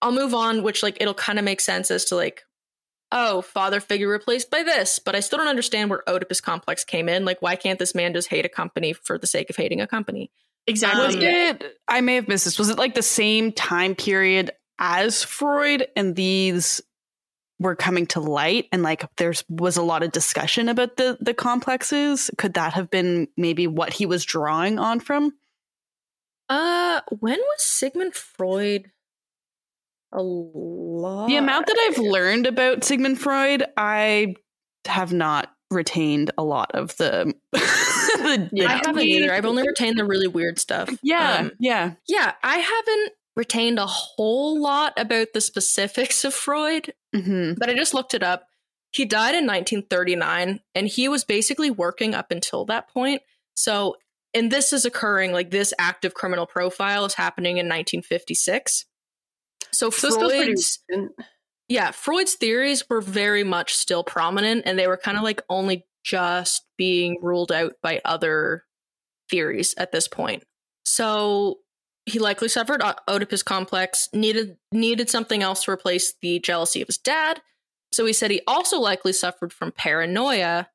I'll 0.02 0.14
move 0.14 0.34
on 0.34 0.64
which 0.64 0.82
like 0.82 0.98
it'll 1.00 1.14
kind 1.14 1.38
of 1.38 1.46
make 1.46 1.62
sense 1.62 1.92
as 1.92 2.06
to 2.06 2.16
like 2.16 2.44
oh, 3.14 3.42
father 3.42 3.82
figure 3.82 4.08
replaced 4.08 4.50
by 4.50 4.64
this, 4.64 4.98
but 4.98 5.18
I 5.18 5.20
still 5.20 5.38
don't 5.38 5.50
understand 5.50 5.90
where 5.90 6.02
Oedipus 6.08 6.40
complex 6.40 6.86
came 6.86 7.10
in. 7.10 7.26
Like 7.26 7.42
why 7.42 7.58
can't 7.58 7.78
this 7.78 7.94
man 7.94 8.14
just 8.14 8.30
hate 8.30 8.46
a 8.46 8.50
company 8.50 8.94
for 8.94 9.18
the 9.18 9.28
sake 9.28 9.50
of 9.50 9.58
hating 9.58 9.82
a 9.82 9.88
company? 9.88 10.32
Exactly. 10.66 11.06
Was 11.06 11.16
it? 11.16 11.64
I 11.88 12.02
may 12.02 12.16
have 12.16 12.28
missed 12.28 12.46
this. 12.46 12.58
Was 12.58 12.70
it 12.70 12.78
like 12.78 12.94
the 12.94 13.02
same 13.02 13.52
time 13.52 13.96
period 13.96 14.52
as 14.82 15.24
Freud, 15.24 15.88
and 15.96 16.16
these 16.16 16.82
were 17.60 17.76
coming 17.76 18.08
to 18.08 18.20
light, 18.20 18.66
and 18.72 18.82
like 18.84 19.06
there's 19.18 19.46
was 19.48 19.78
a 19.78 19.84
lot 19.84 20.04
of 20.04 20.12
discussion 20.12 20.68
about 20.68 20.98
the 20.98 21.18
the 21.22 21.34
complexes? 21.34 22.30
Could 22.38 22.56
that 22.56 22.74
have 22.74 22.90
been 22.90 23.28
maybe 23.38 23.68
what 23.68 23.94
he 23.94 24.06
was 24.06 24.26
drawing 24.26 24.80
on 24.80 25.00
from? 25.00 25.32
Uh 26.50 27.02
when 27.20 27.38
was 27.40 27.62
Sigmund 27.64 28.16
Freud 28.16 28.92
alive? 30.12 31.30
The 31.30 31.38
amount 31.38 31.68
that 31.68 31.78
I've 31.90 32.00
learned 32.00 32.48
about 32.48 32.84
Sigmund 32.84 33.20
Freud, 33.22 33.64
I 33.78 34.36
have 34.86 35.14
not 35.14 35.52
retained 35.70 36.32
a 36.38 36.44
lot 36.44 36.72
of 36.74 36.98
the. 36.98 37.34
the, 37.54 38.50
the 38.52 38.66
I 38.66 38.82
haven't 38.86 39.00
either. 39.00 39.32
I've 39.34 39.46
only 39.46 39.66
retained 39.66 39.98
the 39.98 40.06
really 40.06 40.28
weird 40.28 40.60
stuff. 40.60 40.90
Yeah, 41.02 41.38
Um, 41.38 41.52
yeah. 41.60 41.94
yeah, 42.08 42.34
I 42.44 42.58
haven't 42.58 43.14
retained 43.36 43.80
a 43.80 43.86
whole 43.86 44.62
lot 44.62 44.94
about 44.98 45.30
the 45.34 45.42
specifics 45.42 46.24
of 46.24 46.34
Freud, 46.34 46.94
hmm 47.14 47.54
but 47.58 47.70
I 47.70 47.76
just 47.76 47.94
looked 47.94 48.14
it 48.14 48.24
up. 48.24 48.48
He 48.92 49.06
died 49.06 49.36
in 49.36 49.46
1939, 49.48 50.60
and 50.76 50.88
he 50.88 51.08
was 51.08 51.24
basically 51.24 51.72
working 51.72 52.14
up 52.14 52.32
until 52.32 52.66
that 52.66 52.90
point. 52.90 53.22
So, 53.54 53.96
and 54.34 54.52
this 54.52 54.74
is 54.74 54.86
occurring 54.86 55.32
like 55.32 55.50
this 55.50 55.74
active 55.80 56.14
criminal 56.14 56.46
profile 56.46 57.06
is 57.06 57.14
happening 57.14 57.58
in 57.58 57.68
1956. 57.68 58.86
So, 59.72 59.90
So 59.90 60.08
it's 60.08 60.16
still 60.16 60.30
pretty 60.30 60.54
Freud's 60.54 60.80
yeah, 61.72 61.92
Freud's 61.92 62.34
theories 62.34 62.90
were 62.90 63.00
very 63.00 63.46
much 63.46 63.74
still 63.76 64.04
prominent, 64.04 64.64
and 64.66 64.78
they 64.78 64.88
were 64.88 64.98
kind 64.98 65.18
of 65.18 65.24
like 65.24 65.42
only 65.50 65.86
just 66.04 66.66
being 66.78 67.18
ruled 67.22 67.50
out 67.50 67.76
by 67.82 68.02
other 68.04 68.66
theories 69.30 69.74
at 69.78 69.94
this 69.94 70.10
point. 70.10 70.44
So 70.84 71.60
he 72.06 72.20
likely 72.20 72.48
suffered 72.48 72.82
Oedipus 73.08 73.44
complex, 73.44 74.10
needed 74.14 74.58
needed 74.72 75.10
something 75.10 75.44
else 75.44 75.64
to 75.64 75.72
replace 75.72 76.14
the 76.22 76.40
jealousy 76.40 76.82
of 76.82 76.88
his 76.88 76.98
dad. 76.98 77.42
So 77.92 78.06
he 78.06 78.14
said 78.14 78.32
he 78.32 78.42
also 78.48 78.80
likely 78.80 79.14
suffered 79.14 79.54
from 79.54 79.72
paranoia 79.72 80.70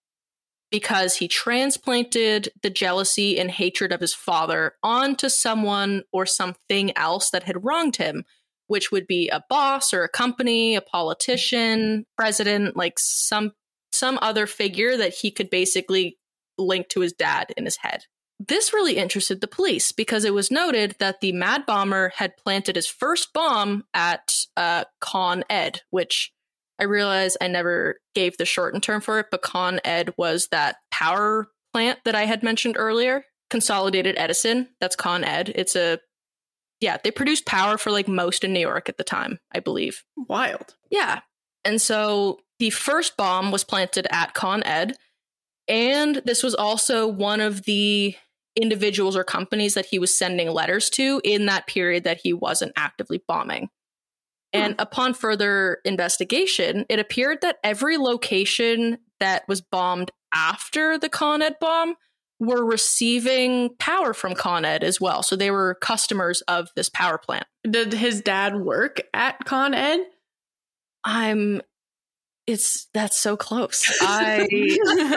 because 0.70 1.16
he 1.16 1.28
transplanted 1.28 2.50
the 2.62 2.70
jealousy 2.70 3.38
and 3.38 3.50
hatred 3.50 3.92
of 3.92 4.00
his 4.00 4.14
father 4.14 4.74
onto 4.82 5.28
someone 5.28 6.02
or 6.12 6.26
something 6.26 6.96
else 6.96 7.30
that 7.30 7.44
had 7.44 7.64
wronged 7.64 7.96
him 7.96 8.24
which 8.68 8.90
would 8.90 9.06
be 9.06 9.28
a 9.28 9.44
boss 9.48 9.92
or 9.94 10.02
a 10.02 10.08
company, 10.08 10.74
a 10.74 10.80
politician, 10.80 12.04
president, 12.16 12.76
like 12.76 12.98
some 12.98 13.52
some 13.92 14.18
other 14.20 14.46
figure 14.46 14.96
that 14.96 15.14
he 15.14 15.30
could 15.30 15.48
basically 15.48 16.18
link 16.58 16.88
to 16.88 17.00
his 17.00 17.12
dad 17.12 17.52
in 17.56 17.64
his 17.64 17.76
head. 17.76 18.04
This 18.38 18.72
really 18.72 18.96
interested 18.96 19.40
the 19.40 19.46
police 19.46 19.92
because 19.92 20.24
it 20.24 20.34
was 20.34 20.50
noted 20.50 20.96
that 20.98 21.20
the 21.20 21.32
Mad 21.32 21.64
Bomber 21.64 22.12
had 22.16 22.36
planted 22.36 22.76
his 22.76 22.86
first 22.86 23.32
bomb 23.32 23.84
at 23.94 24.34
uh, 24.56 24.84
Con 25.00 25.42
Ed, 25.48 25.80
which 25.90 26.32
I 26.78 26.84
realize 26.84 27.36
I 27.40 27.48
never 27.48 28.00
gave 28.14 28.36
the 28.36 28.44
shortened 28.44 28.82
term 28.82 29.00
for 29.00 29.18
it, 29.18 29.26
but 29.30 29.42
Con 29.42 29.80
Ed 29.84 30.12
was 30.18 30.48
that 30.48 30.76
power 30.90 31.48
plant 31.72 32.00
that 32.04 32.14
I 32.14 32.24
had 32.24 32.42
mentioned 32.42 32.76
earlier, 32.78 33.24
Consolidated 33.48 34.16
Edison. 34.18 34.68
That's 34.80 34.96
Con 34.96 35.24
Ed. 35.24 35.52
It's 35.54 35.76
a 35.76 35.98
yeah, 36.80 36.98
they 37.02 37.10
produced 37.10 37.46
power 37.46 37.78
for 37.78 37.90
like 37.90 38.06
most 38.06 38.44
in 38.44 38.52
New 38.52 38.60
York 38.60 38.88
at 38.88 38.98
the 38.98 39.04
time, 39.04 39.38
I 39.52 39.60
believe. 39.60 40.04
Wild. 40.16 40.74
Yeah. 40.90 41.20
And 41.64 41.80
so 41.80 42.40
the 42.58 42.70
first 42.70 43.16
bomb 43.16 43.50
was 43.50 43.64
planted 43.64 44.06
at 44.10 44.34
Con 44.34 44.62
Ed. 44.62 44.96
And 45.68 46.22
this 46.24 46.42
was 46.42 46.54
also 46.54 47.06
one 47.06 47.40
of 47.40 47.64
the 47.64 48.14
individuals 48.56 49.16
or 49.16 49.24
companies 49.24 49.74
that 49.74 49.86
he 49.86 49.98
was 49.98 50.16
sending 50.16 50.50
letters 50.50 50.90
to 50.90 51.20
in 51.24 51.46
that 51.46 51.66
period 51.66 52.04
that 52.04 52.20
he 52.22 52.32
wasn't 52.32 52.72
actively 52.76 53.22
bombing. 53.28 53.68
Hmm. 54.54 54.60
And 54.60 54.74
upon 54.78 55.14
further 55.14 55.78
investigation, 55.84 56.86
it 56.88 56.98
appeared 56.98 57.38
that 57.42 57.58
every 57.62 57.96
location 57.96 58.98
that 59.20 59.42
was 59.48 59.60
bombed 59.60 60.10
after 60.34 60.98
the 60.98 61.08
Con 61.08 61.42
Ed 61.42 61.56
bomb 61.60 61.94
were 62.38 62.64
receiving 62.64 63.70
power 63.78 64.12
from 64.12 64.34
Con 64.34 64.64
Ed 64.64 64.84
as 64.84 65.00
well. 65.00 65.22
So 65.22 65.36
they 65.36 65.50
were 65.50 65.78
customers 65.80 66.42
of 66.42 66.68
this 66.76 66.90
power 66.90 67.18
plant. 67.18 67.46
Did 67.68 67.92
his 67.94 68.20
dad 68.20 68.56
work 68.56 69.00
at 69.14 69.38
Con 69.44 69.72
Ed? 69.72 70.00
I'm 71.04 71.62
it's 72.46 72.86
that's 72.94 73.18
so 73.18 73.36
close. 73.36 73.84
I 74.02 74.46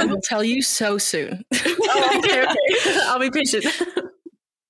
will 0.08 0.22
tell 0.24 0.44
you 0.44 0.62
so 0.62 0.98
soon. 0.98 1.44
oh, 1.54 2.20
okay, 2.24 2.44
okay. 2.44 3.00
I'll 3.04 3.20
be 3.20 3.30
patient. 3.30 3.66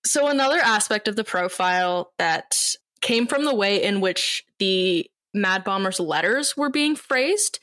so 0.05 0.27
another 0.27 0.59
aspect 0.59 1.07
of 1.07 1.15
the 1.15 1.23
profile 1.23 2.11
that 2.17 2.57
came 3.01 3.27
from 3.27 3.45
the 3.45 3.55
way 3.55 3.81
in 3.81 4.01
which 4.01 4.43
the 4.59 5.09
Mad 5.33 5.63
Bomber's 5.63 5.99
letters 5.99 6.57
were 6.57 6.69
being 6.69 6.95
phrased. 6.95 7.59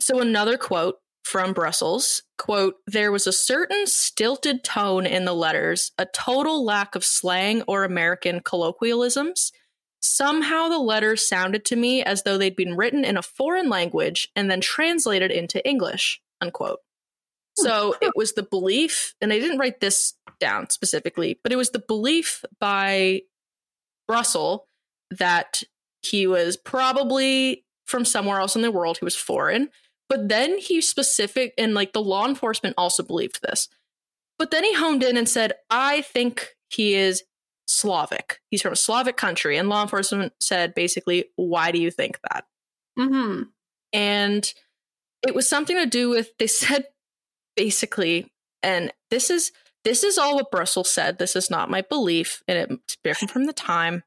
So 0.00 0.20
another 0.20 0.56
quote 0.56 0.96
from 1.24 1.52
Brussels, 1.52 2.22
quote, 2.38 2.76
there 2.86 3.12
was 3.12 3.26
a 3.26 3.32
certain 3.32 3.86
stilted 3.86 4.64
tone 4.64 5.04
in 5.04 5.26
the 5.26 5.34
letters, 5.34 5.92
a 5.98 6.06
total 6.06 6.64
lack 6.64 6.94
of 6.94 7.04
slang 7.04 7.62
or 7.62 7.84
American 7.84 8.40
colloquialisms. 8.40 9.52
Somehow 10.00 10.68
the 10.68 10.78
letters 10.78 11.26
sounded 11.26 11.64
to 11.66 11.76
me 11.76 12.02
as 12.02 12.22
though 12.22 12.38
they'd 12.38 12.56
been 12.56 12.76
written 12.76 13.04
in 13.04 13.16
a 13.16 13.22
foreign 13.22 13.68
language 13.68 14.28
and 14.36 14.50
then 14.50 14.60
translated 14.60 15.30
into 15.30 15.66
English, 15.68 16.20
unquote. 16.40 16.78
Hmm. 17.58 17.66
So 17.66 17.96
it 18.00 18.12
was 18.14 18.34
the 18.34 18.44
belief, 18.44 19.14
and 19.20 19.32
I 19.32 19.38
didn't 19.38 19.58
write 19.58 19.80
this 19.80 20.14
down 20.38 20.70
specifically, 20.70 21.40
but 21.42 21.52
it 21.52 21.56
was 21.56 21.70
the 21.70 21.82
belief 21.86 22.44
by 22.60 23.22
Russell 24.08 24.68
that 25.10 25.62
he 26.02 26.26
was 26.26 26.56
probably 26.56 27.64
from 27.86 28.04
somewhere 28.04 28.38
else 28.38 28.54
in 28.54 28.62
the 28.62 28.70
world. 28.70 28.98
He 28.98 29.04
was 29.04 29.16
foreign. 29.16 29.70
But 30.08 30.28
then 30.28 30.58
he 30.58 30.80
specific 30.80 31.52
and 31.58 31.74
like 31.74 31.92
the 31.92 32.02
law 32.02 32.26
enforcement 32.26 32.74
also 32.78 33.02
believed 33.02 33.40
this. 33.42 33.68
But 34.38 34.50
then 34.50 34.64
he 34.64 34.74
honed 34.74 35.02
in 35.02 35.16
and 35.16 35.28
said, 35.28 35.54
I 35.68 36.02
think 36.02 36.54
he 36.70 36.94
is 36.94 37.24
Slavic. 37.68 38.40
He's 38.50 38.62
from 38.62 38.72
a 38.72 38.76
Slavic 38.76 39.16
country. 39.16 39.56
And 39.56 39.68
law 39.68 39.82
enforcement 39.82 40.32
said 40.40 40.74
basically, 40.74 41.26
why 41.36 41.70
do 41.70 41.80
you 41.80 41.90
think 41.90 42.18
that? 42.30 42.44
Mm-hmm. 42.98 43.42
And 43.92 44.54
it 45.26 45.34
was 45.34 45.48
something 45.48 45.76
to 45.76 45.86
do 45.86 46.10
with 46.10 46.30
they 46.38 46.46
said 46.46 46.86
basically, 47.56 48.32
and 48.62 48.92
this 49.10 49.30
is 49.30 49.52
this 49.84 50.02
is 50.02 50.18
all 50.18 50.34
what 50.34 50.50
Brussels 50.50 50.90
said. 50.90 51.18
This 51.18 51.36
is 51.36 51.50
not 51.50 51.70
my 51.70 51.82
belief, 51.82 52.42
and 52.48 52.58
it's 52.58 52.96
different 53.04 53.30
from 53.30 53.46
the 53.46 53.52
time. 53.52 54.02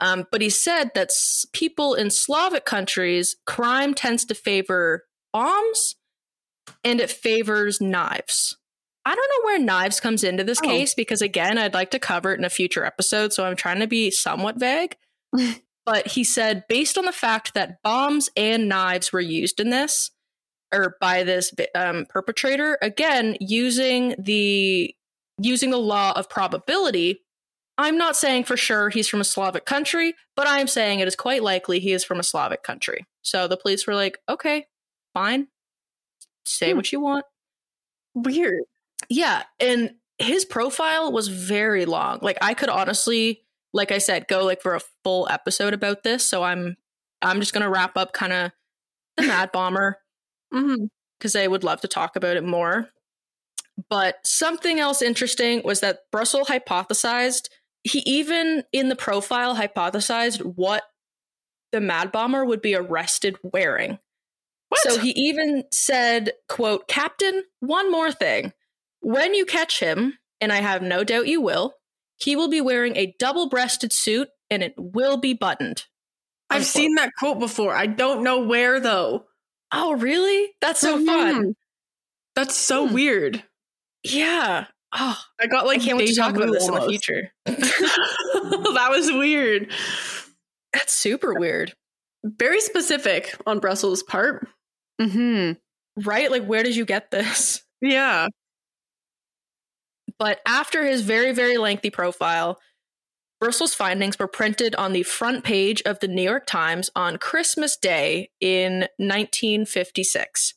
Um, 0.00 0.26
but 0.30 0.42
he 0.42 0.50
said 0.50 0.90
that 0.94 1.08
s- 1.08 1.46
people 1.52 1.94
in 1.94 2.10
Slavic 2.10 2.64
countries, 2.64 3.36
crime 3.46 3.94
tends 3.94 4.24
to 4.26 4.34
favor 4.34 5.04
bombs 5.32 5.96
and 6.82 7.00
it 7.00 7.10
favors 7.10 7.80
knives. 7.80 8.56
I 9.06 9.14
don't 9.14 9.28
know 9.30 9.44
where 9.46 9.58
knives 9.58 10.00
comes 10.00 10.24
into 10.24 10.44
this 10.44 10.60
Oh. 10.62 10.66
case 10.66 10.94
because 10.94 11.20
again, 11.22 11.58
I'd 11.58 11.74
like 11.74 11.90
to 11.90 11.98
cover 11.98 12.32
it 12.32 12.38
in 12.38 12.44
a 12.44 12.50
future 12.50 12.84
episode, 12.84 13.32
so 13.32 13.44
I'm 13.44 13.56
trying 13.56 13.80
to 13.80 13.86
be 13.86 14.10
somewhat 14.10 14.56
vague. 14.58 14.96
but 15.86 16.06
he 16.08 16.24
said 16.24 16.64
based 16.68 16.96
on 16.96 17.04
the 17.04 17.12
fact 17.12 17.52
that 17.54 17.82
bombs 17.82 18.30
and 18.36 18.68
knives 18.68 19.12
were 19.12 19.20
used 19.20 19.60
in 19.60 19.70
this 19.70 20.10
or 20.72 20.96
by 21.00 21.22
this 21.22 21.52
um, 21.74 22.06
perpetrator, 22.08 22.78
again, 22.80 23.36
using 23.40 24.14
the 24.18 24.94
using 25.38 25.70
the 25.70 25.78
law 25.78 26.12
of 26.16 26.28
probability, 26.30 27.20
I'm 27.76 27.98
not 27.98 28.16
saying 28.16 28.44
for 28.44 28.56
sure 28.56 28.88
he's 28.88 29.08
from 29.08 29.20
a 29.20 29.24
Slavic 29.24 29.66
country, 29.66 30.14
but 30.36 30.46
I'm 30.48 30.68
saying 30.68 31.00
it 31.00 31.08
is 31.08 31.16
quite 31.16 31.42
likely 31.42 31.80
he 31.80 31.92
is 31.92 32.04
from 32.04 32.20
a 32.20 32.22
Slavic 32.24 32.62
country. 32.62 33.04
So 33.22 33.48
the 33.48 33.56
police 33.56 33.86
were 33.86 33.94
like, 33.96 34.18
okay, 34.28 34.66
fine. 35.12 35.48
Say 36.46 36.70
Hmm. 36.70 36.76
what 36.76 36.92
you 36.92 37.00
want. 37.00 37.24
Weird. 38.14 38.62
Yeah. 39.08 39.42
And 39.60 39.94
his 40.18 40.44
profile 40.44 41.12
was 41.12 41.28
very 41.28 41.86
long. 41.86 42.18
Like 42.22 42.38
I 42.40 42.54
could 42.54 42.68
honestly, 42.68 43.42
like 43.72 43.90
I 43.92 43.98
said, 43.98 44.28
go 44.28 44.44
like 44.44 44.62
for 44.62 44.74
a 44.74 44.80
full 45.02 45.28
episode 45.30 45.74
about 45.74 46.02
this. 46.02 46.24
So 46.24 46.42
I'm 46.42 46.76
I'm 47.22 47.40
just 47.40 47.52
gonna 47.52 47.70
wrap 47.70 47.96
up 47.96 48.12
kind 48.12 48.32
of 48.32 48.52
the 49.16 49.24
Mad 49.24 49.52
Bomber 49.52 49.98
Mm-hmm. 50.54 50.84
because 51.18 51.34
I 51.34 51.48
would 51.48 51.64
love 51.64 51.80
to 51.80 51.88
talk 51.88 52.14
about 52.14 52.36
it 52.36 52.44
more. 52.44 52.88
But 53.90 54.16
something 54.24 54.78
else 54.78 55.02
interesting 55.02 55.62
was 55.64 55.80
that 55.80 56.00
Brussels 56.12 56.46
hypothesized, 56.46 57.48
he 57.82 57.98
even 58.06 58.62
in 58.72 58.88
the 58.88 58.94
profile 58.94 59.56
hypothesized 59.56 60.38
what 60.56 60.84
the 61.72 61.80
Mad 61.80 62.12
Bomber 62.12 62.44
would 62.44 62.62
be 62.62 62.76
arrested 62.76 63.36
wearing. 63.42 63.98
What? 64.68 64.80
So 64.82 64.98
he 65.00 65.10
even 65.16 65.64
said, 65.72 66.32
quote, 66.48 66.86
Captain, 66.86 67.42
one 67.58 67.90
more 67.90 68.12
thing. 68.12 68.52
When 69.04 69.34
you 69.34 69.44
catch 69.44 69.80
him, 69.80 70.18
and 70.40 70.52
I 70.52 70.56
have 70.56 70.82
no 70.82 71.04
doubt 71.04 71.28
you 71.28 71.40
will, 71.40 71.74
he 72.16 72.36
will 72.36 72.48
be 72.48 72.60
wearing 72.60 72.96
a 72.96 73.14
double 73.18 73.48
breasted 73.48 73.92
suit 73.92 74.28
and 74.50 74.62
it 74.62 74.74
will 74.76 75.16
be 75.18 75.34
buttoned. 75.34 75.84
I've 76.50 76.58
Unquote. 76.62 76.66
seen 76.66 76.94
that 76.96 77.10
quote 77.18 77.38
before. 77.38 77.74
I 77.74 77.86
don't 77.86 78.22
know 78.22 78.40
where 78.42 78.80
though. 78.80 79.24
Oh, 79.72 79.92
really? 79.94 80.52
That's 80.60 80.80
so 80.80 81.04
fun. 81.04 81.44
Mhm. 81.44 81.54
That's 82.34 82.56
so 82.56 82.86
Hmm. 82.86 82.94
weird. 82.94 83.44
Yeah. 84.04 84.66
Oh, 84.96 85.18
I 85.40 85.46
got 85.48 85.66
like 85.66 85.80
I 85.80 85.84
can't 85.84 85.98
wait 85.98 86.08
to 86.08 86.14
talk 86.14 86.34
about 86.36 86.46
vu 86.48 86.52
this 86.52 86.68
in 86.68 86.74
the 86.74 86.82
future. 86.88 87.32
that 87.46 88.88
was 88.90 89.10
weird. 89.10 89.70
That's 90.72 90.92
super 90.92 91.34
weird. 91.34 91.74
Very 92.24 92.60
specific 92.60 93.34
on 93.46 93.58
Brussels' 93.60 94.02
part. 94.02 94.46
hmm 95.00 95.52
Right? 95.96 96.30
Like, 96.30 96.44
where 96.46 96.62
did 96.62 96.74
you 96.76 96.84
get 96.84 97.10
this? 97.10 97.62
Yeah. 97.80 98.28
But 100.18 100.40
after 100.46 100.84
his 100.84 101.02
very, 101.02 101.32
very 101.32 101.56
lengthy 101.56 101.90
profile, 101.90 102.58
Brussel's 103.40 103.74
findings 103.74 104.18
were 104.18 104.28
printed 104.28 104.74
on 104.76 104.92
the 104.92 105.02
front 105.02 105.44
page 105.44 105.82
of 105.82 106.00
the 106.00 106.08
New 106.08 106.22
York 106.22 106.46
Times 106.46 106.88
on 106.94 107.18
Christmas 107.18 107.76
Day 107.76 108.30
in 108.40 108.88
1956. 108.96 110.54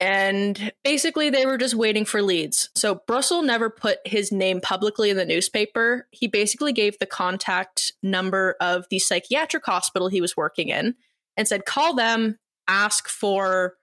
And 0.00 0.72
basically, 0.82 1.30
they 1.30 1.46
were 1.46 1.56
just 1.56 1.74
waiting 1.74 2.04
for 2.04 2.20
leads. 2.20 2.68
So, 2.74 3.02
Brussel 3.06 3.42
never 3.42 3.70
put 3.70 3.98
his 4.04 4.32
name 4.32 4.60
publicly 4.60 5.08
in 5.08 5.16
the 5.16 5.24
newspaper. 5.24 6.08
He 6.10 6.26
basically 6.26 6.72
gave 6.72 6.98
the 6.98 7.06
contact 7.06 7.92
number 8.02 8.56
of 8.60 8.86
the 8.90 8.98
psychiatric 8.98 9.64
hospital 9.64 10.08
he 10.08 10.20
was 10.20 10.36
working 10.36 10.68
in 10.68 10.96
and 11.36 11.46
said, 11.46 11.64
call 11.64 11.94
them, 11.94 12.38
ask 12.66 13.08
for 13.08 13.74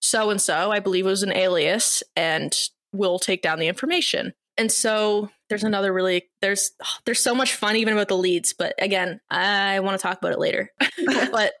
so 0.00 0.30
and 0.30 0.40
so, 0.40 0.70
I 0.70 0.78
believe 0.78 1.04
it 1.04 1.10
was 1.10 1.24
an 1.24 1.32
alias, 1.32 2.02
and 2.14 2.56
we'll 2.92 3.18
take 3.18 3.42
down 3.42 3.58
the 3.58 3.68
information. 3.68 4.32
And 4.58 4.72
so 4.72 5.30
there's 5.48 5.64
another 5.64 5.92
really 5.92 6.28
there's 6.40 6.70
there's 7.04 7.22
so 7.22 7.34
much 7.34 7.54
fun 7.54 7.76
even 7.76 7.92
about 7.92 8.08
the 8.08 8.16
leads, 8.16 8.52
but 8.52 8.74
again, 8.78 9.20
I 9.30 9.80
want 9.80 9.98
to 9.98 10.02
talk 10.02 10.18
about 10.18 10.32
it 10.32 10.38
later. 10.38 10.70
but 11.30 11.52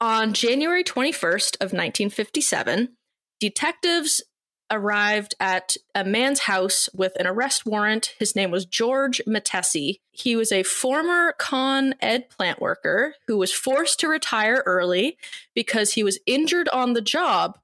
on 0.00 0.32
January 0.32 0.82
21st 0.82 1.56
of 1.56 1.72
1957, 1.72 2.88
detectives 3.38 4.22
arrived 4.70 5.34
at 5.40 5.76
a 5.94 6.04
man's 6.04 6.40
house 6.40 6.88
with 6.94 7.12
an 7.18 7.26
arrest 7.26 7.66
warrant. 7.66 8.14
His 8.18 8.36
name 8.36 8.50
was 8.50 8.64
George 8.64 9.20
Metesky. 9.26 9.96
He 10.12 10.36
was 10.36 10.52
a 10.52 10.62
former 10.62 11.34
Con 11.38 11.94
Ed 12.00 12.30
plant 12.30 12.60
worker 12.60 13.14
who 13.26 13.36
was 13.36 13.52
forced 13.52 14.00
to 14.00 14.08
retire 14.08 14.62
early 14.66 15.18
because 15.54 15.94
he 15.94 16.04
was 16.04 16.20
injured 16.26 16.68
on 16.68 16.92
the 16.92 17.00
job 17.00 17.58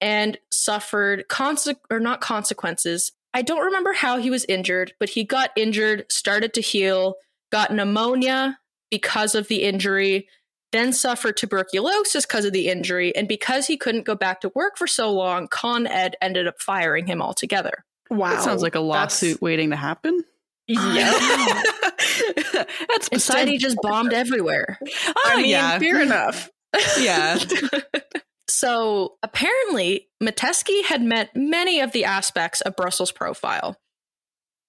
and 0.00 0.38
suffered 0.50 1.24
conse- 1.28 1.76
or 1.90 2.00
not 2.00 2.20
consequences. 2.20 3.12
I 3.34 3.42
don't 3.42 3.64
remember 3.64 3.92
how 3.92 4.18
he 4.18 4.30
was 4.30 4.44
injured, 4.48 4.94
but 4.98 5.10
he 5.10 5.24
got 5.24 5.50
injured, 5.56 6.06
started 6.10 6.54
to 6.54 6.60
heal, 6.60 7.16
got 7.52 7.72
pneumonia 7.72 8.58
because 8.90 9.34
of 9.34 9.48
the 9.48 9.62
injury, 9.62 10.28
then 10.72 10.92
suffered 10.92 11.36
tuberculosis 11.36 12.26
because 12.26 12.44
of 12.44 12.52
the 12.52 12.68
injury, 12.68 13.14
and 13.14 13.28
because 13.28 13.66
he 13.66 13.76
couldn't 13.76 14.04
go 14.04 14.14
back 14.14 14.40
to 14.40 14.52
work 14.54 14.76
for 14.76 14.86
so 14.86 15.12
long, 15.12 15.48
Con 15.48 15.86
Ed 15.86 16.16
ended 16.20 16.46
up 16.46 16.60
firing 16.60 17.06
him 17.06 17.20
altogether. 17.20 17.84
Wow. 18.10 18.30
That 18.30 18.42
sounds 18.42 18.62
like 18.62 18.74
a 18.74 18.80
lawsuit 18.80 19.40
waiting 19.42 19.70
to 19.70 19.76
happen. 19.76 20.22
Yeah. 20.68 21.12
That's 22.88 23.08
Instead, 23.08 23.10
beside. 23.10 23.48
he 23.48 23.58
just 23.58 23.76
bombed 23.82 24.12
everywhere. 24.12 24.78
Oh, 25.06 25.14
I 25.26 25.36
mean, 25.36 25.46
yeah, 25.50 25.78
fair 25.78 26.00
enough. 26.00 26.50
yeah. 26.98 27.38
So 28.48 29.16
apparently, 29.22 30.08
Metesky 30.22 30.84
had 30.84 31.02
met 31.02 31.34
many 31.34 31.80
of 31.80 31.92
the 31.92 32.04
aspects 32.04 32.60
of 32.60 32.76
Brussels' 32.76 33.12
profile. 33.12 33.76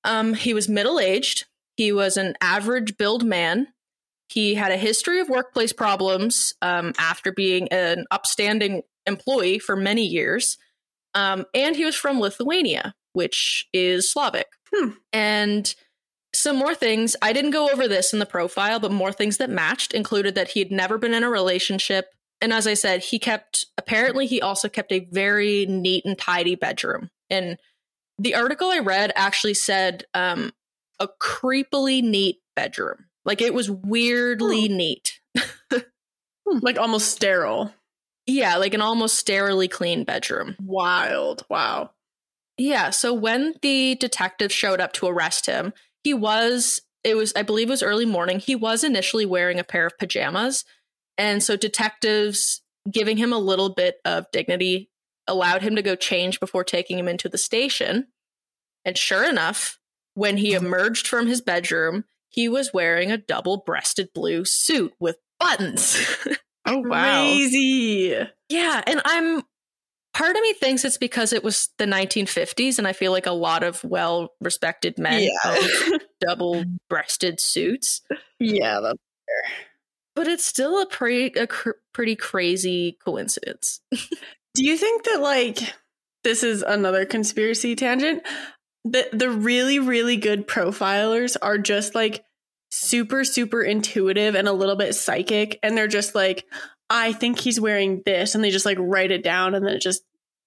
Um, 0.04 0.34
he 0.34 0.54
was 0.54 0.68
middle 0.68 1.00
aged. 1.00 1.46
He 1.76 1.92
was 1.92 2.18
an 2.18 2.34
average 2.42 2.98
build 2.98 3.24
man. 3.24 3.68
He 4.30 4.56
had 4.56 4.72
a 4.72 4.78
history 4.78 5.20
of 5.20 5.30
workplace 5.30 5.74
problems 5.74 6.54
um, 6.62 6.94
after 6.98 7.32
being 7.32 7.68
an 7.70 8.06
upstanding 8.12 8.82
employee 9.06 9.60
for 9.60 9.76
many 9.76 10.06
years. 10.06 10.58
Um, 11.14 11.46
and 11.54 11.76
he 11.76 11.86
was 11.86 11.96
from 11.96 12.20
Lithuania, 12.20 12.94
which 13.14 13.68
is 13.74 14.12
Slavic. 14.12 14.48
Hmm. 14.74 14.90
And 15.14 15.74
some 16.34 16.58
more 16.58 16.76
things. 16.76 17.16
I 17.22 17.34
didn't 17.34 17.52
go 17.52 17.70
over 17.70 17.88
this 17.88 18.14
in 18.14 18.20
the 18.20 18.26
profile, 18.26 18.80
but 18.80 18.92
more 18.92 19.12
things 19.12 19.38
that 19.38 19.50
matched 19.50 19.94
included 19.94 20.36
that 20.36 20.50
he 20.50 20.60
had 20.60 20.72
never 20.72 20.98
been 20.98 21.14
in 21.14 21.24
a 21.24 21.30
relationship. 21.30 22.10
And 22.42 22.54
as 22.54 22.68
I 22.68 22.76
said, 22.76 23.04
he 23.04 23.20
kept, 23.20 23.66
apparently, 23.78 24.28
he 24.28 24.42
also 24.42 24.70
kept 24.70 24.92
a 24.92 25.08
very 25.12 25.66
neat 25.66 26.06
and 26.06 26.18
tidy 26.18 26.56
bedroom. 26.56 27.10
And 27.30 27.58
the 28.20 28.36
article 28.36 28.70
I 28.70 28.80
read 28.80 29.12
actually 29.16 29.56
said 29.56 30.06
um, 30.14 30.52
a 31.00 31.08
creepily 31.22 32.04
neat 32.04 32.38
bedroom. 32.56 33.06
Like 33.26 33.42
it 33.42 33.54
was 33.54 33.70
weirdly 33.70 34.70
neat. 34.70 35.20
Like 36.62 36.78
almost 36.78 37.12
sterile. 37.12 37.74
Yeah, 38.26 38.58
like 38.58 38.74
an 38.74 38.82
almost 38.82 39.16
sterilely 39.16 39.68
clean 39.68 40.04
bedroom. 40.04 40.56
Wild. 40.64 41.46
Wow. 41.50 41.92
Yeah. 42.58 42.90
So 42.90 43.14
when 43.14 43.56
the 43.62 43.96
detective 43.96 44.52
showed 44.52 44.82
up 44.82 44.94
to 44.94 45.08
arrest 45.08 45.46
him, 45.46 45.74
he 46.04 46.14
was, 46.14 46.82
it 47.04 47.16
was, 47.16 47.34
I 47.36 47.44
believe 47.44 47.68
it 47.68 47.72
was 47.72 47.84
early 47.84 48.06
morning. 48.06 48.40
He 48.40 48.56
was 48.56 48.84
initially 48.84 49.26
wearing 49.26 49.60
a 49.60 49.64
pair 49.64 49.86
of 49.86 49.98
pajamas. 49.98 50.66
And 51.18 51.42
so 51.42 51.56
detectives 51.56 52.62
giving 52.90 53.18
him 53.18 53.34
a 53.34 53.40
little 53.40 53.74
bit 53.74 53.98
of 54.06 54.26
dignity 54.32 54.90
allowed 55.28 55.62
him 55.62 55.76
to 55.76 55.82
go 55.82 55.96
change 55.96 56.40
before 56.40 56.64
taking 56.64 56.98
him 56.98 57.08
into 57.08 57.30
the 57.30 57.38
station. 57.38 58.08
And 58.86 58.98
sure 58.98 59.28
enough, 59.28 59.80
when 60.14 60.38
he 60.38 60.56
oh. 60.56 60.60
emerged 60.60 61.08
from 61.08 61.28
his 61.28 61.42
bedroom, 61.42 62.06
he 62.30 62.48
was 62.48 62.74
wearing 62.74 63.12
a 63.12 63.18
double 63.18 63.64
breasted 63.66 64.10
blue 64.14 64.46
suit 64.46 64.94
with 65.00 65.18
buttons. 65.40 65.98
Oh 66.70 66.80
wow. 66.80 67.22
Crazy. 67.24 68.14
Yeah, 68.50 68.82
and 68.86 69.02
I'm 69.06 69.42
part 70.14 70.36
of 70.36 70.42
me 70.42 70.52
thinks 70.52 70.84
it's 70.84 70.98
because 70.98 71.32
it 71.32 71.42
was 71.42 71.70
the 71.78 71.86
1950s 71.86 72.78
and 72.78 72.86
I 72.86 72.92
feel 72.92 73.14
like 73.14 73.26
a 73.26 73.32
lot 73.32 73.64
of 73.64 73.82
well-respected 73.86 75.00
men 75.00 75.30
Yeah. 75.46 75.98
double-breasted 76.20 77.40
suits. 77.40 78.02
yeah. 78.40 78.82
That's 78.82 79.00
but 80.18 80.28
it's 80.28 80.44
still 80.44 80.82
a 80.82 80.88
pretty 80.88 81.40
a 81.40 81.46
cr- 81.46 81.80
pretty 81.94 82.16
crazy 82.16 82.98
coincidence. 83.06 83.82
Do 83.92 84.66
you 84.66 84.76
think 84.76 85.04
that 85.04 85.22
like 85.22 85.60
this 86.24 86.42
is 86.42 86.64
another 86.64 87.06
conspiracy 87.06 87.76
tangent? 87.76 88.24
The 88.84 89.08
the 89.14 89.30
really 89.30 89.78
really 89.78 90.18
good 90.18 90.48
profilers 90.48 91.38
are 91.40 91.60
just 91.60 91.94
like 91.94 92.26
super 92.72 93.24
super 93.24 93.62
intuitive 93.62 94.34
and 94.34 94.48
a 94.48 94.54
little 94.54 94.76
bit 94.76 94.96
psychic 94.96 95.60
and 95.62 95.78
they're 95.78 95.88
just 95.88 96.16
like 96.16 96.46
I 96.90 97.14
think 97.14 97.40
he's 97.40 97.62
wearing 97.62 98.02
this 98.04 98.34
and 98.34 98.44
they 98.44 98.50
just 98.50 98.66
like 98.66 98.80
write 98.80 99.12
it 99.12 99.24
down 99.24 99.54
and 99.54 99.64
then 99.64 99.76
it 99.76 99.82
just 99.82 100.02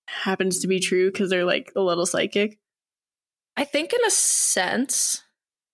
happens 0.09 0.59
to 0.59 0.67
be 0.67 0.81
true 0.81 1.13
cuz 1.13 1.31
they're 1.31 1.45
like 1.45 1.71
a 1.77 1.81
little 1.81 2.07
psychic. 2.07 2.59
I 3.57 3.63
think 3.63 3.93
in 3.93 4.05
a 4.05 4.11
sense 4.11 5.23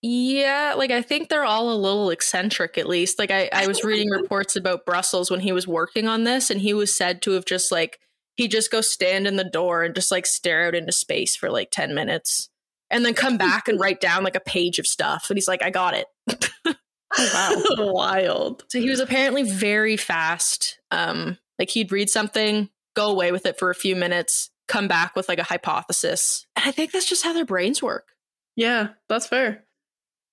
yeah, 0.01 0.75
like 0.77 0.91
I 0.91 1.01
think 1.01 1.29
they're 1.29 1.45
all 1.45 1.71
a 1.71 1.75
little 1.75 2.09
eccentric 2.09 2.77
at 2.77 2.87
least. 2.87 3.17
Like 3.17 3.31
I, 3.31 3.49
I 3.51 3.67
was 3.67 3.83
reading 3.83 4.09
reports 4.11 4.55
about 4.55 4.85
Brussels 4.85 5.31
when 5.31 5.39
he 5.39 5.51
was 5.51 5.67
working 5.67 6.07
on 6.07 6.23
this, 6.23 6.49
and 6.49 6.61
he 6.61 6.73
was 6.73 6.95
said 6.95 7.21
to 7.23 7.31
have 7.31 7.45
just 7.45 7.71
like 7.71 7.99
he 8.37 8.47
just 8.47 8.71
go 8.71 8.81
stand 8.81 9.27
in 9.27 9.35
the 9.35 9.43
door 9.43 9.83
and 9.83 9.95
just 9.95 10.11
like 10.11 10.25
stare 10.25 10.67
out 10.67 10.75
into 10.75 10.91
space 10.91 11.35
for 11.35 11.49
like 11.49 11.71
10 11.71 11.93
minutes 11.93 12.49
and 12.89 13.03
then 13.03 13.15
come 13.15 13.37
back 13.37 13.67
and 13.67 13.79
write 13.79 13.99
down 13.99 14.23
like 14.23 14.35
a 14.35 14.39
page 14.39 14.79
of 14.79 14.87
stuff. 14.87 15.29
And 15.29 15.37
he's 15.37 15.47
like, 15.47 15.63
I 15.63 15.71
got 15.71 15.95
it. 15.95 16.07
wow. 17.17 17.63
Wild. 17.91 18.63
So 18.69 18.79
he 18.79 18.89
was 18.89 18.99
apparently 18.99 19.43
very 19.43 19.97
fast. 19.97 20.79
Um, 20.91 21.37
like 21.57 21.71
he'd 21.71 21.91
read 21.91 22.09
something, 22.09 22.69
go 22.95 23.09
away 23.09 23.31
with 23.31 23.45
it 23.47 23.57
for 23.57 23.71
a 23.71 23.75
few 23.75 23.95
minutes, 23.95 24.51
come 24.67 24.87
back 24.87 25.15
with 25.15 25.27
like 25.27 25.39
a 25.39 25.43
hypothesis. 25.43 26.45
And 26.55 26.65
I 26.65 26.71
think 26.71 26.91
that's 26.91 27.09
just 27.09 27.23
how 27.23 27.33
their 27.33 27.45
brains 27.45 27.81
work. 27.81 28.09
Yeah, 28.55 28.89
that's 29.09 29.27
fair. 29.27 29.65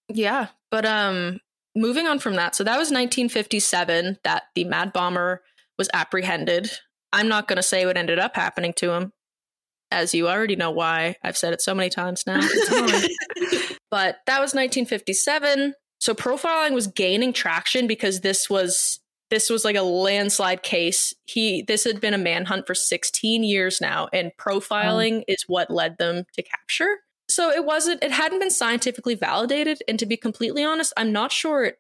Yeah. 0.09 0.49
But 0.71 0.85
um 0.85 1.41
moving 1.75 2.07
on 2.07 2.19
from 2.19 2.37
that, 2.37 2.55
so 2.55 2.65
that 2.65 2.79
was 2.79 2.89
1957 2.89 4.19
that 4.25 4.45
the 4.55 4.65
Mad 4.65 4.93
Bomber 4.93 5.43
was 5.79 5.89
apprehended. 5.93 6.71
I'm 7.13 7.29
not 7.29 7.49
going 7.49 7.57
to 7.57 7.63
say 7.63 7.87
what 7.87 7.97
ended 7.97 8.19
up 8.19 8.35
happening 8.35 8.73
to 8.75 8.93
him, 8.93 9.13
as 9.91 10.15
you 10.15 10.29
already 10.29 10.57
know 10.57 10.71
why. 10.71 11.17
I've 11.23 11.37
said 11.37 11.53
it 11.53 11.61
so 11.61 11.75
many 11.75 11.91
times 11.91 12.25
now. 12.27 12.41
but 13.91 14.19
that 14.27 14.41
was 14.41 14.53
1957. 14.53 15.75
So 16.01 16.15
profiling 16.15 16.73
was 16.73 16.87
gaining 16.89 17.33
traction 17.33 17.87
because 17.87 18.21
this 18.21 18.51
was 18.51 19.01
this 19.31 19.49
was 19.49 19.65
like 19.65 19.77
a 19.77 19.83
landslide 19.83 20.63
case. 20.63 21.15
He 21.25 21.63
this 21.63 21.85
had 21.85 22.01
been 22.01 22.15
a 22.15 22.19
manhunt 22.19 22.67
for 22.67 22.75
16 22.75 23.43
years 23.43 23.81
now 23.81 24.09
and 24.13 24.33
profiling 24.39 25.21
oh. 25.21 25.25
is 25.29 25.45
what 25.47 25.71
led 25.71 25.99
them 25.99 26.25
to 26.35 26.43
capture. 26.43 26.99
So 27.29 27.51
it 27.51 27.65
wasn't, 27.65 28.03
it 28.03 28.13
hadn't 28.13 28.41
been 28.41 28.51
scientifically 28.51 29.15
validated. 29.15 29.83
And 29.89 29.99
to 29.99 30.07
be 30.07 30.17
completely 30.17 30.65
honest, 30.65 30.93
I'm 30.97 31.13
not 31.13 31.33
sure 31.33 31.65
it, 31.65 31.79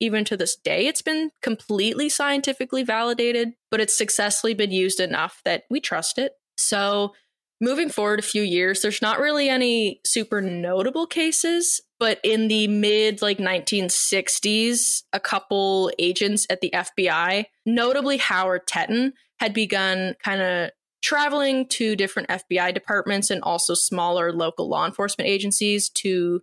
even 0.00 0.24
to 0.24 0.36
this 0.36 0.56
day 0.56 0.86
it's 0.86 1.02
been 1.02 1.30
completely 1.42 2.08
scientifically 2.08 2.82
validated, 2.82 3.52
but 3.70 3.80
it's 3.80 3.96
successfully 3.96 4.54
been 4.54 4.70
used 4.70 5.00
enough 5.00 5.40
that 5.44 5.64
we 5.70 5.80
trust 5.80 6.18
it. 6.18 6.32
So 6.56 7.14
moving 7.60 7.90
forward 7.90 8.18
a 8.18 8.22
few 8.22 8.42
years, 8.42 8.80
there's 8.80 9.02
not 9.02 9.20
really 9.20 9.48
any 9.48 10.00
super 10.04 10.40
notable 10.40 11.06
cases, 11.06 11.80
but 11.98 12.18
in 12.24 12.48
the 12.48 12.66
mid 12.68 13.20
like 13.20 13.38
1960s, 13.38 15.02
a 15.12 15.20
couple 15.20 15.90
agents 15.98 16.46
at 16.48 16.60
the 16.60 16.70
FBI, 16.72 17.44
notably 17.66 18.16
Howard 18.16 18.66
Teten, 18.66 19.12
had 19.38 19.52
begun 19.52 20.14
kind 20.22 20.40
of 20.40 20.70
traveling 21.02 21.66
to 21.66 21.96
different 21.96 22.28
FBI 22.28 22.74
departments 22.74 23.30
and 23.30 23.42
also 23.42 23.74
smaller 23.74 24.32
local 24.32 24.68
law 24.68 24.86
enforcement 24.86 25.28
agencies 25.28 25.88
to 25.88 26.42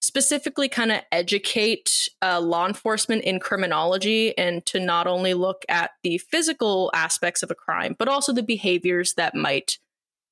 specifically 0.00 0.68
kind 0.68 0.90
of 0.90 1.00
educate 1.12 2.08
uh, 2.20 2.40
law 2.40 2.66
enforcement 2.66 3.22
in 3.22 3.38
criminology 3.38 4.36
and 4.36 4.66
to 4.66 4.80
not 4.80 5.06
only 5.06 5.32
look 5.32 5.64
at 5.68 5.92
the 6.02 6.18
physical 6.18 6.90
aspects 6.92 7.42
of 7.42 7.50
a 7.50 7.54
crime, 7.54 7.94
but 7.98 8.08
also 8.08 8.32
the 8.32 8.42
behaviors 8.42 9.14
that 9.14 9.34
might 9.34 9.78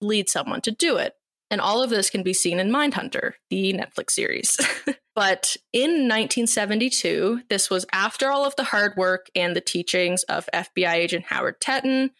lead 0.01 0.29
someone 0.29 0.61
to 0.61 0.73
do 0.73 0.97
it. 0.97 1.15
And 1.53 1.61
all 1.61 1.83
of 1.83 1.91
this 1.91 2.11
can 2.11 2.23
be 2.23 2.33
seen 2.33 2.59
in 2.61 2.71
Mindhunter, 2.71 3.33
the 3.49 3.73
Netflix 3.73 4.11
series. 4.11 4.57
but 5.15 5.57
in 5.73 6.09
1972, 6.09 7.43
this 7.49 7.71
was 7.71 7.87
after 7.93 8.31
all 8.31 8.45
of 8.45 8.57
the 8.57 8.65
hard 8.65 8.97
work 8.97 9.29
and 9.35 9.55
the 9.55 9.61
teachings 9.61 10.23
of 10.25 10.49
FBI 10.53 10.95
agent 10.95 11.27
Howard 11.27 11.61
Teten 11.61 12.11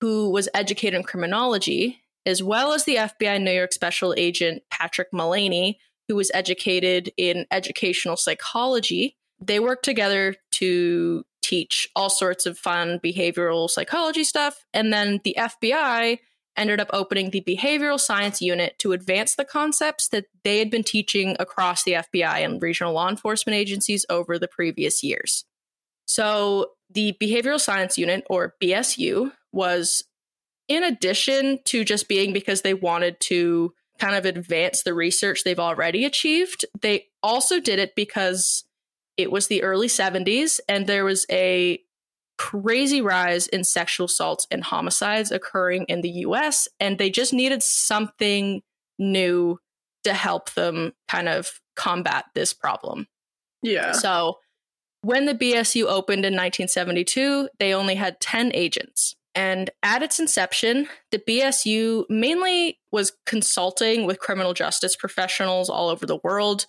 who 0.00 0.30
was 0.30 0.48
educated 0.54 0.98
in 0.98 1.02
criminology, 1.02 2.02
as 2.26 2.42
well 2.42 2.72
as 2.72 2.84
the 2.84 2.96
FBI 2.96 3.40
New 3.42 3.52
York 3.52 3.72
Special 3.72 4.14
Agent 4.16 4.62
Patrick 4.70 5.08
Mullaney, 5.12 5.78
who 6.08 6.16
was 6.16 6.30
educated 6.34 7.12
in 7.16 7.46
educational 7.50 8.16
psychology. 8.16 9.16
They 9.40 9.60
worked 9.60 9.84
together 9.84 10.34
to 10.52 11.24
teach 11.42 11.88
all 11.96 12.10
sorts 12.10 12.46
of 12.46 12.58
fun 12.58 13.00
behavioral 13.02 13.70
psychology 13.70 14.24
stuff. 14.24 14.64
And 14.74 14.92
then 14.92 15.20
the 15.24 15.36
FBI 15.38 16.18
ended 16.56 16.80
up 16.80 16.90
opening 16.92 17.30
the 17.30 17.40
behavioral 17.40 17.98
science 17.98 18.42
unit 18.42 18.78
to 18.78 18.92
advance 18.92 19.34
the 19.34 19.44
concepts 19.44 20.08
that 20.08 20.26
they 20.44 20.58
had 20.58 20.70
been 20.70 20.82
teaching 20.82 21.36
across 21.38 21.84
the 21.84 21.92
FBI 21.92 22.44
and 22.44 22.60
regional 22.60 22.92
law 22.92 23.08
enforcement 23.08 23.56
agencies 23.56 24.04
over 24.10 24.38
the 24.38 24.48
previous 24.48 25.02
years. 25.02 25.44
So, 26.06 26.72
the 26.92 27.16
behavioral 27.22 27.60
science 27.60 27.96
unit, 27.96 28.24
or 28.28 28.56
BSU, 28.60 29.30
was 29.52 30.04
in 30.68 30.84
addition 30.84 31.58
to 31.64 31.84
just 31.84 32.08
being 32.08 32.32
because 32.32 32.62
they 32.62 32.74
wanted 32.74 33.18
to 33.20 33.72
kind 33.98 34.14
of 34.14 34.24
advance 34.24 34.82
the 34.82 34.94
research 34.94 35.42
they've 35.44 35.58
already 35.58 36.04
achieved, 36.04 36.64
they 36.80 37.06
also 37.22 37.60
did 37.60 37.78
it 37.78 37.94
because 37.94 38.64
it 39.16 39.30
was 39.30 39.48
the 39.48 39.62
early 39.62 39.88
70s 39.88 40.60
and 40.68 40.86
there 40.86 41.04
was 41.04 41.26
a 41.30 41.80
crazy 42.38 43.02
rise 43.02 43.46
in 43.48 43.62
sexual 43.64 44.06
assaults 44.06 44.46
and 44.50 44.64
homicides 44.64 45.30
occurring 45.30 45.84
in 45.88 46.00
the 46.00 46.08
US 46.08 46.68
and 46.78 46.96
they 46.96 47.10
just 47.10 47.34
needed 47.34 47.62
something 47.62 48.62
new 48.98 49.58
to 50.04 50.14
help 50.14 50.54
them 50.54 50.92
kind 51.08 51.28
of 51.28 51.60
combat 51.76 52.24
this 52.34 52.54
problem. 52.54 53.06
Yeah. 53.62 53.92
So 53.92 54.38
when 55.02 55.26
the 55.26 55.34
BSU 55.34 55.84
opened 55.84 56.24
in 56.24 56.34
1972, 56.34 57.50
they 57.58 57.74
only 57.74 57.96
had 57.96 58.20
10 58.20 58.52
agents. 58.54 59.16
And 59.40 59.70
at 59.82 60.02
its 60.02 60.20
inception, 60.20 60.86
the 61.12 61.18
BSU 61.18 62.04
mainly 62.10 62.78
was 62.92 63.14
consulting 63.24 64.04
with 64.04 64.20
criminal 64.20 64.52
justice 64.52 64.94
professionals 64.94 65.70
all 65.70 65.88
over 65.88 66.04
the 66.04 66.18
world. 66.22 66.66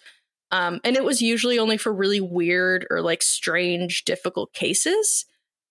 Um, 0.52 0.80
and 0.86 0.96
it 0.96 1.04
was 1.04 1.22
usually 1.22 1.60
only 1.60 1.76
for 1.76 1.92
really 1.92 2.22
weird 2.22 2.88
or 2.90 3.02
like 3.02 3.24
strange, 3.24 4.06
difficult 4.06 4.54
cases. 4.54 5.26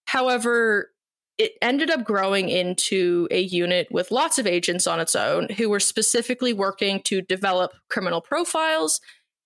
However, 0.09 0.91
it 1.39 1.53
ended 1.63 1.89
up 1.89 2.05
growing 2.05 2.51
into 2.51 3.27
a 3.31 3.41
unit 3.41 3.89
with 3.91 4.11
lots 4.11 4.39
of 4.39 4.47
agents 4.47 4.87
on 4.87 5.01
its 5.01 5.17
own 5.17 5.49
who 5.57 5.71
were 5.71 5.81
specifically 5.81 6.53
working 6.53 7.01
to 7.05 7.23
develop 7.23 7.73
criminal 7.89 8.21
profiles 8.21 9.01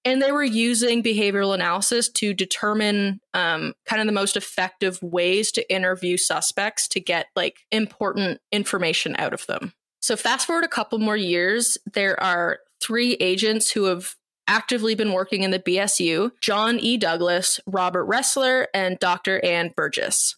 and 0.05 0.21
they 0.21 0.33
were 0.33 0.45
using 0.45 1.03
behavioral 1.03 1.55
analysis 1.55 2.09
to 2.11 2.35
determine 2.35 3.21
um, 3.33 3.75
kind 3.87 4.01
of 4.01 4.07
the 4.07 4.13
most 4.13 4.37
effective 4.37 5.03
ways 5.03 5.51
to 5.53 5.73
interview 5.73 6.17
suspects 6.17 6.87
to 6.89 7.01
get 7.01 7.27
like 7.35 7.61
important 7.73 8.41
information 8.53 9.17
out 9.17 9.33
of 9.33 9.47
them. 9.47 9.73
So 10.01 10.17
fast 10.17 10.47
forward 10.47 10.65
a 10.65 10.69
couple 10.69 10.99
more 10.99 11.17
years 11.17 11.79
there 11.95 12.23
are 12.23 12.59
three 12.83 13.15
agents 13.15 13.71
who 13.71 13.85
have 13.85 14.15
actively 14.47 14.95
been 14.95 15.13
working 15.13 15.43
in 15.43 15.51
the 15.51 15.59
bsu 15.59 16.31
john 16.43 16.79
e. 16.79 16.99
Douglas 16.99 17.59
robert 17.67 18.07
ressler 18.07 18.67
and 18.75 18.99
dr 18.99 19.43
ann 19.43 19.73
burgess. 19.75 20.37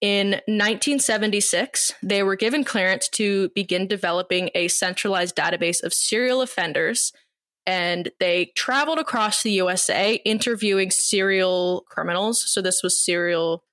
In 0.00 0.30
1976, 0.46 1.92
they 2.02 2.22
were 2.22 2.36
given 2.36 2.64
clearance 2.64 3.06
to 3.10 3.50
begin 3.50 3.86
developing 3.86 4.48
a 4.54 4.68
centralized 4.68 5.36
database 5.36 5.82
of 5.82 5.92
serial 5.92 6.40
offenders 6.40 7.12
and 7.66 8.10
they 8.20 8.52
traveled 8.56 8.98
across 8.98 9.42
the 9.42 9.52
USA 9.52 10.14
interviewing 10.24 10.90
serial 10.90 11.84
criminals. 11.88 12.50
So 12.50 12.62
this 12.62 12.82
was 12.82 13.02
serial 13.02 13.64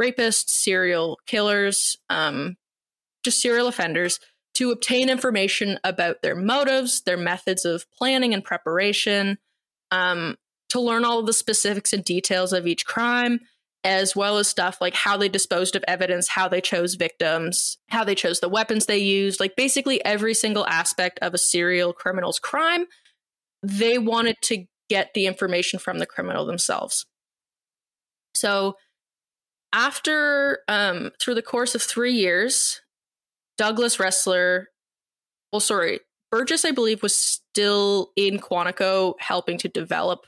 rapists, 0.00 0.48
serial 0.48 1.18
killers, 1.26 1.96
um, 2.08 2.56
just 3.22 3.40
serial 3.40 3.68
offenders 3.68 4.18
to 4.54 4.70
obtain 4.70 5.08
information 5.08 5.78
about 5.84 6.22
their 6.22 6.34
motives, 6.34 7.02
their 7.02 7.16
methods 7.16 7.64
of 7.64 7.84
planning 7.90 8.34
and 8.34 8.44
preparation, 8.44 9.38
um, 9.90 10.36
to 10.70 10.80
learn 10.80 11.04
all 11.04 11.22
the 11.22 11.32
specifics 11.32 11.92
and 11.92 12.04
details 12.04 12.52
of 12.52 12.66
each 12.66 12.86
crime, 12.86 13.40
as 13.84 14.14
well 14.14 14.38
as 14.38 14.48
stuff 14.48 14.78
like 14.80 14.94
how 14.94 15.16
they 15.16 15.28
disposed 15.28 15.76
of 15.76 15.84
evidence, 15.88 16.28
how 16.28 16.48
they 16.48 16.60
chose 16.60 16.94
victims, 16.94 17.78
how 17.88 18.04
they 18.04 18.14
chose 18.14 18.40
the 18.40 18.48
weapons 18.48 18.86
they 18.86 18.98
used, 18.98 19.40
like 19.40 19.56
basically 19.56 20.04
every 20.04 20.34
single 20.34 20.66
aspect 20.66 21.18
of 21.20 21.34
a 21.34 21.38
serial 21.38 21.92
criminal's 21.92 22.38
crime 22.38 22.86
they 23.62 23.98
wanted 23.98 24.36
to 24.42 24.64
get 24.88 25.14
the 25.14 25.26
information 25.26 25.78
from 25.78 25.98
the 25.98 26.06
criminal 26.06 26.44
themselves. 26.44 27.06
So, 28.34 28.74
after 29.72 30.60
um, 30.68 31.10
through 31.20 31.36
the 31.36 31.42
course 31.42 31.74
of 31.74 31.82
three 31.82 32.12
years, 32.12 32.80
Douglas 33.56 33.98
Ressler, 33.98 34.64
well, 35.52 35.60
sorry, 35.60 36.00
Burgess, 36.30 36.64
I 36.64 36.70
believe, 36.70 37.02
was 37.02 37.16
still 37.16 38.10
in 38.16 38.38
Quantico 38.38 39.14
helping 39.20 39.58
to 39.58 39.68
develop 39.68 40.26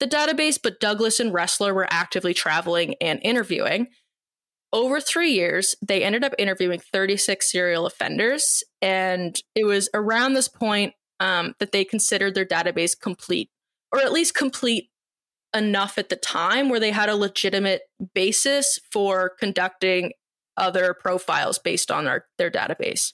the 0.00 0.06
database, 0.06 0.58
but 0.60 0.80
Douglas 0.80 1.20
and 1.20 1.32
Ressler 1.32 1.74
were 1.74 1.86
actively 1.90 2.34
traveling 2.34 2.94
and 3.00 3.20
interviewing. 3.22 3.88
Over 4.72 5.00
three 5.00 5.32
years, 5.32 5.74
they 5.86 6.02
ended 6.02 6.24
up 6.24 6.32
interviewing 6.38 6.80
36 6.80 7.50
serial 7.50 7.86
offenders. 7.86 8.62
And 8.80 9.36
it 9.54 9.64
was 9.64 9.90
around 9.92 10.32
this 10.32 10.48
point 10.48 10.94
um, 11.20 11.54
that 11.60 11.72
they 11.72 11.84
considered 11.84 12.34
their 12.34 12.46
database 12.46 12.98
complete, 12.98 13.50
or 13.92 14.00
at 14.00 14.12
least 14.12 14.34
complete 14.34 14.90
enough 15.54 15.98
at 15.98 16.08
the 16.08 16.16
time 16.16 16.68
where 16.68 16.80
they 16.80 16.90
had 16.90 17.08
a 17.08 17.16
legitimate 17.16 17.82
basis 18.14 18.78
for 18.90 19.30
conducting 19.38 20.12
other 20.56 20.94
profiles 20.94 21.58
based 21.58 21.90
on 21.90 22.06
our, 22.06 22.24
their 22.38 22.50
database. 22.50 23.12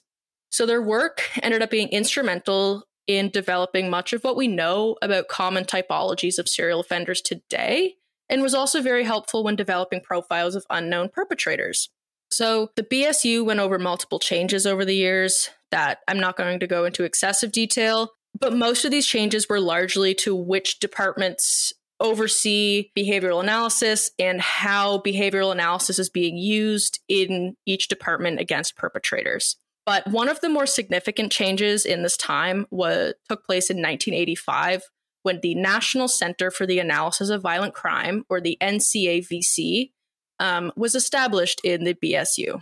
So 0.49 0.65
their 0.65 0.81
work 0.81 1.29
ended 1.43 1.61
up 1.61 1.69
being 1.69 1.89
instrumental 1.89 2.83
in 3.05 3.29
developing 3.29 3.89
much 3.89 4.13
of 4.13 4.23
what 4.23 4.35
we 4.35 4.47
know 4.47 4.97
about 5.01 5.27
common 5.27 5.63
typologies 5.63 6.37
of 6.37 6.49
serial 6.49 6.79
offenders 6.79 7.21
today, 7.21 7.95
and 8.29 8.41
was 8.41 8.53
also 8.53 8.81
very 8.81 9.03
helpful 9.03 9.43
when 9.43 9.55
developing 9.55 10.01
profiles 10.01 10.55
of 10.55 10.65
unknown 10.69 11.09
perpetrators. 11.09 11.89
So 12.29 12.71
the 12.75 12.83
BSU 12.83 13.45
went 13.45 13.59
over 13.59 13.79
multiple 13.79 14.19
changes 14.19 14.65
over 14.65 14.83
the 14.83 14.95
years 14.95 15.49
that 15.71 15.99
I'm 16.07 16.19
not 16.19 16.37
going 16.37 16.59
to 16.59 16.67
go 16.67 16.85
into 16.85 17.03
excessive 17.03 17.51
detail, 17.51 18.11
but 18.37 18.53
most 18.53 18.85
of 18.85 18.91
these 18.91 19.07
changes 19.07 19.49
were 19.49 19.59
largely 19.59 20.13
to 20.15 20.35
which 20.35 20.79
departments 20.79 21.73
oversee 21.99 22.91
behavioral 22.97 23.41
analysis 23.41 24.11
and 24.19 24.39
how 24.39 24.99
behavioral 24.99 25.51
analysis 25.51 25.97
is 25.97 26.09
being 26.09 26.37
used 26.37 26.99
in 27.07 27.55
each 27.65 27.87
department 27.87 28.39
against 28.39 28.75
perpetrators. 28.75 29.57
But 29.85 30.05
one 30.07 30.29
of 30.29 30.41
the 30.41 30.49
more 30.49 30.65
significant 30.65 31.31
changes 31.31 31.85
in 31.85 32.03
this 32.03 32.17
time 32.17 32.67
was 32.69 33.13
took 33.29 33.45
place 33.45 33.69
in 33.69 33.77
1985 33.77 34.83
when 35.23 35.39
the 35.41 35.55
National 35.55 36.07
Center 36.07 36.51
for 36.51 36.65
the 36.65 36.79
Analysis 36.79 37.29
of 37.29 37.41
Violent 37.41 37.73
Crime, 37.73 38.23
or 38.29 38.39
the 38.39 38.57
NCAVC, 38.61 39.91
um, 40.39 40.71
was 40.75 40.95
established 40.95 41.61
in 41.63 41.83
the 41.83 41.93
BSU. 41.95 42.61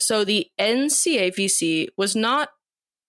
So 0.00 0.24
the 0.24 0.48
NCAVC 0.58 1.88
was 1.96 2.16
not 2.16 2.50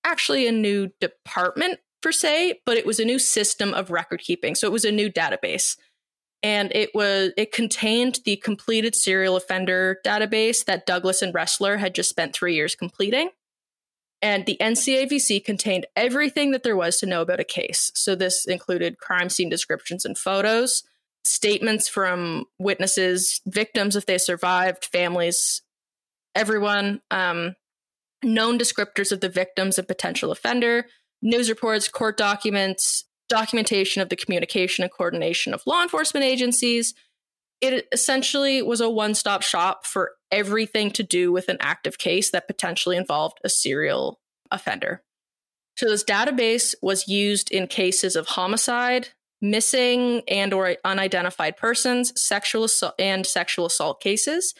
actually 0.03 0.47
a 0.47 0.51
new 0.51 0.89
department 1.01 1.79
per 2.01 2.11
se, 2.11 2.61
but 2.65 2.77
it 2.77 2.85
was 2.85 2.99
a 2.99 3.05
new 3.05 3.19
system 3.19 3.73
of 3.73 3.89
record 3.89 4.21
keeping. 4.21 4.55
So 4.55 4.67
it 4.67 4.71
was 4.71 4.85
a 4.85 4.91
new 4.91 5.09
database. 5.09 5.77
And 6.43 6.71
it 6.75 6.93
was 6.93 7.31
it 7.37 7.51
contained 7.51 8.19
the 8.23 8.35
completed 8.35 8.93
serial 8.93 9.35
offender 9.35 9.99
database 10.05 10.63
that 10.65 10.85
Douglas 10.85 11.23
and 11.23 11.33
Ressler 11.33 11.79
had 11.79 11.95
just 11.95 12.09
spent 12.09 12.35
three 12.35 12.53
years 12.53 12.75
completing. 12.75 13.29
And 14.21 14.45
the 14.45 14.57
NCAVC 14.61 15.43
contained 15.43 15.87
everything 15.95 16.51
that 16.51 16.63
there 16.63 16.75
was 16.75 16.97
to 16.97 17.05
know 17.05 17.21
about 17.21 17.39
a 17.39 17.43
case. 17.43 17.91
So 17.95 18.15
this 18.15 18.45
included 18.45 18.99
crime 18.99 19.29
scene 19.29 19.49
descriptions 19.49 20.05
and 20.05 20.17
photos, 20.17 20.83
statements 21.25 21.87
from 21.87 22.45
witnesses, 22.59 23.41
victims 23.45 23.95
if 23.95 24.05
they 24.05 24.17
survived, 24.17 24.85
families, 24.85 25.61
everyone, 26.33 27.01
um, 27.11 27.55
known 28.23 28.57
descriptors 28.57 29.11
of 29.11 29.21
the 29.21 29.29
victims 29.29 29.77
and 29.77 29.87
potential 29.87 30.31
offender, 30.31 30.85
news 31.21 31.49
reports, 31.49 31.87
court 31.87 32.17
documents, 32.17 33.05
documentation 33.29 34.01
of 34.01 34.09
the 34.09 34.15
communication 34.15 34.83
and 34.83 34.91
coordination 34.91 35.53
of 35.53 35.63
law 35.65 35.81
enforcement 35.81 36.25
agencies. 36.25 36.93
It 37.61 37.87
essentially 37.91 38.61
was 38.61 38.81
a 38.81 38.89
one 38.89 39.15
stop 39.15 39.41
shop 39.41 39.85
for 39.85 40.11
everything 40.31 40.91
to 40.91 41.03
do 41.03 41.31
with 41.31 41.49
an 41.49 41.57
active 41.59 41.97
case 41.97 42.31
that 42.31 42.47
potentially 42.47 42.97
involved 42.97 43.39
a 43.43 43.49
serial 43.49 44.19
offender. 44.51 45.01
So 45.77 45.87
this 45.87 46.03
database 46.03 46.75
was 46.81 47.07
used 47.07 47.51
in 47.51 47.67
cases 47.67 48.15
of 48.15 48.27
homicide, 48.27 49.09
missing 49.41 50.21
and 50.27 50.53
or 50.53 50.77
unidentified 50.83 51.57
persons, 51.57 52.13
sexual 52.21 52.63
assault 52.63 52.95
and 52.99 53.25
sexual 53.25 53.65
assault 53.65 54.01
cases 54.01 54.53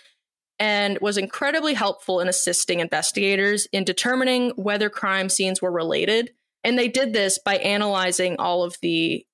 and 0.59 0.97
was 0.99 1.17
incredibly 1.17 1.73
helpful 1.73 2.19
in 2.19 2.28
assisting 2.28 2.80
investigators 2.80 3.67
in 3.71 3.84
determining 3.84 4.51
whether 4.51 4.89
crime 4.89 5.30
scenes 5.30 5.61
were 5.61 5.71
related. 5.71 6.32
And 6.63 6.80
they 6.80 6.88
did 6.88 7.13
this 7.13 7.39
by 7.43 7.57
analyzing 7.57 8.38
all 8.39 8.63
of 8.63 8.78
the 8.82 9.26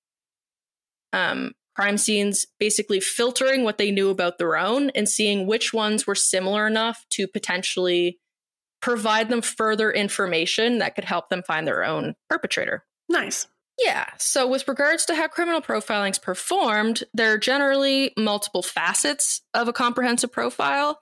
um, 1.14 1.54
crime 1.76 1.98
scenes, 1.98 2.46
basically 2.60 3.00
filtering 3.00 3.64
what 3.64 3.78
they 3.78 3.92
knew 3.92 4.10
about 4.10 4.38
their 4.38 4.58
own 4.58 4.90
and 4.92 5.08
seeing 5.08 5.48
which 5.48 5.74
ones 5.74 6.08
were 6.08 6.16
similar 6.16 6.68
enough 6.68 7.06
to 7.12 7.28
potentially 7.28 8.20
provide 8.82 9.30
them 9.30 9.42
further 9.42 9.92
information 9.92 10.80
that 10.80 10.96
could 10.96 11.06
help 11.06 11.30
them 11.30 11.44
find 11.44 11.68
their 11.68 11.84
own 11.84 12.16
perpetrator. 12.30 12.84
Nice. 13.08 13.48
Yeah. 13.84 14.06
So, 14.18 14.48
with 14.48 14.68
regards 14.68 15.06
to 15.06 15.16
how 15.16 15.28
criminal 15.28 15.62
profiling 15.62 16.12
is 16.12 16.20
performed, 16.20 17.04
there 17.14 17.34
are 17.34 17.38
generally 17.38 18.14
multiple 18.18 18.62
facets 18.62 19.42
of 19.54 19.68
a 19.68 19.74
comprehensive 19.74 20.32
profile. 20.32 21.02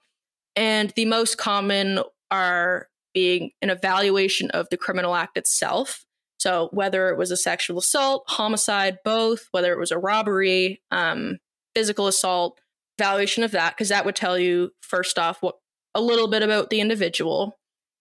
And 0.55 0.91
the 0.95 1.05
most 1.05 1.37
common 1.37 1.99
are 2.31 2.87
being 3.13 3.51
an 3.61 3.69
evaluation 3.69 4.49
of 4.51 4.67
the 4.69 4.77
criminal 4.77 5.15
act 5.15 5.37
itself, 5.37 6.05
so 6.39 6.69
whether 6.71 7.09
it 7.09 7.17
was 7.17 7.31
a 7.31 7.37
sexual 7.37 7.79
assault, 7.79 8.23
homicide, 8.27 8.99
both, 9.03 9.47
whether 9.51 9.73
it 9.73 9.79
was 9.79 9.91
a 9.91 9.97
robbery, 9.97 10.81
um, 10.89 11.37
physical 11.75 12.07
assault, 12.07 12.59
evaluation 12.97 13.43
of 13.43 13.51
that, 13.51 13.75
because 13.75 13.89
that 13.89 14.05
would 14.05 14.15
tell 14.15 14.39
you 14.39 14.71
first 14.81 15.19
off 15.19 15.41
what 15.41 15.55
a 15.93 16.01
little 16.01 16.27
bit 16.27 16.41
about 16.41 16.69
the 16.69 16.79
individual. 16.79 17.58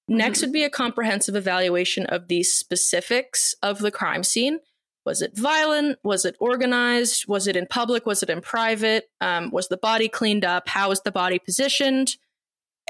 Next 0.09 0.39
mm-hmm. 0.39 0.47
would 0.47 0.53
be 0.53 0.65
a 0.65 0.71
comprehensive 0.71 1.37
evaluation 1.37 2.07
of 2.07 2.29
the 2.29 2.43
specifics 2.43 3.55
of 3.63 3.79
the 3.79 3.91
crime 3.91 4.25
scene. 4.25 4.59
Was 5.05 5.23
it 5.23 5.37
violent? 5.37 5.99
Was 6.03 6.25
it 6.25 6.37
organized? 6.41 7.27
Was 7.29 7.47
it 7.47 7.57
in 7.57 7.67
public? 7.67 8.07
Was 8.07 8.23
it 8.23 8.31
in 8.31 8.41
private? 8.41 9.09
Um, 9.21 9.51
was 9.51 9.69
the 9.69 9.77
body 9.77 10.09
cleaned 10.09 10.45
up? 10.45 10.69
How 10.69 10.89
was 10.91 11.03
the 11.03 11.13
body 11.13 11.39
positioned? 11.39 12.17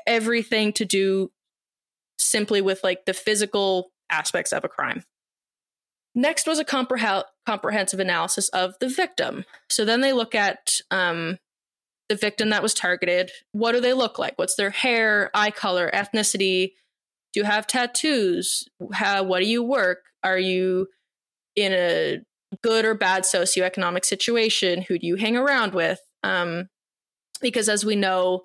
Everything 0.06 0.72
to 0.74 0.84
do 0.84 1.30
simply 2.18 2.60
with 2.60 2.82
like 2.82 3.04
the 3.04 3.14
physical 3.14 3.90
aspects 4.10 4.52
of 4.52 4.64
a 4.64 4.68
crime. 4.68 5.04
Next 6.14 6.46
was 6.46 6.58
a 6.58 6.64
compreh- 6.64 7.24
comprehensive 7.46 8.00
analysis 8.00 8.48
of 8.48 8.74
the 8.80 8.88
victim. 8.88 9.44
So 9.68 9.84
then 9.84 10.00
they 10.00 10.12
look 10.12 10.34
at 10.34 10.80
um, 10.90 11.38
the 12.08 12.16
victim 12.16 12.50
that 12.50 12.62
was 12.62 12.74
targeted. 12.74 13.30
What 13.52 13.72
do 13.72 13.80
they 13.80 13.92
look 13.92 14.18
like? 14.18 14.36
What's 14.36 14.56
their 14.56 14.70
hair, 14.70 15.30
eye 15.34 15.52
color, 15.52 15.90
ethnicity? 15.94 16.72
Do 17.38 17.44
you 17.44 17.50
have 17.52 17.68
tattoos? 17.68 18.68
How, 18.92 19.22
what 19.22 19.38
do 19.38 19.46
you 19.46 19.62
work? 19.62 19.98
Are 20.24 20.40
you 20.40 20.88
in 21.54 21.72
a 21.72 22.18
good 22.64 22.84
or 22.84 22.96
bad 22.96 23.22
socioeconomic 23.22 24.04
situation? 24.04 24.82
Who 24.82 24.98
do 24.98 25.06
you 25.06 25.14
hang 25.14 25.36
around 25.36 25.72
with? 25.72 26.00
Um, 26.24 26.68
because 27.40 27.68
as 27.68 27.84
we 27.84 27.94
know, 27.94 28.42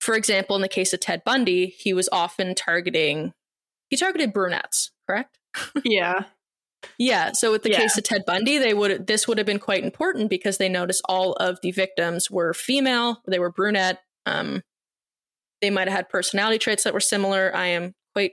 for 0.00 0.14
example, 0.14 0.54
in 0.54 0.62
the 0.62 0.68
case 0.68 0.92
of 0.92 1.00
Ted 1.00 1.22
Bundy, 1.24 1.66
he 1.66 1.92
was 1.92 2.08
often 2.12 2.54
targeting, 2.54 3.32
he 3.90 3.96
targeted 3.96 4.32
brunettes, 4.32 4.92
correct? 5.08 5.40
Yeah. 5.84 6.22
Yeah. 6.96 7.32
So 7.32 7.50
with 7.50 7.64
the 7.64 7.72
yeah. 7.72 7.78
case 7.78 7.98
of 7.98 8.04
Ted 8.04 8.22
Bundy, 8.24 8.58
they 8.58 8.72
would 8.72 9.08
this 9.08 9.26
would 9.26 9.38
have 9.38 9.48
been 9.48 9.58
quite 9.58 9.82
important 9.82 10.30
because 10.30 10.58
they 10.58 10.68
noticed 10.68 11.02
all 11.08 11.32
of 11.32 11.58
the 11.60 11.72
victims 11.72 12.30
were 12.30 12.54
female, 12.54 13.20
they 13.26 13.40
were 13.40 13.50
brunette. 13.50 13.98
Um, 14.26 14.62
they 15.60 15.70
might 15.70 15.88
have 15.88 15.96
had 15.96 16.08
personality 16.08 16.58
traits 16.58 16.84
that 16.84 16.94
were 16.94 17.00
similar. 17.00 17.50
I 17.52 17.66
am 17.66 17.94
quite 18.14 18.32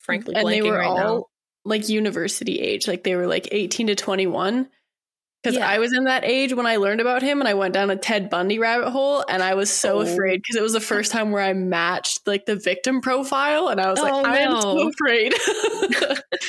frankly 0.00 0.34
and 0.34 0.48
they 0.48 0.62
were 0.62 0.78
right 0.78 0.86
all 0.86 0.96
now. 0.96 1.24
like 1.64 1.88
university 1.88 2.60
age, 2.60 2.88
like 2.88 3.04
they 3.04 3.16
were 3.16 3.26
like 3.26 3.48
eighteen 3.52 3.88
to 3.88 3.94
twenty 3.94 4.26
one. 4.26 4.68
Because 5.42 5.58
yeah. 5.58 5.68
I 5.68 5.78
was 5.78 5.92
in 5.92 6.04
that 6.04 6.24
age 6.24 6.52
when 6.52 6.66
I 6.66 6.76
learned 6.76 7.00
about 7.00 7.20
him, 7.20 7.40
and 7.40 7.48
I 7.48 7.54
went 7.54 7.74
down 7.74 7.90
a 7.90 7.96
Ted 7.96 8.30
Bundy 8.30 8.60
rabbit 8.60 8.90
hole, 8.90 9.24
and 9.28 9.42
I 9.42 9.54
was 9.54 9.70
so 9.70 9.98
oh. 9.98 10.00
afraid 10.02 10.40
because 10.40 10.54
it 10.54 10.62
was 10.62 10.72
the 10.72 10.80
first 10.80 11.10
time 11.10 11.32
where 11.32 11.42
I 11.42 11.52
matched 11.52 12.28
like 12.28 12.46
the 12.46 12.54
victim 12.54 13.00
profile, 13.00 13.66
and 13.66 13.80
I 13.80 13.90
was 13.90 13.98
like, 13.98 14.12
oh, 14.12 14.22
I 14.24 14.38
am 14.38 14.60
so 14.60 14.88
afraid. 14.88 15.34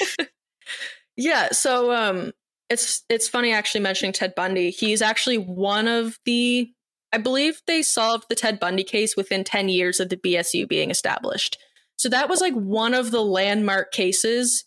Yeah, 1.16 1.50
so 1.52 1.92
um 1.92 2.32
it's 2.70 3.04
it's 3.10 3.28
funny 3.28 3.52
actually 3.52 3.82
mentioning 3.82 4.14
Ted 4.14 4.34
Bundy. 4.36 4.72
He's 4.72 5.02
actually 5.02 5.38
one 5.38 5.88
of 5.88 6.18
the 6.26 6.72
I 7.12 7.20
believe 7.20 7.62
they 7.68 7.82
solved 7.84 8.26
the 8.30 8.36
Ted 8.36 8.60
Bundy 8.60 8.84
case 8.84 9.16
within 9.16 9.44
10 9.44 9.70
years 9.70 10.00
of 10.00 10.10
the 10.10 10.18
BSU 10.18 10.68
being 10.68 10.90
established. 10.90 11.60
So 12.04 12.10
that 12.10 12.28
was 12.28 12.42
like 12.42 12.54
one 12.54 12.94
of 12.94 13.12
the 13.12 13.24
landmark 13.24 13.94
cases 13.94 14.66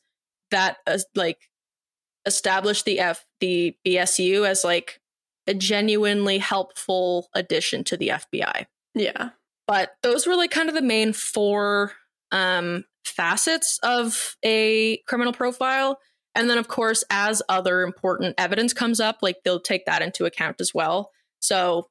that 0.50 0.78
uh, 0.86 0.96
like 1.14 1.50
established 2.24 2.86
the 2.86 2.98
F 2.98 3.26
the 3.40 3.76
BSU 3.86 4.48
as 4.48 4.64
like 4.64 5.02
a 5.46 5.52
genuinely 5.52 6.38
helpful 6.38 7.28
addition 7.34 7.84
to 7.84 7.98
the 7.98 8.08
FBI. 8.08 8.64
Yeah. 8.94 9.32
But 9.66 9.96
those 10.02 10.26
were 10.26 10.34
like 10.34 10.50
kind 10.50 10.70
of 10.70 10.74
the 10.74 10.80
main 10.80 11.12
four 11.12 11.92
um 12.32 12.86
facets 13.04 13.78
of 13.82 14.34
a 14.42 14.96
criminal 15.06 15.34
profile. 15.34 16.00
And 16.34 16.48
then, 16.48 16.56
of 16.56 16.68
course, 16.68 17.04
as 17.10 17.42
other 17.50 17.82
important 17.82 18.36
evidence 18.38 18.72
comes 18.72 18.98
up, 18.98 19.18
like 19.20 19.36
they'll 19.44 19.60
take 19.60 19.84
that 19.84 20.00
into 20.00 20.24
account 20.24 20.58
as 20.58 20.72
well. 20.72 21.10
So 21.40 21.88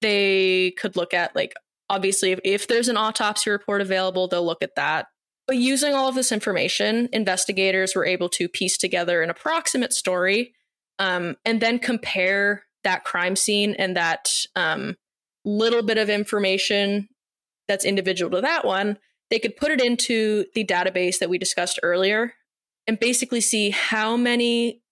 they 0.00 0.74
could 0.78 0.94
look 0.94 1.12
at, 1.12 1.34
like, 1.34 1.54
obviously, 1.88 2.32
if, 2.32 2.40
if 2.44 2.68
there's 2.68 2.88
an 2.88 2.96
autopsy 2.96 3.50
report 3.50 3.80
available, 3.80 4.28
they'll 4.28 4.44
look 4.44 4.62
at 4.62 4.76
that. 4.76 5.06
But 5.46 5.56
using 5.56 5.94
all 5.94 6.08
of 6.08 6.14
this 6.14 6.32
information, 6.32 7.08
investigators 7.12 7.94
were 7.94 8.04
able 8.04 8.28
to 8.30 8.48
piece 8.48 8.76
together 8.76 9.22
an 9.22 9.30
approximate 9.30 9.92
story 9.92 10.54
um, 10.98 11.36
and 11.44 11.60
then 11.60 11.78
compare 11.78 12.64
that 12.84 13.04
crime 13.04 13.36
scene 13.36 13.74
and 13.78 13.96
that 13.96 14.46
um, 14.56 14.96
little 15.44 15.82
bit 15.82 15.98
of 15.98 16.10
information 16.10 17.08
that's 17.68 17.84
individual 17.84 18.30
to 18.30 18.40
that 18.40 18.64
one, 18.64 18.98
they 19.30 19.38
could 19.38 19.56
put 19.56 19.70
it 19.70 19.80
into 19.80 20.44
the 20.54 20.64
database 20.64 21.18
that 21.18 21.30
we 21.30 21.38
discussed 21.38 21.78
earlier 21.82 22.34
and 22.86 22.98
basically 22.98 23.40
see 23.40 23.70
how 23.70 24.16
many 24.16 24.82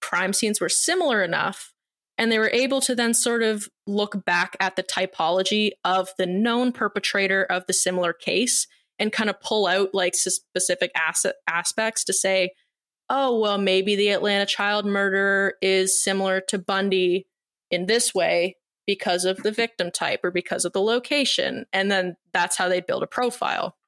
crime 0.00 0.32
scenes 0.32 0.60
were 0.60 0.68
similar 0.68 1.22
enough. 1.22 1.72
And 2.20 2.30
they 2.30 2.38
were 2.38 2.50
able 2.52 2.82
to 2.82 2.94
then 2.94 3.14
sort 3.14 3.42
of 3.42 3.66
look 3.86 4.26
back 4.26 4.54
at 4.60 4.76
the 4.76 4.82
typology 4.82 5.70
of 5.86 6.10
the 6.18 6.26
known 6.26 6.70
perpetrator 6.70 7.44
of 7.44 7.66
the 7.66 7.72
similar 7.72 8.12
case 8.12 8.66
and 8.98 9.10
kind 9.10 9.30
of 9.30 9.40
pull 9.40 9.66
out 9.66 9.94
like 9.94 10.14
specific 10.14 10.92
asset 10.94 11.36
aspects 11.48 12.04
to 12.04 12.12
say, 12.12 12.50
oh, 13.08 13.40
well, 13.40 13.56
maybe 13.56 13.96
the 13.96 14.10
Atlanta 14.10 14.44
child 14.44 14.84
murder 14.84 15.54
is 15.62 16.04
similar 16.04 16.42
to 16.42 16.58
Bundy 16.58 17.26
in 17.70 17.86
this 17.86 18.14
way 18.14 18.58
because 18.86 19.24
of 19.24 19.38
the 19.38 19.50
victim 19.50 19.90
type 19.90 20.20
or 20.22 20.30
because 20.30 20.66
of 20.66 20.74
the 20.74 20.82
location. 20.82 21.64
And 21.72 21.90
then 21.90 22.16
that's 22.34 22.58
how 22.58 22.68
they 22.68 22.82
build 22.82 23.02
a 23.02 23.06
profile. 23.06 23.78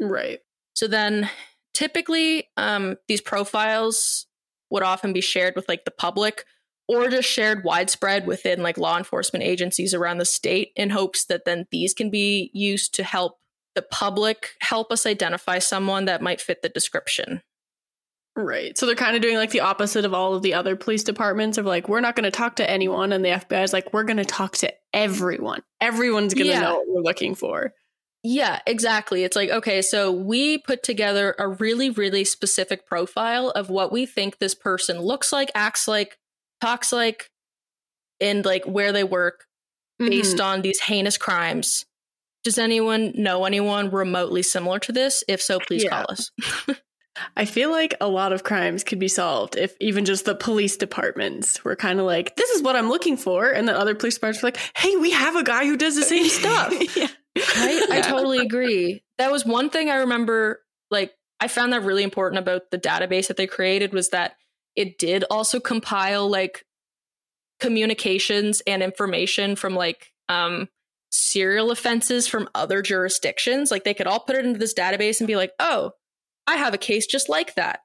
Right. 0.00 0.38
So 0.74 0.86
then 0.86 1.28
typically 1.74 2.48
um, 2.56 2.96
these 3.08 3.20
profiles 3.20 4.26
would 4.70 4.82
often 4.82 5.12
be 5.12 5.20
shared 5.20 5.54
with 5.54 5.68
like 5.68 5.84
the 5.84 5.90
public 5.90 6.46
or 6.88 7.08
just 7.08 7.28
shared 7.28 7.64
widespread 7.64 8.26
within 8.26 8.62
like 8.62 8.78
law 8.78 8.96
enforcement 8.96 9.44
agencies 9.44 9.94
around 9.94 10.18
the 10.18 10.24
state 10.24 10.72
in 10.76 10.90
hopes 10.90 11.24
that 11.26 11.44
then 11.44 11.66
these 11.70 11.94
can 11.94 12.10
be 12.10 12.50
used 12.52 12.94
to 12.94 13.04
help 13.04 13.38
the 13.74 13.82
public 13.82 14.50
help 14.60 14.92
us 14.92 15.06
identify 15.06 15.58
someone 15.58 16.04
that 16.04 16.22
might 16.22 16.40
fit 16.40 16.62
the 16.62 16.68
description. 16.68 17.42
Right. 18.36 18.76
So 18.76 18.86
they're 18.86 18.96
kind 18.96 19.14
of 19.14 19.22
doing 19.22 19.36
like 19.36 19.50
the 19.50 19.60
opposite 19.60 20.04
of 20.04 20.12
all 20.12 20.34
of 20.34 20.42
the 20.42 20.54
other 20.54 20.74
police 20.74 21.04
departments 21.04 21.56
of 21.56 21.66
like, 21.66 21.88
we're 21.88 22.00
not 22.00 22.16
going 22.16 22.24
to 22.24 22.32
talk 22.32 22.56
to 22.56 22.68
anyone. 22.68 23.12
And 23.12 23.24
the 23.24 23.30
FBI 23.30 23.62
is 23.62 23.72
like, 23.72 23.92
we're 23.92 24.04
going 24.04 24.16
to 24.16 24.24
talk 24.24 24.56
to 24.58 24.72
everyone. 24.92 25.62
Everyone's 25.80 26.34
going 26.34 26.48
to 26.48 26.52
yeah. 26.52 26.60
know 26.60 26.74
what 26.76 26.88
we're 26.88 27.02
looking 27.02 27.36
for. 27.36 27.72
Yeah, 28.24 28.60
exactly. 28.66 29.22
It's 29.22 29.36
like, 29.36 29.50
okay, 29.50 29.82
so 29.82 30.10
we 30.10 30.58
put 30.58 30.82
together 30.82 31.36
a 31.38 31.46
really, 31.46 31.90
really 31.90 32.24
specific 32.24 32.86
profile 32.86 33.50
of 33.50 33.68
what 33.68 33.92
we 33.92 34.06
think 34.06 34.38
this 34.38 34.54
person 34.54 34.98
looks 34.98 35.32
like, 35.32 35.50
acts 35.54 35.86
like, 35.86 36.18
talks 36.64 36.92
like, 36.92 37.30
and 38.20 38.44
like 38.44 38.64
where 38.64 38.92
they 38.92 39.04
work 39.04 39.44
based 39.98 40.36
mm-hmm. 40.36 40.46
on 40.46 40.62
these 40.62 40.80
heinous 40.80 41.18
crimes. 41.18 41.84
Does 42.42 42.58
anyone 42.58 43.12
know 43.16 43.44
anyone 43.44 43.90
remotely 43.90 44.42
similar 44.42 44.78
to 44.80 44.92
this? 44.92 45.24
If 45.28 45.40
so, 45.40 45.58
please 45.60 45.84
yeah. 45.84 45.90
call 45.90 46.06
us. 46.08 46.30
I 47.36 47.44
feel 47.44 47.70
like 47.70 47.94
a 48.00 48.08
lot 48.08 48.32
of 48.32 48.42
crimes 48.42 48.82
could 48.82 48.98
be 48.98 49.08
solved 49.08 49.56
if 49.56 49.76
even 49.80 50.04
just 50.04 50.24
the 50.24 50.34
police 50.34 50.76
departments 50.76 51.64
were 51.64 51.76
kind 51.76 52.00
of 52.00 52.06
like, 52.06 52.34
this 52.36 52.50
is 52.50 52.62
what 52.62 52.76
I'm 52.76 52.88
looking 52.88 53.16
for. 53.16 53.48
And 53.48 53.68
then 53.68 53.76
other 53.76 53.94
police 53.94 54.14
departments 54.14 54.42
were 54.42 54.48
like, 54.48 54.58
hey, 54.76 54.96
we 54.96 55.12
have 55.12 55.36
a 55.36 55.44
guy 55.44 55.64
who 55.64 55.76
does 55.76 55.94
the 55.94 56.02
same 56.02 56.28
stuff. 56.28 56.72
yeah. 56.96 57.04
Right? 57.04 57.10
Yeah. 57.36 57.96
I 57.96 58.00
totally 58.00 58.38
agree. 58.38 59.02
That 59.18 59.32
was 59.32 59.44
one 59.44 59.68
thing 59.68 59.90
I 59.90 59.96
remember, 59.96 60.60
like, 60.92 61.12
I 61.40 61.48
found 61.48 61.72
that 61.72 61.82
really 61.82 62.04
important 62.04 62.38
about 62.38 62.70
the 62.70 62.78
database 62.78 63.26
that 63.26 63.36
they 63.36 63.48
created 63.48 63.92
was 63.92 64.10
that 64.10 64.36
it 64.76 64.98
did 64.98 65.24
also 65.30 65.60
compile 65.60 66.28
like 66.28 66.64
communications 67.60 68.62
and 68.66 68.82
information 68.82 69.56
from 69.56 69.74
like 69.74 70.12
um 70.28 70.68
serial 71.14 71.70
offenses 71.70 72.26
from 72.26 72.48
other 72.54 72.82
jurisdictions. 72.82 73.70
Like 73.70 73.84
they 73.84 73.94
could 73.94 74.06
all 74.06 74.20
put 74.20 74.36
it 74.36 74.44
into 74.44 74.58
this 74.58 74.74
database 74.74 75.20
and 75.20 75.26
be 75.28 75.36
like, 75.36 75.52
oh, 75.58 75.92
I 76.46 76.56
have 76.56 76.74
a 76.74 76.78
case 76.78 77.06
just 77.06 77.28
like 77.28 77.54
that. 77.54 77.80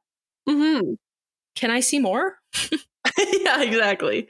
Mm-hmm. 0.48 0.94
Can 1.56 1.72
I 1.72 1.80
see 1.80 2.00
more? 2.00 2.38
yeah, 2.72 3.62
exactly. 3.62 4.28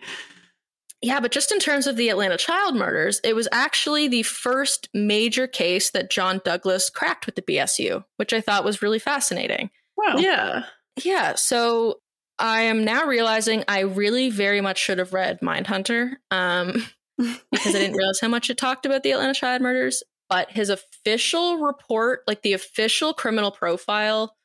Yeah, 1.02 1.22
but 1.22 1.32
just 1.32 1.52
in 1.52 1.60
terms 1.60 1.88
of 1.88 1.96
the 1.96 2.10
Atlanta 2.10 2.36
child 2.36 2.76
murders, 2.76 3.22
it 3.24 3.36
was 3.36 3.48
actually 3.54 4.10
the 4.10 4.24
first 4.24 4.90
major 4.94 5.48
case 5.48 5.92
that 5.92 6.12
John 6.12 6.42
Douglas 6.44 6.90
cracked 6.90 7.26
with 7.26 7.36
the 7.36 7.42
BSU, 7.42 8.04
which 8.18 8.34
I 8.34 8.42
thought 8.42 8.66
was 8.66 8.82
really 8.82 9.00
fascinating. 9.00 9.70
Wow. 9.96 10.16
Yeah. 10.18 10.64
Yeah. 11.02 11.36
So 11.36 12.00
I 12.40 12.62
am 12.62 12.86
now 12.86 13.06
realizing 13.06 13.64
I 13.68 13.82
really 13.82 14.30
very 14.30 14.62
much 14.62 14.80
should 14.80 14.98
have 14.98 15.14
read 15.14 15.42
Mindhunter 15.42 16.14
um, 16.32 16.88
because 17.18 17.76
I 17.76 17.80
didn't 17.80 17.98
realize 17.98 18.20
how 18.22 18.30
much 18.30 18.50
it 18.50 18.58
talked 18.58 18.86
about 18.86 19.04
the 19.04 19.12
Atlanta 19.12 19.34
child 19.34 19.62
murders 19.62 20.04
but 20.30 20.52
his 20.52 20.70
official 20.70 21.58
report, 21.58 22.22
like 22.28 22.44
the 22.44 22.54
official 22.54 23.14
criminal 23.14 23.52
profile, 23.52 24.36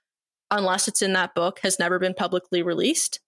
unless 0.50 0.88
it's 0.88 1.02
in 1.02 1.12
that 1.12 1.34
book, 1.34 1.60
has 1.60 1.78
never 1.78 1.98
been 1.98 2.14
publicly 2.14 2.62
released. 2.62 3.20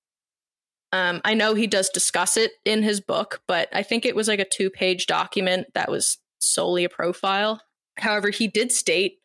Um, 0.92 1.20
I 1.24 1.34
know 1.34 1.54
he 1.54 1.66
does 1.66 1.90
discuss 1.90 2.36
it 2.36 2.52
in 2.64 2.82
his 2.82 3.00
book, 3.00 3.42
but 3.46 3.68
I 3.72 3.82
think 3.82 4.06
it 4.06 4.16
was 4.16 4.28
like 4.28 4.40
a 4.40 4.48
two 4.48 4.70
page 4.70 5.06
document 5.06 5.66
that 5.74 5.90
was 5.90 6.18
solely 6.38 6.84
a 6.84 6.88
profile. 6.88 7.60
However, 7.98 8.30
he 8.30 8.48
did 8.48 8.72
state, 8.72 9.18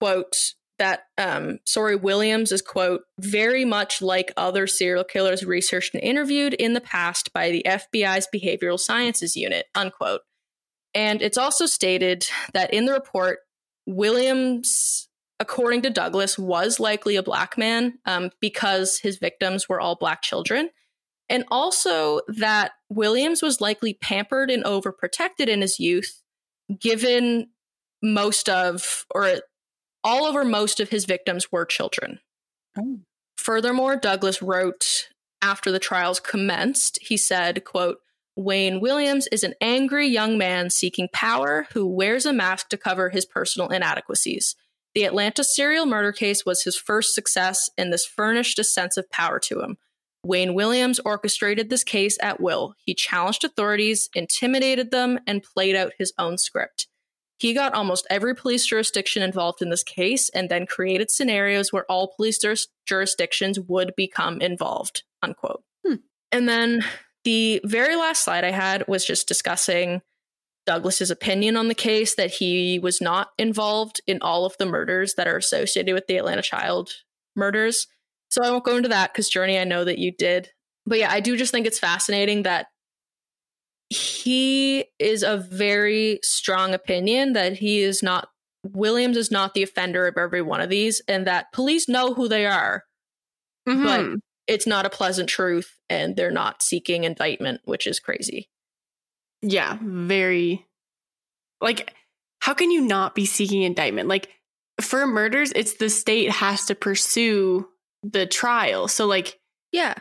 quote, 0.00 0.54
that 0.78 1.04
um, 1.18 1.58
Sori 1.66 2.00
Williams 2.00 2.50
is, 2.52 2.62
quote, 2.62 3.02
very 3.18 3.64
much 3.64 4.02
like 4.02 4.32
other 4.36 4.66
serial 4.66 5.04
killers 5.04 5.44
researched 5.44 5.94
and 5.94 6.02
interviewed 6.02 6.54
in 6.54 6.72
the 6.72 6.80
past 6.80 7.32
by 7.32 7.50
the 7.50 7.64
FBI's 7.66 8.28
Behavioral 8.34 8.78
Sciences 8.78 9.36
Unit, 9.36 9.66
unquote. 9.74 10.22
And 10.94 11.22
it's 11.22 11.38
also 11.38 11.66
stated 11.66 12.26
that 12.52 12.72
in 12.72 12.86
the 12.86 12.92
report, 12.92 13.40
Williams, 13.86 15.08
according 15.40 15.82
to 15.82 15.90
Douglas, 15.90 16.38
was 16.38 16.80
likely 16.80 17.16
a 17.16 17.22
black 17.22 17.58
man 17.58 17.98
um, 18.06 18.30
because 18.40 18.98
his 18.98 19.18
victims 19.18 19.68
were 19.68 19.80
all 19.80 19.96
black 19.96 20.22
children. 20.22 20.70
And 21.28 21.44
also 21.50 22.20
that 22.28 22.72
Williams 22.88 23.42
was 23.42 23.60
likely 23.60 23.94
pampered 23.94 24.50
and 24.50 24.64
overprotected 24.64 25.48
in 25.48 25.62
his 25.62 25.80
youth, 25.80 26.22
given 26.78 27.48
most 28.02 28.48
of, 28.48 29.06
or 29.14 29.40
all 30.04 30.24
over 30.24 30.44
most 30.44 30.78
of 30.78 30.90
his 30.90 31.06
victims 31.06 31.50
were 31.50 31.64
children. 31.64 32.20
Oh. 32.78 33.00
Furthermore, 33.36 33.96
Douglas 33.96 34.40
wrote 34.40 35.08
after 35.42 35.72
the 35.72 35.78
trials 35.78 36.20
commenced, 36.20 36.98
he 37.02 37.16
said, 37.16 37.64
quote, 37.64 37.98
Wayne 38.36 38.80
Williams 38.80 39.28
is 39.28 39.44
an 39.44 39.54
angry 39.60 40.06
young 40.06 40.36
man 40.36 40.70
seeking 40.70 41.08
power 41.12 41.66
who 41.72 41.86
wears 41.86 42.26
a 42.26 42.32
mask 42.32 42.68
to 42.70 42.76
cover 42.76 43.10
his 43.10 43.24
personal 43.24 43.68
inadequacies. 43.68 44.56
The 44.94 45.04
Atlanta 45.04 45.44
serial 45.44 45.86
murder 45.86 46.12
case 46.12 46.44
was 46.44 46.62
his 46.62 46.76
first 46.76 47.14
success, 47.14 47.68
and 47.76 47.92
this 47.92 48.06
furnished 48.06 48.58
a 48.58 48.64
sense 48.64 48.96
of 48.96 49.10
power 49.10 49.38
to 49.40 49.60
him. 49.60 49.76
Wayne 50.24 50.54
Williams 50.54 51.00
orchestrated 51.00 51.68
this 51.68 51.84
case 51.84 52.16
at 52.22 52.40
will. 52.40 52.74
He 52.78 52.94
challenged 52.94 53.44
authorities, 53.44 54.08
intimidated 54.14 54.90
them, 54.90 55.18
and 55.26 55.42
played 55.42 55.76
out 55.76 55.92
his 55.98 56.12
own 56.18 56.38
script. 56.38 56.86
He 57.38 57.52
got 57.52 57.74
almost 57.74 58.06
every 58.10 58.34
police 58.34 58.64
jurisdiction 58.64 59.22
involved 59.22 59.60
in 59.60 59.70
this 59.70 59.82
case 59.82 60.28
and 60.30 60.48
then 60.48 60.66
created 60.66 61.10
scenarios 61.10 61.72
where 61.72 61.84
all 61.90 62.14
police 62.14 62.38
jurisdictions 62.86 63.58
would 63.60 63.92
become 63.96 64.40
involved. 64.40 65.02
Unquote. 65.22 65.62
Hmm. 65.86 65.96
And 66.30 66.48
then 66.48 66.84
the 67.24 67.60
very 67.64 67.96
last 67.96 68.24
slide 68.24 68.44
I 68.44 68.50
had 68.50 68.86
was 68.86 69.04
just 69.04 69.26
discussing 69.26 70.02
Douglas's 70.66 71.10
opinion 71.10 71.56
on 71.56 71.68
the 71.68 71.74
case 71.74 72.14
that 72.14 72.30
he 72.30 72.78
was 72.78 73.00
not 73.00 73.30
involved 73.38 74.00
in 74.06 74.18
all 74.22 74.46
of 74.46 74.56
the 74.58 74.66
murders 74.66 75.14
that 75.14 75.26
are 75.26 75.36
associated 75.36 75.94
with 75.94 76.06
the 76.06 76.16
Atlanta 76.16 76.42
child 76.42 76.90
murders. 77.36 77.86
So 78.30 78.42
I 78.42 78.50
won't 78.50 78.64
go 78.64 78.76
into 78.76 78.88
that 78.88 79.12
because 79.12 79.28
Journey, 79.28 79.58
I 79.58 79.64
know 79.64 79.84
that 79.84 79.98
you 79.98 80.12
did. 80.12 80.50
But 80.86 80.98
yeah, 80.98 81.10
I 81.10 81.20
do 81.20 81.36
just 81.36 81.52
think 81.52 81.66
it's 81.66 81.78
fascinating 81.78 82.44
that 82.44 82.66
he 83.94 84.86
is 84.98 85.22
a 85.22 85.36
very 85.36 86.20
strong 86.22 86.74
opinion 86.74 87.32
that 87.34 87.54
he 87.54 87.80
is 87.80 88.02
not 88.02 88.28
Williams 88.72 89.16
is 89.16 89.30
not 89.30 89.52
the 89.52 89.62
offender 89.62 90.06
of 90.06 90.16
every 90.16 90.40
one 90.40 90.60
of 90.60 90.70
these, 90.70 91.02
and 91.06 91.26
that 91.26 91.52
police 91.52 91.88
know 91.88 92.14
who 92.14 92.28
they 92.28 92.46
are. 92.46 92.84
Mm-hmm. 93.68 93.84
But 93.84 94.20
it's 94.46 94.66
not 94.66 94.86
a 94.86 94.90
pleasant 94.90 95.28
truth 95.28 95.78
and 95.88 96.16
they're 96.16 96.30
not 96.30 96.62
seeking 96.62 97.04
indictment, 97.04 97.60
which 97.64 97.86
is 97.86 98.00
crazy. 98.00 98.48
Yeah, 99.42 99.78
very 99.82 100.66
like 101.60 101.94
how 102.40 102.54
can 102.54 102.70
you 102.70 102.82
not 102.82 103.14
be 103.14 103.26
seeking 103.26 103.62
indictment? 103.62 104.08
Like 104.08 104.28
for 104.80 105.06
murders, 105.06 105.52
it's 105.54 105.74
the 105.74 105.88
state 105.88 106.30
has 106.30 106.66
to 106.66 106.74
pursue 106.74 107.68
the 108.02 108.26
trial. 108.26 108.88
So 108.88 109.06
like 109.06 109.38
yeah, 109.72 109.94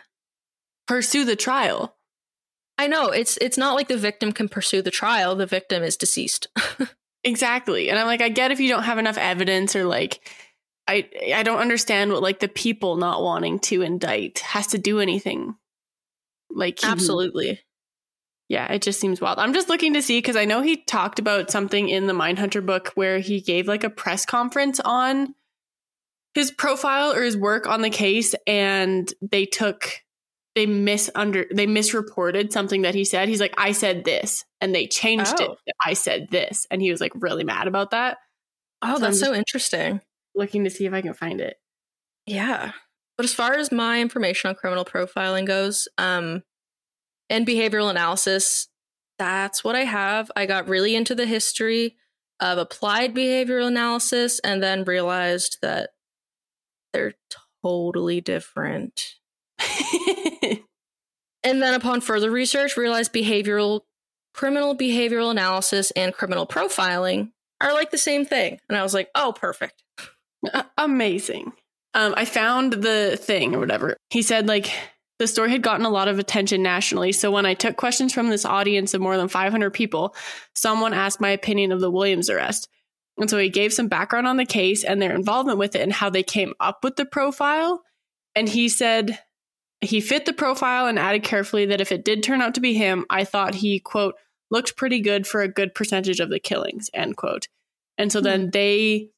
pursue 0.88 1.26
the 1.26 1.36
trial. 1.36 1.96
I 2.78 2.88
know, 2.88 3.10
it's 3.10 3.38
it's 3.38 3.58
not 3.58 3.76
like 3.76 3.88
the 3.88 3.98
victim 3.98 4.32
can 4.32 4.50
pursue 4.50 4.82
the 4.82 4.92
trial, 4.92 5.36
the 5.36 5.46
victim 5.46 5.84
is 5.84 5.98
deceased. 5.98 6.48
exactly. 7.24 7.90
And 7.90 8.00
I'm 8.00 8.08
like 8.08 8.22
I 8.22 8.30
get 8.30 8.52
if 8.52 8.60
you 8.60 8.70
don't 8.70 8.84
have 8.84 8.98
enough 8.98 9.18
evidence 9.18 9.76
or 9.76 9.86
like 9.86 10.28
I 10.88 11.08
I 11.34 11.44
don't 11.44 11.60
understand 11.60 12.12
what 12.12 12.24
like 12.24 12.40
the 12.40 12.48
people 12.48 12.98
not 12.98 13.22
wanting 13.22 13.60
to 13.60 13.82
indict 13.82 14.40
has 14.40 14.68
to 14.68 14.78
do 14.78 15.00
anything. 15.00 15.56
Like 16.50 16.84
absolutely. 16.84 17.62
Yeah, 18.50 18.72
it 18.72 18.82
just 18.82 19.00
seems 19.00 19.22
wild. 19.22 19.40
I'm 19.40 19.54
just 19.54 19.70
looking 19.70 19.94
to 19.94 20.02
see 20.02 20.18
because 20.18 20.36
I 20.36 20.46
know 20.46 20.62
he 20.62 20.78
talked 20.78 21.18
about 21.18 21.50
something 21.50 21.90
in 21.90 22.08
the 22.08 22.14
Mindhunter 22.14 22.64
book 22.64 22.92
where 22.96 23.20
he 23.20 23.42
gave 23.42 23.68
like 23.68 23.84
a 23.84 23.90
press 23.90 24.26
conference 24.26 24.80
on 24.80 25.34
his 26.34 26.52
profile 26.52 27.14
or 27.14 27.24
his 27.24 27.38
work 27.38 27.68
on 27.68 27.82
the 27.82 27.90
case, 27.90 28.36
and 28.46 29.12
they 29.22 29.46
took 29.46 30.02
they 30.56 30.68
misunder 30.68 31.46
they 31.54 31.66
misreported 31.66 32.52
something 32.52 32.84
that 32.84 32.96
he 32.96 33.04
said. 33.04 33.28
He's 33.28 33.42
like, 33.42 33.56
I 33.58 33.72
said 33.72 34.04
this, 34.04 34.46
and 34.62 34.74
they 34.74 34.88
changed 34.88 35.40
it. 35.40 35.50
Oh. 35.50 35.58
that 35.66 35.76
I 35.86 35.94
said 35.94 36.28
this, 36.30 36.68
and 36.70 36.82
he 36.82 36.92
was 36.92 37.02
like 37.02 37.12
really 37.16 37.44
mad 37.44 37.68
about 37.68 37.92
that. 37.92 38.18
Oh, 38.82 38.96
So 38.96 39.00
that's 39.00 39.20
so 39.20 39.34
interesting. 39.34 40.02
Looking 40.36 40.64
to 40.64 40.70
see 40.70 40.86
if 40.86 40.94
I 40.94 41.02
can 41.02 41.14
find 41.14 41.42
it. 41.42 41.58
Yeah. 42.26 42.72
But 43.18 43.26
as 43.26 43.34
far 43.34 43.54
as 43.54 43.72
my 43.72 44.02
information 44.02 44.50
on 44.50 44.56
criminal 44.56 44.86
profiling 44.86 45.46
goes, 45.46 45.88
um, 45.98 46.44
and 47.30 47.48
behavioral 47.48 47.90
analysis, 47.90 48.68
that's 49.20 49.64
what 49.64 49.76
I 49.76 49.84
have. 49.84 50.32
I 50.36 50.46
got 50.46 50.68
really 50.68 50.96
into 50.96 51.16
the 51.16 51.26
history 51.26 51.96
of 52.40 52.58
applied 52.58 53.16
behavioral 53.16 53.68
analysis 53.68 54.40
and 54.40 54.62
then 54.62 54.84
realized 54.84 55.58
that 55.62 55.92
they're 56.92 57.14
totally 57.64 58.22
different. 58.22 59.16
And 61.44 61.62
then 61.62 61.74
upon 61.74 62.02
further 62.02 62.32
research, 62.32 62.78
realized 62.78 63.14
behavioral 63.14 63.82
criminal 64.34 64.76
behavioral 64.76 65.30
analysis 65.30 65.92
and 65.92 66.14
criminal 66.14 66.48
profiling 66.48 67.32
are 67.62 67.74
like 67.74 67.92
the 67.92 67.98
same 67.98 68.26
thing. 68.26 68.60
And 68.68 68.78
I 68.78 68.84
was 68.84 68.94
like, 68.94 69.10
"Oh, 69.16 69.34
perfect." 69.36 69.84
Amazing. 70.78 71.54
Um, 71.94 72.14
I 72.18 72.26
found 72.26 72.74
the 72.74 73.18
thing 73.22 73.56
or 73.56 73.60
whatever. 73.60 73.98
He 74.10 74.22
said 74.22 74.48
like 74.48 74.72
the 75.20 75.28
story 75.28 75.52
had 75.52 75.62
gotten 75.62 75.86
a 75.86 75.90
lot 75.90 76.08
of 76.08 76.20
attention 76.20 76.64
nationally. 76.64 77.12
So 77.12 77.32
when 77.32 77.46
I 77.46 77.54
took 77.54 77.78
questions 77.78 78.14
from 78.14 78.30
this 78.30 78.46
audience 78.46 78.94
of 78.94 79.02
more 79.02 79.16
than 79.16 79.28
500 79.28 79.70
people, 79.72 80.16
someone 80.56 80.94
asked 80.94 81.22
my 81.22 81.30
opinion 81.30 81.72
of 81.72 81.80
the 81.80 81.92
Williams 81.92 82.30
arrest. 82.30 82.68
And 83.18 83.30
so 83.30 83.38
he 83.38 83.50
gave 83.50 83.72
some 83.72 83.88
background 83.88 84.28
on 84.28 84.38
the 84.38 84.46
case 84.46 84.84
and 84.84 85.02
their 85.02 85.14
involvement 85.14 85.60
with 85.60 85.76
it 85.76 85.82
and 85.82 85.94
how 85.94 86.10
they 86.10 86.24
came 86.24 86.54
up 86.60 86.84
with 86.84 86.96
the 86.96 87.06
profile. 87.06 87.84
And 88.36 88.50
he 88.50 88.70
said 88.70 89.20
he 89.84 90.02
fit 90.02 90.26
the 90.26 90.34
profile 90.34 90.88
and 90.88 91.00
added 91.00 91.24
carefully 91.24 91.66
that 91.68 91.82
if 91.82 91.92
it 91.92 92.06
did 92.06 92.24
turn 92.24 92.42
out 92.42 92.56
to 92.56 92.62
be 92.62 92.74
him, 92.74 93.06
I 93.10 93.24
thought 93.24 93.56
he, 93.56 93.80
quote, 93.80 94.16
looked 94.52 94.76
pretty 94.76 95.00
good 95.00 95.26
for 95.26 95.42
a 95.42 95.48
good 95.48 95.74
percentage 95.74 96.20
of 96.20 96.30
the 96.30 96.40
killings, 96.40 96.90
end 96.94 97.18
quote. 97.18 97.48
And 97.98 98.12
so 98.12 98.22
then 98.22 98.46
hmm. 98.46 98.50
they 98.50 99.10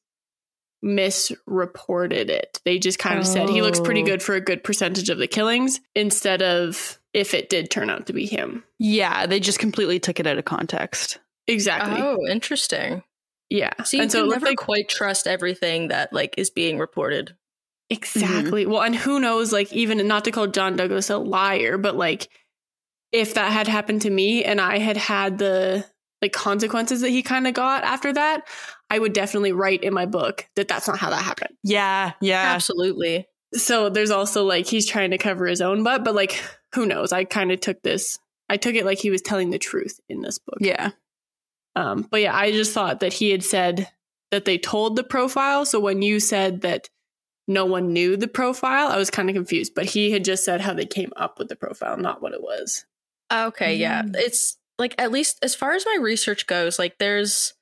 misreported 0.82 2.30
it. 2.30 2.60
They 2.64 2.78
just 2.78 2.98
kind 2.98 3.18
of 3.18 3.26
said 3.26 3.48
he 3.48 3.62
looks 3.62 3.80
pretty 3.80 4.02
Oh. 4.02 4.06
good 4.06 4.22
for 4.22 4.34
a 4.34 4.40
good 4.40 4.62
percentage 4.62 5.08
of 5.08 5.18
the 5.18 5.26
killings 5.26 5.80
instead 5.94 6.42
of 6.42 6.98
if 7.12 7.34
it 7.34 7.48
did 7.48 7.70
turn 7.70 7.90
out 7.90 8.06
to 8.06 8.12
be 8.12 8.26
him. 8.26 8.62
Yeah, 8.78 9.26
they 9.26 9.40
just 9.40 9.58
completely 9.58 9.98
took 9.98 10.20
it 10.20 10.26
out 10.26 10.38
of 10.38 10.44
context. 10.44 11.18
Exactly. 11.48 12.00
Oh, 12.00 12.26
interesting. 12.28 13.02
Yeah. 13.48 13.72
See, 13.84 13.98
you 13.98 14.02
and 14.02 14.12
so 14.12 14.20
can 14.20 14.26
it 14.26 14.30
never 14.32 14.46
like 14.46 14.58
quite 14.58 14.88
trust 14.88 15.26
everything 15.26 15.88
that 15.88 16.12
like 16.12 16.34
is 16.36 16.50
being 16.50 16.78
reported. 16.78 17.34
Exactly. 17.90 18.66
Well, 18.66 18.82
and 18.82 18.94
who 18.94 19.20
knows 19.20 19.52
like 19.52 19.72
even 19.72 20.06
not 20.06 20.24
to 20.24 20.30
call 20.30 20.46
John 20.46 20.76
Douglas 20.76 21.10
a 21.10 21.18
liar, 21.18 21.78
but 21.78 21.96
like 21.96 22.28
if 23.12 23.34
that 23.34 23.52
had 23.52 23.68
happened 23.68 24.02
to 24.02 24.10
me 24.10 24.44
and 24.44 24.60
I 24.60 24.78
had 24.78 24.96
had 24.96 25.38
the 25.38 25.84
like 26.22 26.32
consequences 26.32 27.02
that 27.02 27.10
he 27.10 27.22
kind 27.22 27.46
of 27.46 27.54
got 27.54 27.84
after 27.84 28.12
that, 28.12 28.46
I 28.90 28.98
would 28.98 29.12
definitely 29.12 29.52
write 29.52 29.82
in 29.84 29.94
my 29.94 30.06
book 30.06 30.46
that 30.56 30.68
that's 30.68 30.88
not 30.88 30.98
how 30.98 31.10
that 31.10 31.22
happened. 31.22 31.54
Yeah, 31.62 32.12
yeah. 32.20 32.52
Absolutely. 32.54 33.26
so 33.54 33.88
there's 33.88 34.10
also 34.10 34.44
like 34.44 34.66
he's 34.66 34.86
trying 34.86 35.10
to 35.10 35.18
cover 35.18 35.46
his 35.46 35.60
own 35.60 35.82
butt, 35.82 36.04
but 36.04 36.14
like 36.14 36.42
who 36.74 36.86
knows? 36.86 37.12
I 37.12 37.24
kind 37.24 37.52
of 37.52 37.60
took 37.60 37.82
this. 37.82 38.18
I 38.48 38.56
took 38.56 38.74
it 38.74 38.84
like 38.84 38.98
he 38.98 39.10
was 39.10 39.22
telling 39.22 39.50
the 39.50 39.58
truth 39.58 39.98
in 40.08 40.20
this 40.20 40.38
book. 40.38 40.58
Yeah. 40.60 40.90
Um, 41.74 42.06
but 42.10 42.22
yeah, 42.22 42.36
I 42.36 42.52
just 42.52 42.72
thought 42.72 43.00
that 43.00 43.12
he 43.12 43.30
had 43.30 43.42
said 43.42 43.88
that 44.30 44.44
they 44.44 44.58
told 44.58 44.96
the 44.96 45.04
profile. 45.04 45.64
So 45.64 45.78
when 45.80 46.02
you 46.02 46.20
said 46.20 46.62
that 46.62 46.88
no 47.48 47.64
one 47.64 47.92
knew 47.92 48.16
the 48.16 48.28
profile, 48.28 48.88
I 48.88 48.96
was 48.96 49.10
kind 49.10 49.28
of 49.28 49.34
confused. 49.34 49.74
But 49.74 49.86
he 49.86 50.10
had 50.10 50.24
just 50.24 50.44
said 50.44 50.60
how 50.60 50.72
they 50.72 50.86
came 50.86 51.12
up 51.16 51.38
with 51.38 51.48
the 51.48 51.56
profile, 51.56 51.96
not 51.96 52.22
what 52.22 52.32
it 52.32 52.42
was. 52.42 52.84
Okay, 53.32 53.76
yeah. 53.76 54.02
Mm. 54.02 54.16
It's 54.16 54.58
like 54.78 54.94
at 54.98 55.12
least 55.12 55.38
as 55.42 55.54
far 55.54 55.72
as 55.72 55.86
my 55.86 55.98
research 56.00 56.46
goes, 56.46 56.78
like 56.78 56.98
there's 56.98 57.54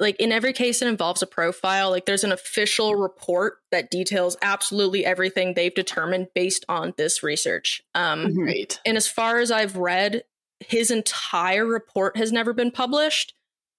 like 0.00 0.16
in 0.18 0.32
every 0.32 0.52
case 0.52 0.82
it 0.82 0.88
involves 0.88 1.22
a 1.22 1.26
profile, 1.26 1.90
like 1.90 2.06
there's 2.06 2.24
an 2.24 2.32
official 2.32 2.94
report 2.94 3.58
that 3.70 3.90
details 3.90 4.36
absolutely 4.42 5.04
everything 5.04 5.54
they've 5.54 5.74
determined 5.74 6.28
based 6.34 6.64
on 6.68 6.94
this 6.96 7.22
research. 7.22 7.82
Um. 7.94 8.36
Right. 8.36 8.78
and 8.84 8.96
as 8.96 9.06
far 9.06 9.38
as 9.38 9.50
I've 9.50 9.76
read, 9.76 10.24
his 10.60 10.90
entire 10.90 11.66
report 11.66 12.16
has 12.16 12.32
never 12.32 12.52
been 12.52 12.70
published. 12.70 13.34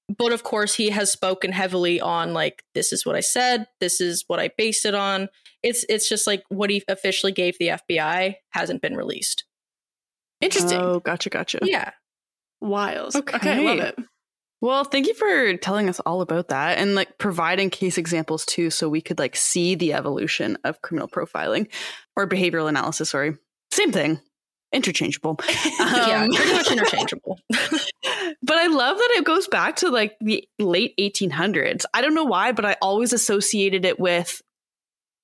But 0.08 0.32
of 0.32 0.44
course, 0.44 0.76
he 0.76 0.90
has 0.92 1.12
spoken 1.12 1.52
heavily 1.52 2.00
on 2.00 2.34
like 2.34 2.64
this 2.76 2.94
is 2.94 3.06
what 3.06 3.16
I 3.16 3.22
said, 3.22 3.68
this 3.80 4.00
is 4.00 4.24
what 4.28 4.40
I 4.40 4.52
based 4.58 4.86
it 4.86 4.94
on. 4.94 5.30
It's 5.64 5.84
it's 5.90 6.08
just 6.08 6.28
like 6.28 6.44
what 6.50 6.70
he 6.70 6.84
officially 6.88 7.32
gave 7.32 7.58
the 7.58 7.80
FBI 7.90 8.36
hasn't 8.52 8.82
been 8.82 8.96
released. 8.96 9.46
Interesting. 10.42 10.80
Oh, 10.80 11.00
gotcha, 11.00 11.30
gotcha. 11.30 11.60
Yeah. 11.64 11.92
Wiles. 12.62 13.16
Okay. 13.16 13.38
Okay. 13.38 13.52
I 13.54 13.60
love 13.60 13.80
it. 13.80 13.98
Well, 14.62 14.84
thank 14.84 15.08
you 15.08 15.14
for 15.14 15.58
telling 15.58 15.90
us 15.90 16.00
all 16.00 16.22
about 16.22 16.48
that 16.48 16.78
and 16.78 16.96
like 16.96 17.18
providing 17.18 17.70
case 17.70 17.98
examples 17.98 18.46
too, 18.46 18.70
so 18.70 18.88
we 18.90 19.02
could 19.02 19.20
like 19.20 19.36
see 19.36 19.76
the 19.76 19.94
evolution 19.94 20.58
of 20.64 20.82
criminal 20.82 21.08
profiling 21.08 21.68
or 22.16 22.28
behavioral 22.28 22.70
analysis. 22.70 23.10
Sorry, 23.10 23.38
same 23.72 23.92
thing, 23.92 24.20
interchangeable. 24.76 25.40
yeah, 25.80 26.24
Um, 26.24 26.30
pretty 26.32 26.54
much 26.54 26.72
interchangeable. 26.72 27.40
but 27.50 28.58
I 28.58 28.68
love 28.68 28.98
that 28.98 29.14
it 29.18 29.26
goes 29.26 29.48
back 29.48 29.78
to 29.78 29.90
like 29.90 30.16
the 30.22 30.48
late 30.60 30.94
1800s. 31.00 31.86
I 31.94 32.02
don't 32.02 32.14
know 32.14 32.26
why, 32.26 32.52
but 32.52 32.66
I 32.66 32.76
always 32.82 33.14
associated 33.14 33.86
it 33.86 34.00
with 34.00 34.42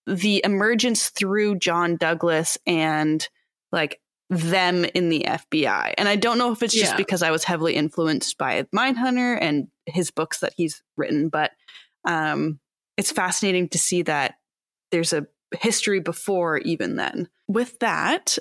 the 0.07 0.41
emergence 0.43 1.09
through 1.09 1.59
John 1.59 1.95
Douglas 1.97 2.57
and 2.65 3.27
like 3.71 3.99
them 4.29 4.85
in 4.85 5.09
the 5.09 5.25
FBI. 5.27 5.93
And 5.97 6.07
I 6.07 6.15
don't 6.15 6.37
know 6.37 6.51
if 6.51 6.63
it's 6.63 6.73
just 6.73 6.93
Yeah. 6.93 6.97
because 6.97 7.21
I 7.21 7.31
was 7.31 7.43
heavily 7.43 7.75
influenced 7.75 8.37
by 8.37 8.63
Mindhunter 8.75 9.37
and 9.39 9.67
his 9.85 10.09
books 10.09 10.39
that 10.39 10.53
he's 10.55 10.81
written, 10.97 11.29
but 11.29 11.51
um, 12.07 12.59
it's 12.97 13.11
fascinating 13.11 13.69
to 13.69 13.77
see 13.77 14.01
that 14.03 14.35
there's 14.91 15.13
a 15.13 15.27
history 15.59 15.99
before 15.99 16.57
even 16.59 16.95
then. 16.95 17.27
With 17.47 17.77
that, 17.79 18.37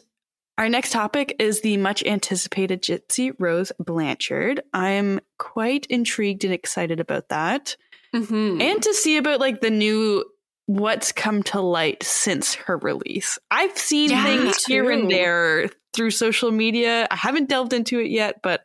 our 0.61 0.69
next 0.69 0.93
topic 0.93 1.35
is 1.39 1.63
the 1.63 1.79
much 1.79 2.05
anticipated 2.05 2.83
Gypsy 2.83 3.33
Rose 3.39 3.73
Blanchard. 3.79 4.61
I'm 4.75 5.19
quite 5.39 5.87
intrigued 5.87 6.45
and 6.45 6.53
excited 6.53 7.01
about 7.01 7.31
that. 7.31 7.77
Mhm. 8.15 8.61
And 8.61 8.83
to 8.83 8.93
see 8.93 9.17
about 9.17 9.41
like 9.41 9.61
the 9.63 9.71
new 9.71 10.25
what's 10.67 11.13
come 11.13 11.43
to 11.45 11.61
light 11.61 12.03
since 12.03 12.55
her 12.55 12.77
release. 12.77 13.39
I've 13.51 13.77
seen 13.77 14.11
Yeah, 14.11 14.23
things 14.25 14.65
here 14.67 14.85
too. 14.85 14.91
and 14.91 15.11
there 15.11 15.71
through 15.95 16.11
social 16.13 16.51
media. 16.53 17.09
I 17.11 17.17
haven't 17.17 17.49
delved 17.49 17.73
into 17.73 17.99
it 17.99 18.11
yet, 18.11 18.41
but 18.43 18.63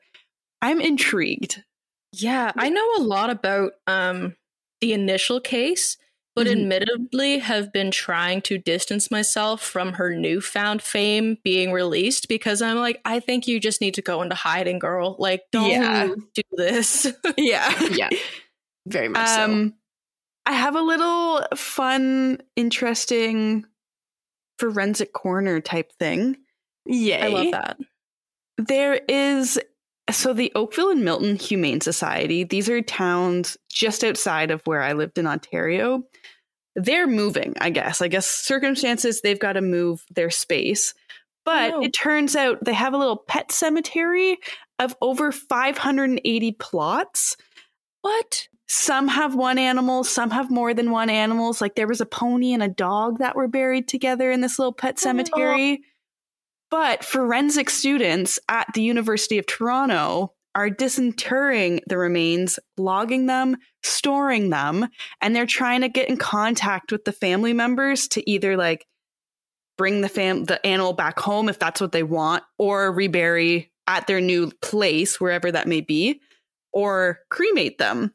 I'm 0.62 0.82
intrigued. 0.82 1.64
Yeah, 2.12 2.52
I 2.58 2.70
know 2.70 2.86
a 2.98 3.02
lot 3.04 3.30
about 3.30 3.72
um 3.88 4.36
the 4.82 4.92
initial 4.94 5.40
case, 5.40 5.98
but 6.36 6.48
Mhm. 6.48 6.52
admittedly 6.52 7.40
have 7.40 7.72
been 7.72 7.92
trying 7.92 8.42
to 8.44 8.58
distance 8.58 9.10
myself 9.10 9.62
from 9.62 9.94
her 9.94 10.14
newfound 10.16 10.82
fame 10.82 11.38
being 11.44 11.72
released 11.72 12.28
because 12.28 12.62
I'm 12.62 12.78
like, 12.78 13.00
I 13.06 13.20
think 13.20 13.48
you 13.48 13.60
just 13.60 13.80
need 13.82 13.94
to 13.96 14.02
go 14.02 14.22
into 14.22 14.36
hiding, 14.36 14.80
girl. 14.80 15.16
Like, 15.18 15.44
don't 15.52 15.70
Yeah. 15.70 16.10
do 16.34 16.42
this. 16.54 17.08
Yeah. 17.38 17.74
yeah. 17.92 18.10
Very 18.86 19.08
much 19.08 19.28
so. 19.30 19.44
Um, 19.44 19.74
I 20.46 20.54
have 20.54 20.76
a 20.76 20.82
little 20.82 21.44
fun, 21.56 22.42
interesting 22.56 23.66
forensic 24.60 25.14
corner 25.14 25.60
type 25.62 25.92
thing. 26.00 26.38
Yay. 26.86 27.22
I 27.22 27.28
love 27.28 27.52
that. 27.52 27.78
There 28.58 29.02
is 29.10 29.60
so 30.12 30.34
the 30.34 30.52
Oakville 30.54 30.92
and 30.92 31.04
Milton 31.04 31.36
Humane 31.36 31.82
Society, 31.82 32.44
these 32.44 32.70
are 32.70 32.80
towns 32.82 33.58
just 33.72 34.04
outside 34.04 34.52
of 34.52 34.62
where 34.66 34.84
I 34.84 34.94
lived 34.94 35.18
in 35.18 35.26
Ontario. 35.26 36.04
They're 36.76 37.08
moving, 37.08 37.54
I 37.62 37.70
guess. 37.70 38.02
I 38.02 38.08
guess 38.08 38.28
circumstances 38.28 39.22
they've 39.22 39.40
got 39.40 39.54
to 39.54 39.62
move 39.62 40.04
their 40.10 40.30
space. 40.30 40.94
But 41.46 41.74
Oh. 41.74 41.82
it 41.84 41.92
turns 41.94 42.36
out 42.36 42.64
they 42.64 42.74
have 42.74 42.94
a 42.94 42.98
little 42.98 43.18
pet 43.18 43.52
cemetery 43.52 44.38
of 44.80 44.96
over 45.02 45.32
580 45.32 46.52
plots. 46.54 47.38
What? 48.02 48.48
Some 48.68 49.08
have 49.08 49.36
one 49.36 49.60
animal, 49.60 50.04
some 50.04 50.32
have 50.32 50.50
more 50.50 50.74
than 50.74 50.90
one 50.90 51.10
animals. 51.10 51.62
Like 51.62 51.76
there 51.76 51.88
was 51.88 52.02
a 52.02 52.06
pony 52.06 52.52
and 52.52 52.64
a 52.64 52.68
dog 52.68 53.20
that 53.20 53.36
were 53.36 53.48
buried 53.48 53.88
together 53.88 54.32
in 54.32 54.42
this 54.42 54.58
little 54.58 54.74
pet 54.74 55.00
cemetery. 55.00 55.82
But 56.72 57.04
forensic 57.06 57.70
students 57.70 58.40
at 58.50 58.68
the 58.74 58.82
University 58.82 59.38
of 59.38 59.46
Toronto 59.46 60.34
are 60.56 60.70
disinterring 60.70 61.82
the 61.88 61.98
remains, 61.98 62.58
logging 62.78 63.26
them, 63.26 63.58
storing 63.84 64.50
them, 64.50 64.88
and 65.22 65.36
they're 65.36 65.46
trying 65.46 65.82
to 65.82 65.90
get 65.90 66.08
in 66.10 66.18
contact 66.18 66.92
with 66.92 67.04
the 67.04 67.12
family 67.12 67.54
members 67.54 68.08
to 68.08 68.30
either 68.30 68.56
like 68.56 68.86
bring 69.78 70.00
the 70.02 70.10
fam 70.10 70.46
the 70.46 70.66
animal 70.66 70.94
back 70.94 71.20
home 71.20 71.50
if 71.50 71.60
that's 71.60 71.82
what 71.82 71.92
they 71.92 72.04
want, 72.04 72.44
or 72.58 72.92
rebury 72.92 73.72
at 73.88 74.08
their 74.08 74.22
new 74.22 74.50
place, 74.62 75.20
wherever 75.20 75.52
that 75.52 75.68
may 75.68 75.82
be, 75.82 76.22
or 76.72 77.20
cremate 77.30 77.78
them. 77.78 78.14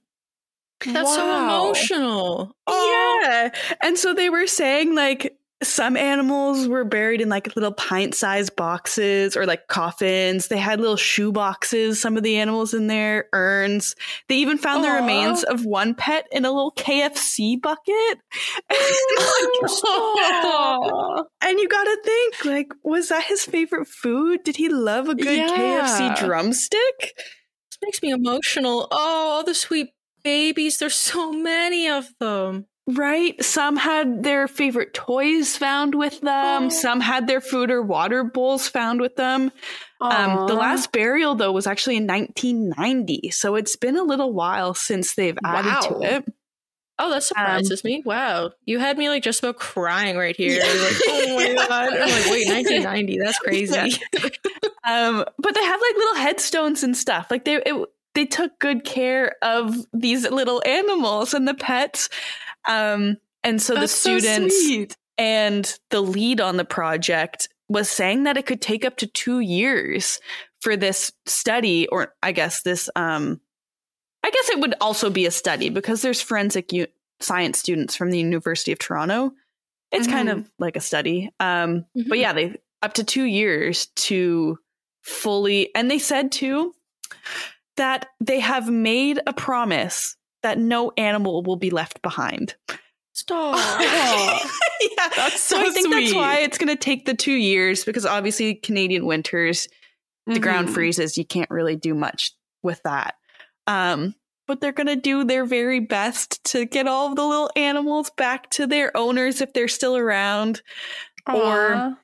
That's 0.85 1.15
so 1.15 1.27
Wow. 1.27 1.45
emotional. 1.45 2.57
Yeah. 2.67 3.51
And 3.83 3.99
so 3.99 4.15
they 4.15 4.31
were 4.31 4.47
saying, 4.47 4.95
like, 4.95 5.37
some 5.63 5.97
animals 5.97 6.67
were 6.67 6.85
buried 6.85 7.21
in 7.21 7.29
like 7.29 7.55
little 7.55 7.73
pint 7.73 8.15
sized 8.15 8.57
boxes 8.57 9.37
or 9.37 9.45
like 9.45 9.69
coffins. 9.69 10.49
They 10.49 10.57
had 10.57 10.81
little 10.81 10.97
shoe 10.97 11.33
boxes, 11.33 12.01
some 12.01 12.17
of 12.17 12.23
the 12.23 12.39
animals 12.39 12.73
in 12.73 12.87
there, 12.87 13.27
urns. 13.33 13.95
They 14.29 14.37
even 14.37 14.57
found 14.57 14.85
the 14.85 14.91
remains 14.91 15.45
of 15.45 15.67
one 15.67 15.95
pet 15.95 16.27
in 16.33 16.45
a 16.45 16.51
little 16.51 16.73
KFC 16.73 17.61
bucket. 17.61 18.19
And 21.43 21.59
you 21.59 21.69
gotta 21.69 21.97
think, 22.05 22.45
like, 22.45 22.69
was 22.85 23.09
that 23.09 23.25
his 23.25 23.45
favorite 23.45 23.89
food? 23.89 24.41
Did 24.45 24.57
he 24.57 24.69
love 24.69 25.09
a 25.09 25.15
good 25.15 25.39
Yeah. 25.39 25.49
KFC 25.49 26.19
drumstick? 26.19 26.99
This 27.01 27.79
makes 27.83 28.03
me 28.03 28.11
emotional. 28.11 28.87
Oh, 28.91 29.29
all 29.31 29.45
the 29.45 29.55
sweet 29.55 29.89
babies. 30.23 30.79
There's 30.79 30.95
so 30.95 31.33
many 31.33 31.89
of 31.89 32.09
them. 32.21 32.67
Right? 32.95 33.43
Some 33.45 33.77
had 33.77 34.23
their 34.23 34.49
favorite 34.49 34.95
toys 34.95 35.57
found 35.57 35.95
with 35.95 36.21
them. 36.21 36.65
Oh. 36.65 36.69
Some 36.71 37.01
had 37.01 37.27
their 37.27 37.41
food 37.41 37.71
or 37.71 37.83
water 37.83 38.25
bowls 38.25 38.69
found 38.69 39.01
with 39.01 39.17
them. 39.17 39.53
Um, 40.01 40.47
the 40.47 40.55
last 40.55 40.93
burial, 40.93 41.35
though, 41.35 41.53
was 41.53 41.67
actually 41.67 41.97
in 41.99 42.07
1990. 42.07 43.31
So 43.33 43.55
it's 43.55 43.77
been 43.77 43.97
a 43.97 44.03
little 44.03 44.33
while 44.33 44.73
since 44.75 45.15
they've 45.15 45.37
added 45.45 45.69
Wow. 45.69 45.81
to 46.01 46.17
it. 46.17 46.25
Oh, 46.99 47.11
that 47.11 47.23
surprises 47.23 47.83
me. 47.85 48.03
Wow. 48.05 48.51
You 48.67 48.79
had 48.79 48.99
me 48.99 49.09
like 49.09 49.23
just 49.23 49.41
about 49.43 49.57
crying 49.59 50.17
right 50.17 50.37
here. 50.37 50.53
Yeah. 50.53 50.65
Like, 50.65 51.01
oh 51.09 51.37
my 51.37 51.55
God. 51.69 51.93
I'm 51.95 52.01
like, 52.01 52.31
wait, 52.31 52.49
1990. 52.49 53.19
That's 53.19 53.39
crazy. 53.41 53.75
Yeah. 54.13 54.29
Um, 54.85 55.25
but 55.39 55.55
they 55.55 55.65
have 55.65 55.81
like 55.81 55.95
little 55.97 56.17
headstones 56.17 56.83
and 56.83 56.97
stuff. 56.97 57.29
Like 57.31 57.45
they 57.47 57.57
it, 57.57 57.89
they 58.15 58.27
took 58.27 58.59
good 58.59 58.85
care 58.85 59.37
of 59.41 59.77
these 59.95 60.29
little 60.31 60.63
animals 60.67 61.33
and 61.33 61.47
the 61.49 61.55
pets. 61.55 62.09
Um, 62.69 63.17
and 63.43 63.61
so 63.61 63.75
That's 63.75 63.93
the 63.93 64.21
students 64.21 64.69
so 64.69 64.87
and 65.19 65.79
the 65.91 66.01
lead 66.01 66.41
on 66.41 66.57
the 66.57 66.65
project 66.65 67.49
was 67.69 67.89
saying 67.89 68.25
that 68.25 68.37
it 68.37 68.47
could 68.47 68.61
take 68.61 68.85
up 68.85 68.97
to 68.99 69.07
two 69.07 69.41
years 69.41 70.21
for 70.61 70.77
this 70.77 71.13
study, 71.27 71.87
or 71.89 72.15
I 72.23 72.33
guess 72.33 72.63
this, 72.63 72.91
um, 72.97 73.41
I 74.23 74.31
guess 74.31 74.51
it 74.51 74.61
would 74.61 74.75
also 74.81 75.09
be 75.09 75.25
a 75.27 75.31
study 75.31 75.71
because 75.71 76.03
there's 76.03 76.21
forensic 76.21 76.73
u- 76.73 76.87
science 77.21 77.59
students 77.59 77.97
from 77.97 78.11
the 78.11 78.19
University 78.19 78.73
of 78.73 78.79
Toronto. 78.79 79.33
It's 79.93 80.07
kind 80.07 80.29
Mhm. 80.29 80.33
of 80.33 80.51
like 80.59 80.77
a 80.77 80.81
study. 80.81 81.31
Um, 81.41 81.87
But 81.95 82.19
Mhm. 82.19 82.21
yeah, 82.21 82.33
they 82.33 82.57
up 82.83 82.95
to 82.95 83.05
two 83.05 83.25
years 83.25 83.87
to 83.97 84.59
fully, 85.03 85.75
and 85.75 85.91
they 85.91 85.99
said 85.99 86.31
too 86.33 86.75
that 87.77 88.09
they 88.21 88.41
have 88.41 88.71
made 88.71 89.21
a 89.27 89.33
promise 89.33 90.17
that 90.43 90.59
no 90.59 90.93
animal 90.97 91.43
will 91.43 91.57
be 91.57 91.71
left 91.71 92.01
behind. 92.03 92.55
Stop. 93.13 93.57
yeah, 94.81 95.09
That's 95.17 95.41
so, 95.41 95.57
so 95.57 95.67
I 95.67 95.71
think 95.71 95.91
that's 95.91 96.15
why 96.15 96.39
it's 96.39 96.59
going 96.59 96.69
to 96.69 96.77
take 96.77 97.05
the 97.07 97.15
two 97.15 97.33
years 97.33 97.85
because 97.85 98.07
obviously 98.07 98.55
Canadian 98.55 99.05
winters, 99.05 99.69
the 100.27 100.39
ground 100.41 100.69
Mhm. 100.69 100.73
freezes. 100.75 101.19
You 101.19 101.25
can't 101.25 101.51
really 101.51 101.77
do 101.77 101.95
much 101.95 102.33
with 102.63 102.81
that. 102.85 103.15
Um, 103.67 104.15
but 104.47 104.61
they're 104.61 104.73
going 104.73 104.87
to 104.87 104.97
do 104.97 105.25
their 105.25 105.45
very 105.45 105.81
best 105.81 106.43
to 106.45 106.65
get 106.65 106.87
all 106.89 107.09
of 107.09 107.17
the 107.17 107.25
little 107.27 107.51
animals 107.57 108.11
back 108.17 108.51
to 108.51 108.67
their 108.67 108.97
owners 108.97 109.41
if 109.41 109.53
they're 109.53 109.69
still 109.69 109.97
around, 109.97 110.63
or 111.33 111.75
Aw. 111.75 111.95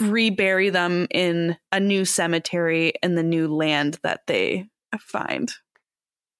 rebury 0.00 0.68
them 0.70 1.06
in 1.10 1.56
a 1.72 1.80
new 1.80 2.04
cemetery 2.04 2.92
in 3.02 3.14
the 3.14 3.22
new 3.22 3.48
land 3.48 3.98
that 4.02 4.22
they 4.26 4.68
find. 4.98 5.52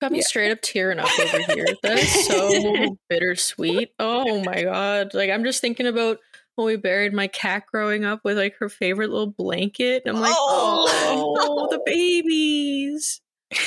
Got 0.01 0.12
me 0.12 0.18
Yeah. 0.18 0.24
straight 0.24 0.53
up 0.53 0.61
tearing 0.62 0.99
up 0.99 1.09
over 1.18 1.38
here. 1.55 1.66
That 1.82 1.99
is 1.99 2.26
so 2.26 2.97
bittersweet. 3.09 3.92
Oh 3.99 4.42
my 4.44 4.62
god. 4.64 5.14
Like 5.14 5.30
I'm 5.30 5.44
just 5.44 5.61
thinking 5.61 5.86
about 5.86 6.18
when 6.57 6.66
we 6.66 6.76
buried 6.76 7.12
my 7.12 7.26
cat 7.28 7.64
growing 7.66 8.05
up 8.05 8.20
with 8.24 8.36
like 8.38 8.57
her 8.59 8.68
favorite 8.68 9.11
little 9.11 9.26
blanket. 9.26 10.03
I'm 10.07 10.20
like, 10.20 10.34
Oh. 10.36 11.36
oh, 11.38 11.68
the 11.70 11.80
babies. 11.84 13.20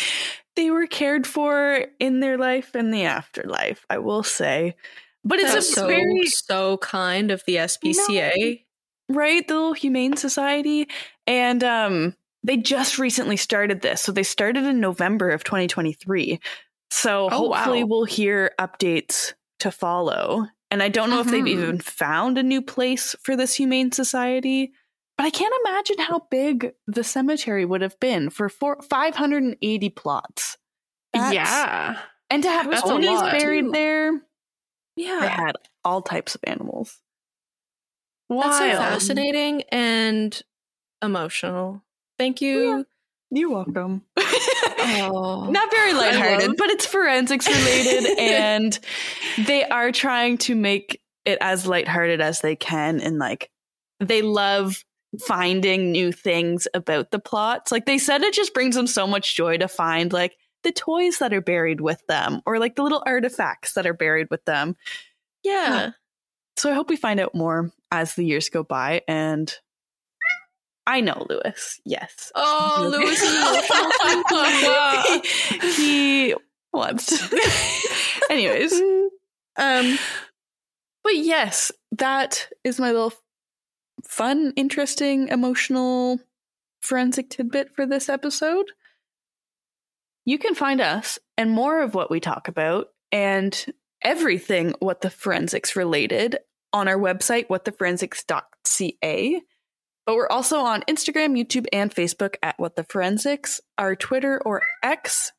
They 0.56 0.72
were 0.72 0.88
cared 0.88 1.26
for 1.26 1.86
in 2.00 2.20
their 2.20 2.38
life 2.38 2.76
and 2.76 2.94
the 2.94 3.06
afterlife, 3.06 3.86
I 3.90 4.00
will 4.00 4.24
say. 4.24 4.76
But 5.24 5.40
it's 5.40 5.54
That's 5.54 5.70
a 5.70 5.74
so 5.74 5.88
very 5.88 6.26
so 6.26 6.76
kind 6.80 7.32
of 7.32 7.42
the 7.48 7.56
SPCA. 7.56 8.62
right 9.08 9.48
the 9.48 9.54
little 9.54 9.72
humane 9.74 10.18
society 10.18 10.90
and 11.26 11.64
um 11.64 12.14
they 12.44 12.58
just 12.58 12.98
recently 12.98 13.38
started 13.38 13.82
this 13.82 14.02
so 14.02 14.12
they 14.12 14.24
started 14.24 14.64
in 14.66 14.80
november 14.80 15.30
of 15.30 15.44
2023 15.44 16.40
so 16.92 17.26
Oh, 17.32 17.52
hopefully 17.54 17.84
wow. 17.84 17.88
we'll 17.90 18.06
hear 18.06 18.52
updates 18.60 19.34
to 19.60 19.72
follow 19.72 20.48
and 20.72 20.82
i 20.82 20.90
don't 20.90 21.10
know 21.10 21.20
if 21.20 21.28
they've 21.28 21.44
Mhm. 21.44 21.48
even 21.50 21.80
found 21.80 22.38
a 22.38 22.44
new 22.44 22.62
place 22.62 23.16
for 23.22 23.36
this 23.36 23.56
humane 23.56 23.92
society 23.92 24.72
but 25.18 25.26
i 25.26 25.30
can't 25.30 25.54
imagine 25.66 26.00
how 26.00 26.28
big 26.32 26.72
the 26.88 27.04
cemetery 27.04 27.66
would 27.66 27.82
have 27.82 28.00
been 28.00 28.30
for 28.30 28.48
four, 28.50 28.82
580 28.82 29.90
plots 29.90 30.58
That's- 31.14 31.34
yeah. 31.34 32.00
and 32.30 32.42
to 32.44 32.50
have 32.50 32.72
ponies 32.82 33.22
buried 33.22 33.66
Too. 33.66 33.72
there 33.72 34.22
Yeah. 34.96 35.20
they 35.22 35.28
had 35.28 35.56
all 35.84 36.02
types 36.02 36.36
of 36.36 36.42
animals 36.46 37.00
That's 38.30 38.58
so 38.60 38.68
Wild. 38.68 38.78
fascinating 38.78 39.64
and 39.72 40.40
emotional. 41.02 41.84
Thank 42.20 42.42
you. 42.42 42.86
you're 43.32 43.50
welcome 43.50 44.04
Oh. 44.18 45.48
not 45.50 45.72
very 45.72 45.94
lighthearted, 45.94 46.58
but 46.58 46.70
it's 46.70 46.86
forensics 46.86 47.48
related, 47.48 48.18
and 48.20 48.80
they 49.46 49.64
are 49.66 49.92
trying 49.92 50.38
to 50.40 50.56
make 50.56 51.02
it 51.26 51.38
as 51.42 51.66
lighthearted 51.68 52.22
as 52.22 52.42
they 52.42 52.56
can. 52.56 53.00
And 53.02 53.18
like, 53.20 53.50
they 54.00 54.22
love 54.22 54.84
finding 55.26 55.92
new 55.92 56.12
things 56.12 56.68
about 56.74 57.12
the 57.12 57.20
plots. 57.20 57.72
Like 57.72 57.86
they 57.86 57.98
said, 57.98 58.22
it 58.24 58.34
just 58.34 58.54
brings 58.54 58.76
them 58.76 58.88
so 58.88 59.06
much 59.08 59.36
joy 59.36 59.58
to 59.58 59.68
find 59.68 60.12
like 60.14 60.36
the 60.64 60.72
toys 60.72 61.20
that 61.20 61.34
are 61.34 61.42
buried 61.42 61.82
with 61.82 62.02
them, 62.08 62.42
or 62.46 62.58
like 62.60 62.76
the 62.76 62.84
little 62.84 63.04
artifacts 63.06 63.74
that 63.74 63.86
are 63.88 63.94
buried 63.94 64.28
with 64.32 64.44
them. 64.46 64.76
yeah. 65.44 65.92
So 66.58 66.70
I 66.70 66.74
hope 66.74 66.90
we 66.90 66.98
find 66.98 67.20
out 67.22 67.34
more 67.34 67.72
as 67.92 68.16
the 68.16 68.26
years 68.26 68.50
go 68.50 68.64
by. 68.64 69.02
And 69.08 69.54
I 70.88 71.02
know 71.02 71.26
Lewis. 71.30 71.80
Yes. 71.86 72.32
Oh, 72.36 72.90
Lewis 72.98 73.22
is 73.22 73.32
he, 75.76 76.30
he 76.30 76.36
wants. 76.74 77.32
Anyways, 78.30 78.74
um, 79.58 79.98
but 81.04 81.16
yes, 81.16 81.72
that 81.92 82.50
is 82.64 82.80
my 82.80 82.92
little 82.92 83.14
fun, 84.04 84.54
interesting, 84.56 85.28
emotional 85.30 86.20
forensic 86.82 87.30
tidbit 87.30 87.74
for 87.76 87.86
this 87.86 88.10
episode. 88.10 88.72
You 90.26 90.38
can 90.38 90.56
find 90.56 90.82
us 90.82 91.20
and 91.38 91.52
more 91.52 91.82
of 91.82 91.96
what 91.96 92.12
we 92.12 92.20
talk 92.20 92.48
about 92.48 92.88
and 93.12 93.66
everything 94.02 94.74
what 94.80 95.02
the 95.02 95.10
forensics 95.10 95.76
related 95.76 96.38
on 96.72 96.88
our 96.88 96.98
website, 96.98 97.48
whattheforensics.ca. 97.48 99.42
But 100.10 100.16
we're 100.16 100.28
also 100.30 100.62
on 100.62 100.82
Instagram, 100.90 101.40
YouTube, 101.40 101.68
and 101.72 101.94
Facebook 101.94 102.34
at 102.42 102.58
What 102.58 102.76
the 102.76 102.84
Forensics. 102.84 103.62
Our 103.78 103.96
Twitter 103.96 104.42
or 104.44 104.64
X, 104.82 105.32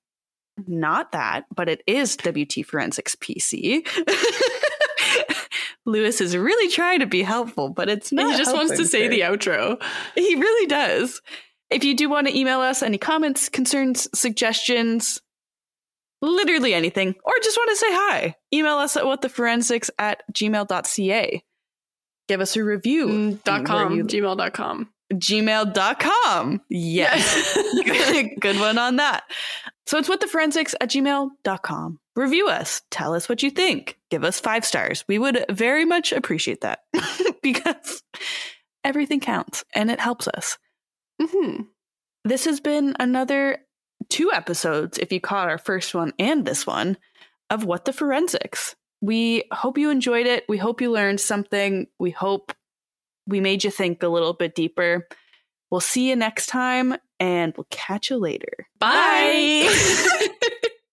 not 0.65 1.11
that, 1.11 1.47
but 1.53 1.69
it 1.69 1.83
is 1.89 2.17
WT 2.17 2.65
Forensics 2.65 3.17
PC. 3.17 3.85
Lewis 5.87 6.21
is 6.21 6.37
really 6.37 6.71
trying 6.71 7.01
to 7.01 7.07
be 7.07 7.23
helpful, 7.23 7.71
but 7.71 7.89
it's 7.89 8.13
not. 8.13 8.31
he 8.31 8.39
just 8.39 8.55
wants 8.55 8.77
to 8.77 8.85
say 8.85 9.09
the 9.09 9.23
outro. 9.23 9.83
He 10.15 10.37
really 10.37 10.69
does. 10.69 11.21
If 11.69 11.83
you 11.83 11.97
do 11.97 12.09
want 12.09 12.29
to 12.29 12.39
email 12.39 12.61
us 12.61 12.81
any 12.81 12.97
comments, 12.97 13.49
concerns, 13.49 14.07
suggestions, 14.15 15.21
literally 16.23 16.75
anything, 16.75 17.17
or 17.25 17.33
just 17.43 17.57
want 17.57 17.71
to 17.71 17.77
say 17.77 17.89
hi, 17.91 18.37
email 18.55 18.77
us 18.77 18.97
at 18.97 19.03
whattheforensics 19.03 19.91
at 19.99 20.23
gmail.ca. 20.33 21.43
Give 22.31 22.41
us 22.41 22.55
a 22.55 22.63
review. 22.63 23.09
Mm, 23.09 23.43
dot 23.43 23.65
com, 23.65 23.93
you- 23.93 24.05
gmail.com. 24.05 24.89
gmail.com. 25.13 26.61
Yes. 26.69 27.59
good, 27.85 28.31
good 28.41 28.61
one 28.61 28.79
on 28.79 28.95
that. 28.97 29.25
So 29.87 29.99
it's 29.99 30.09
with 30.09 30.21
the 30.21 30.29
forensics 30.29 30.73
at 30.81 30.91
gmail.com. 30.91 31.99
Review 32.15 32.47
us. 32.47 32.83
Tell 32.93 33.15
us 33.15 33.29
what 33.29 33.43
you 33.43 33.51
think. 33.51 33.99
Give 34.13 34.23
us 34.23 34.39
five 34.39 34.65
stars. 34.65 35.05
We 35.09 35.19
would 35.19 35.45
very 35.51 35.85
much 35.85 36.13
appreciate 36.13 36.61
that 36.61 36.85
because 37.43 38.01
everything 38.85 39.19
counts 39.19 39.65
and 39.75 39.91
it 39.91 39.99
helps 39.99 40.29
us. 40.29 40.57
hmm 41.21 41.63
This 42.25 42.45
has 42.45 42.61
been 42.61 42.95
another 43.01 43.59
two 44.09 44.31
episodes, 44.33 44.99
if 44.99 45.11
you 45.13 45.21
caught 45.21 45.49
our 45.49 45.59
first 45.59 45.97
one 45.97 46.13
and 46.17 46.45
this 46.47 46.65
one, 46.65 46.97
of 47.51 47.65
What 47.65 47.87
the 47.87 47.93
Forensics. 47.93 48.77
We 49.01 49.45
hope 49.53 49.79
you 49.79 49.91
enjoyed 49.91 50.27
it. 50.27 50.45
We 50.49 50.59
hope 50.59 50.81
you 50.81 50.91
learned 50.91 51.21
something. 51.21 51.87
We 51.99 52.11
hope 52.11 52.53
we 53.27 53.41
made 53.41 53.65
you 53.65 53.71
think 53.71 54.03
a 54.03 54.09
little 54.09 54.35
bit 54.35 54.55
deeper. 54.55 55.07
We'll 55.71 55.81
see 55.81 56.09
you 56.11 56.17
next 56.17 56.47
time 56.47 56.97
and 57.19 57.55
we'll 57.57 57.67
catch 57.71 58.11
you 58.11 58.19
later. 58.19 58.67
Bye. 58.79 59.69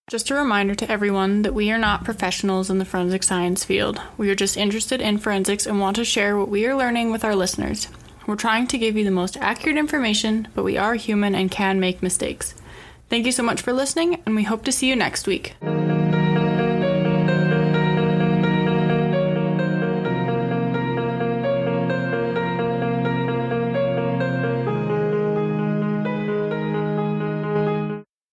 Just 0.08 0.30
a 0.30 0.34
reminder 0.34 0.74
to 0.74 0.90
everyone 0.90 1.42
that 1.42 1.52
we 1.52 1.70
are 1.70 1.78
not 1.78 2.04
professionals 2.04 2.70
in 2.70 2.78
the 2.78 2.86
forensic 2.86 3.22
science 3.22 3.62
field. 3.62 4.00
We 4.16 4.30
are 4.30 4.34
just 4.34 4.56
interested 4.56 5.02
in 5.02 5.18
forensics 5.18 5.66
and 5.66 5.80
want 5.80 5.96
to 5.96 6.04
share 6.04 6.38
what 6.38 6.48
we 6.48 6.64
are 6.64 6.74
learning 6.74 7.12
with 7.12 7.24
our 7.24 7.36
listeners. 7.36 7.88
We're 8.26 8.36
trying 8.36 8.68
to 8.68 8.78
give 8.78 8.96
you 8.96 9.04
the 9.04 9.10
most 9.10 9.36
accurate 9.36 9.76
information, 9.76 10.48
but 10.54 10.64
we 10.64 10.78
are 10.78 10.94
human 10.94 11.34
and 11.34 11.50
can 11.50 11.78
make 11.78 12.02
mistakes. 12.02 12.54
Thank 13.10 13.26
you 13.26 13.32
so 13.32 13.42
much 13.42 13.60
for 13.60 13.74
listening, 13.74 14.22
and 14.24 14.34
we 14.34 14.44
hope 14.44 14.64
to 14.64 14.72
see 14.72 14.88
you 14.88 14.96
next 14.96 15.26
week. 15.26 15.56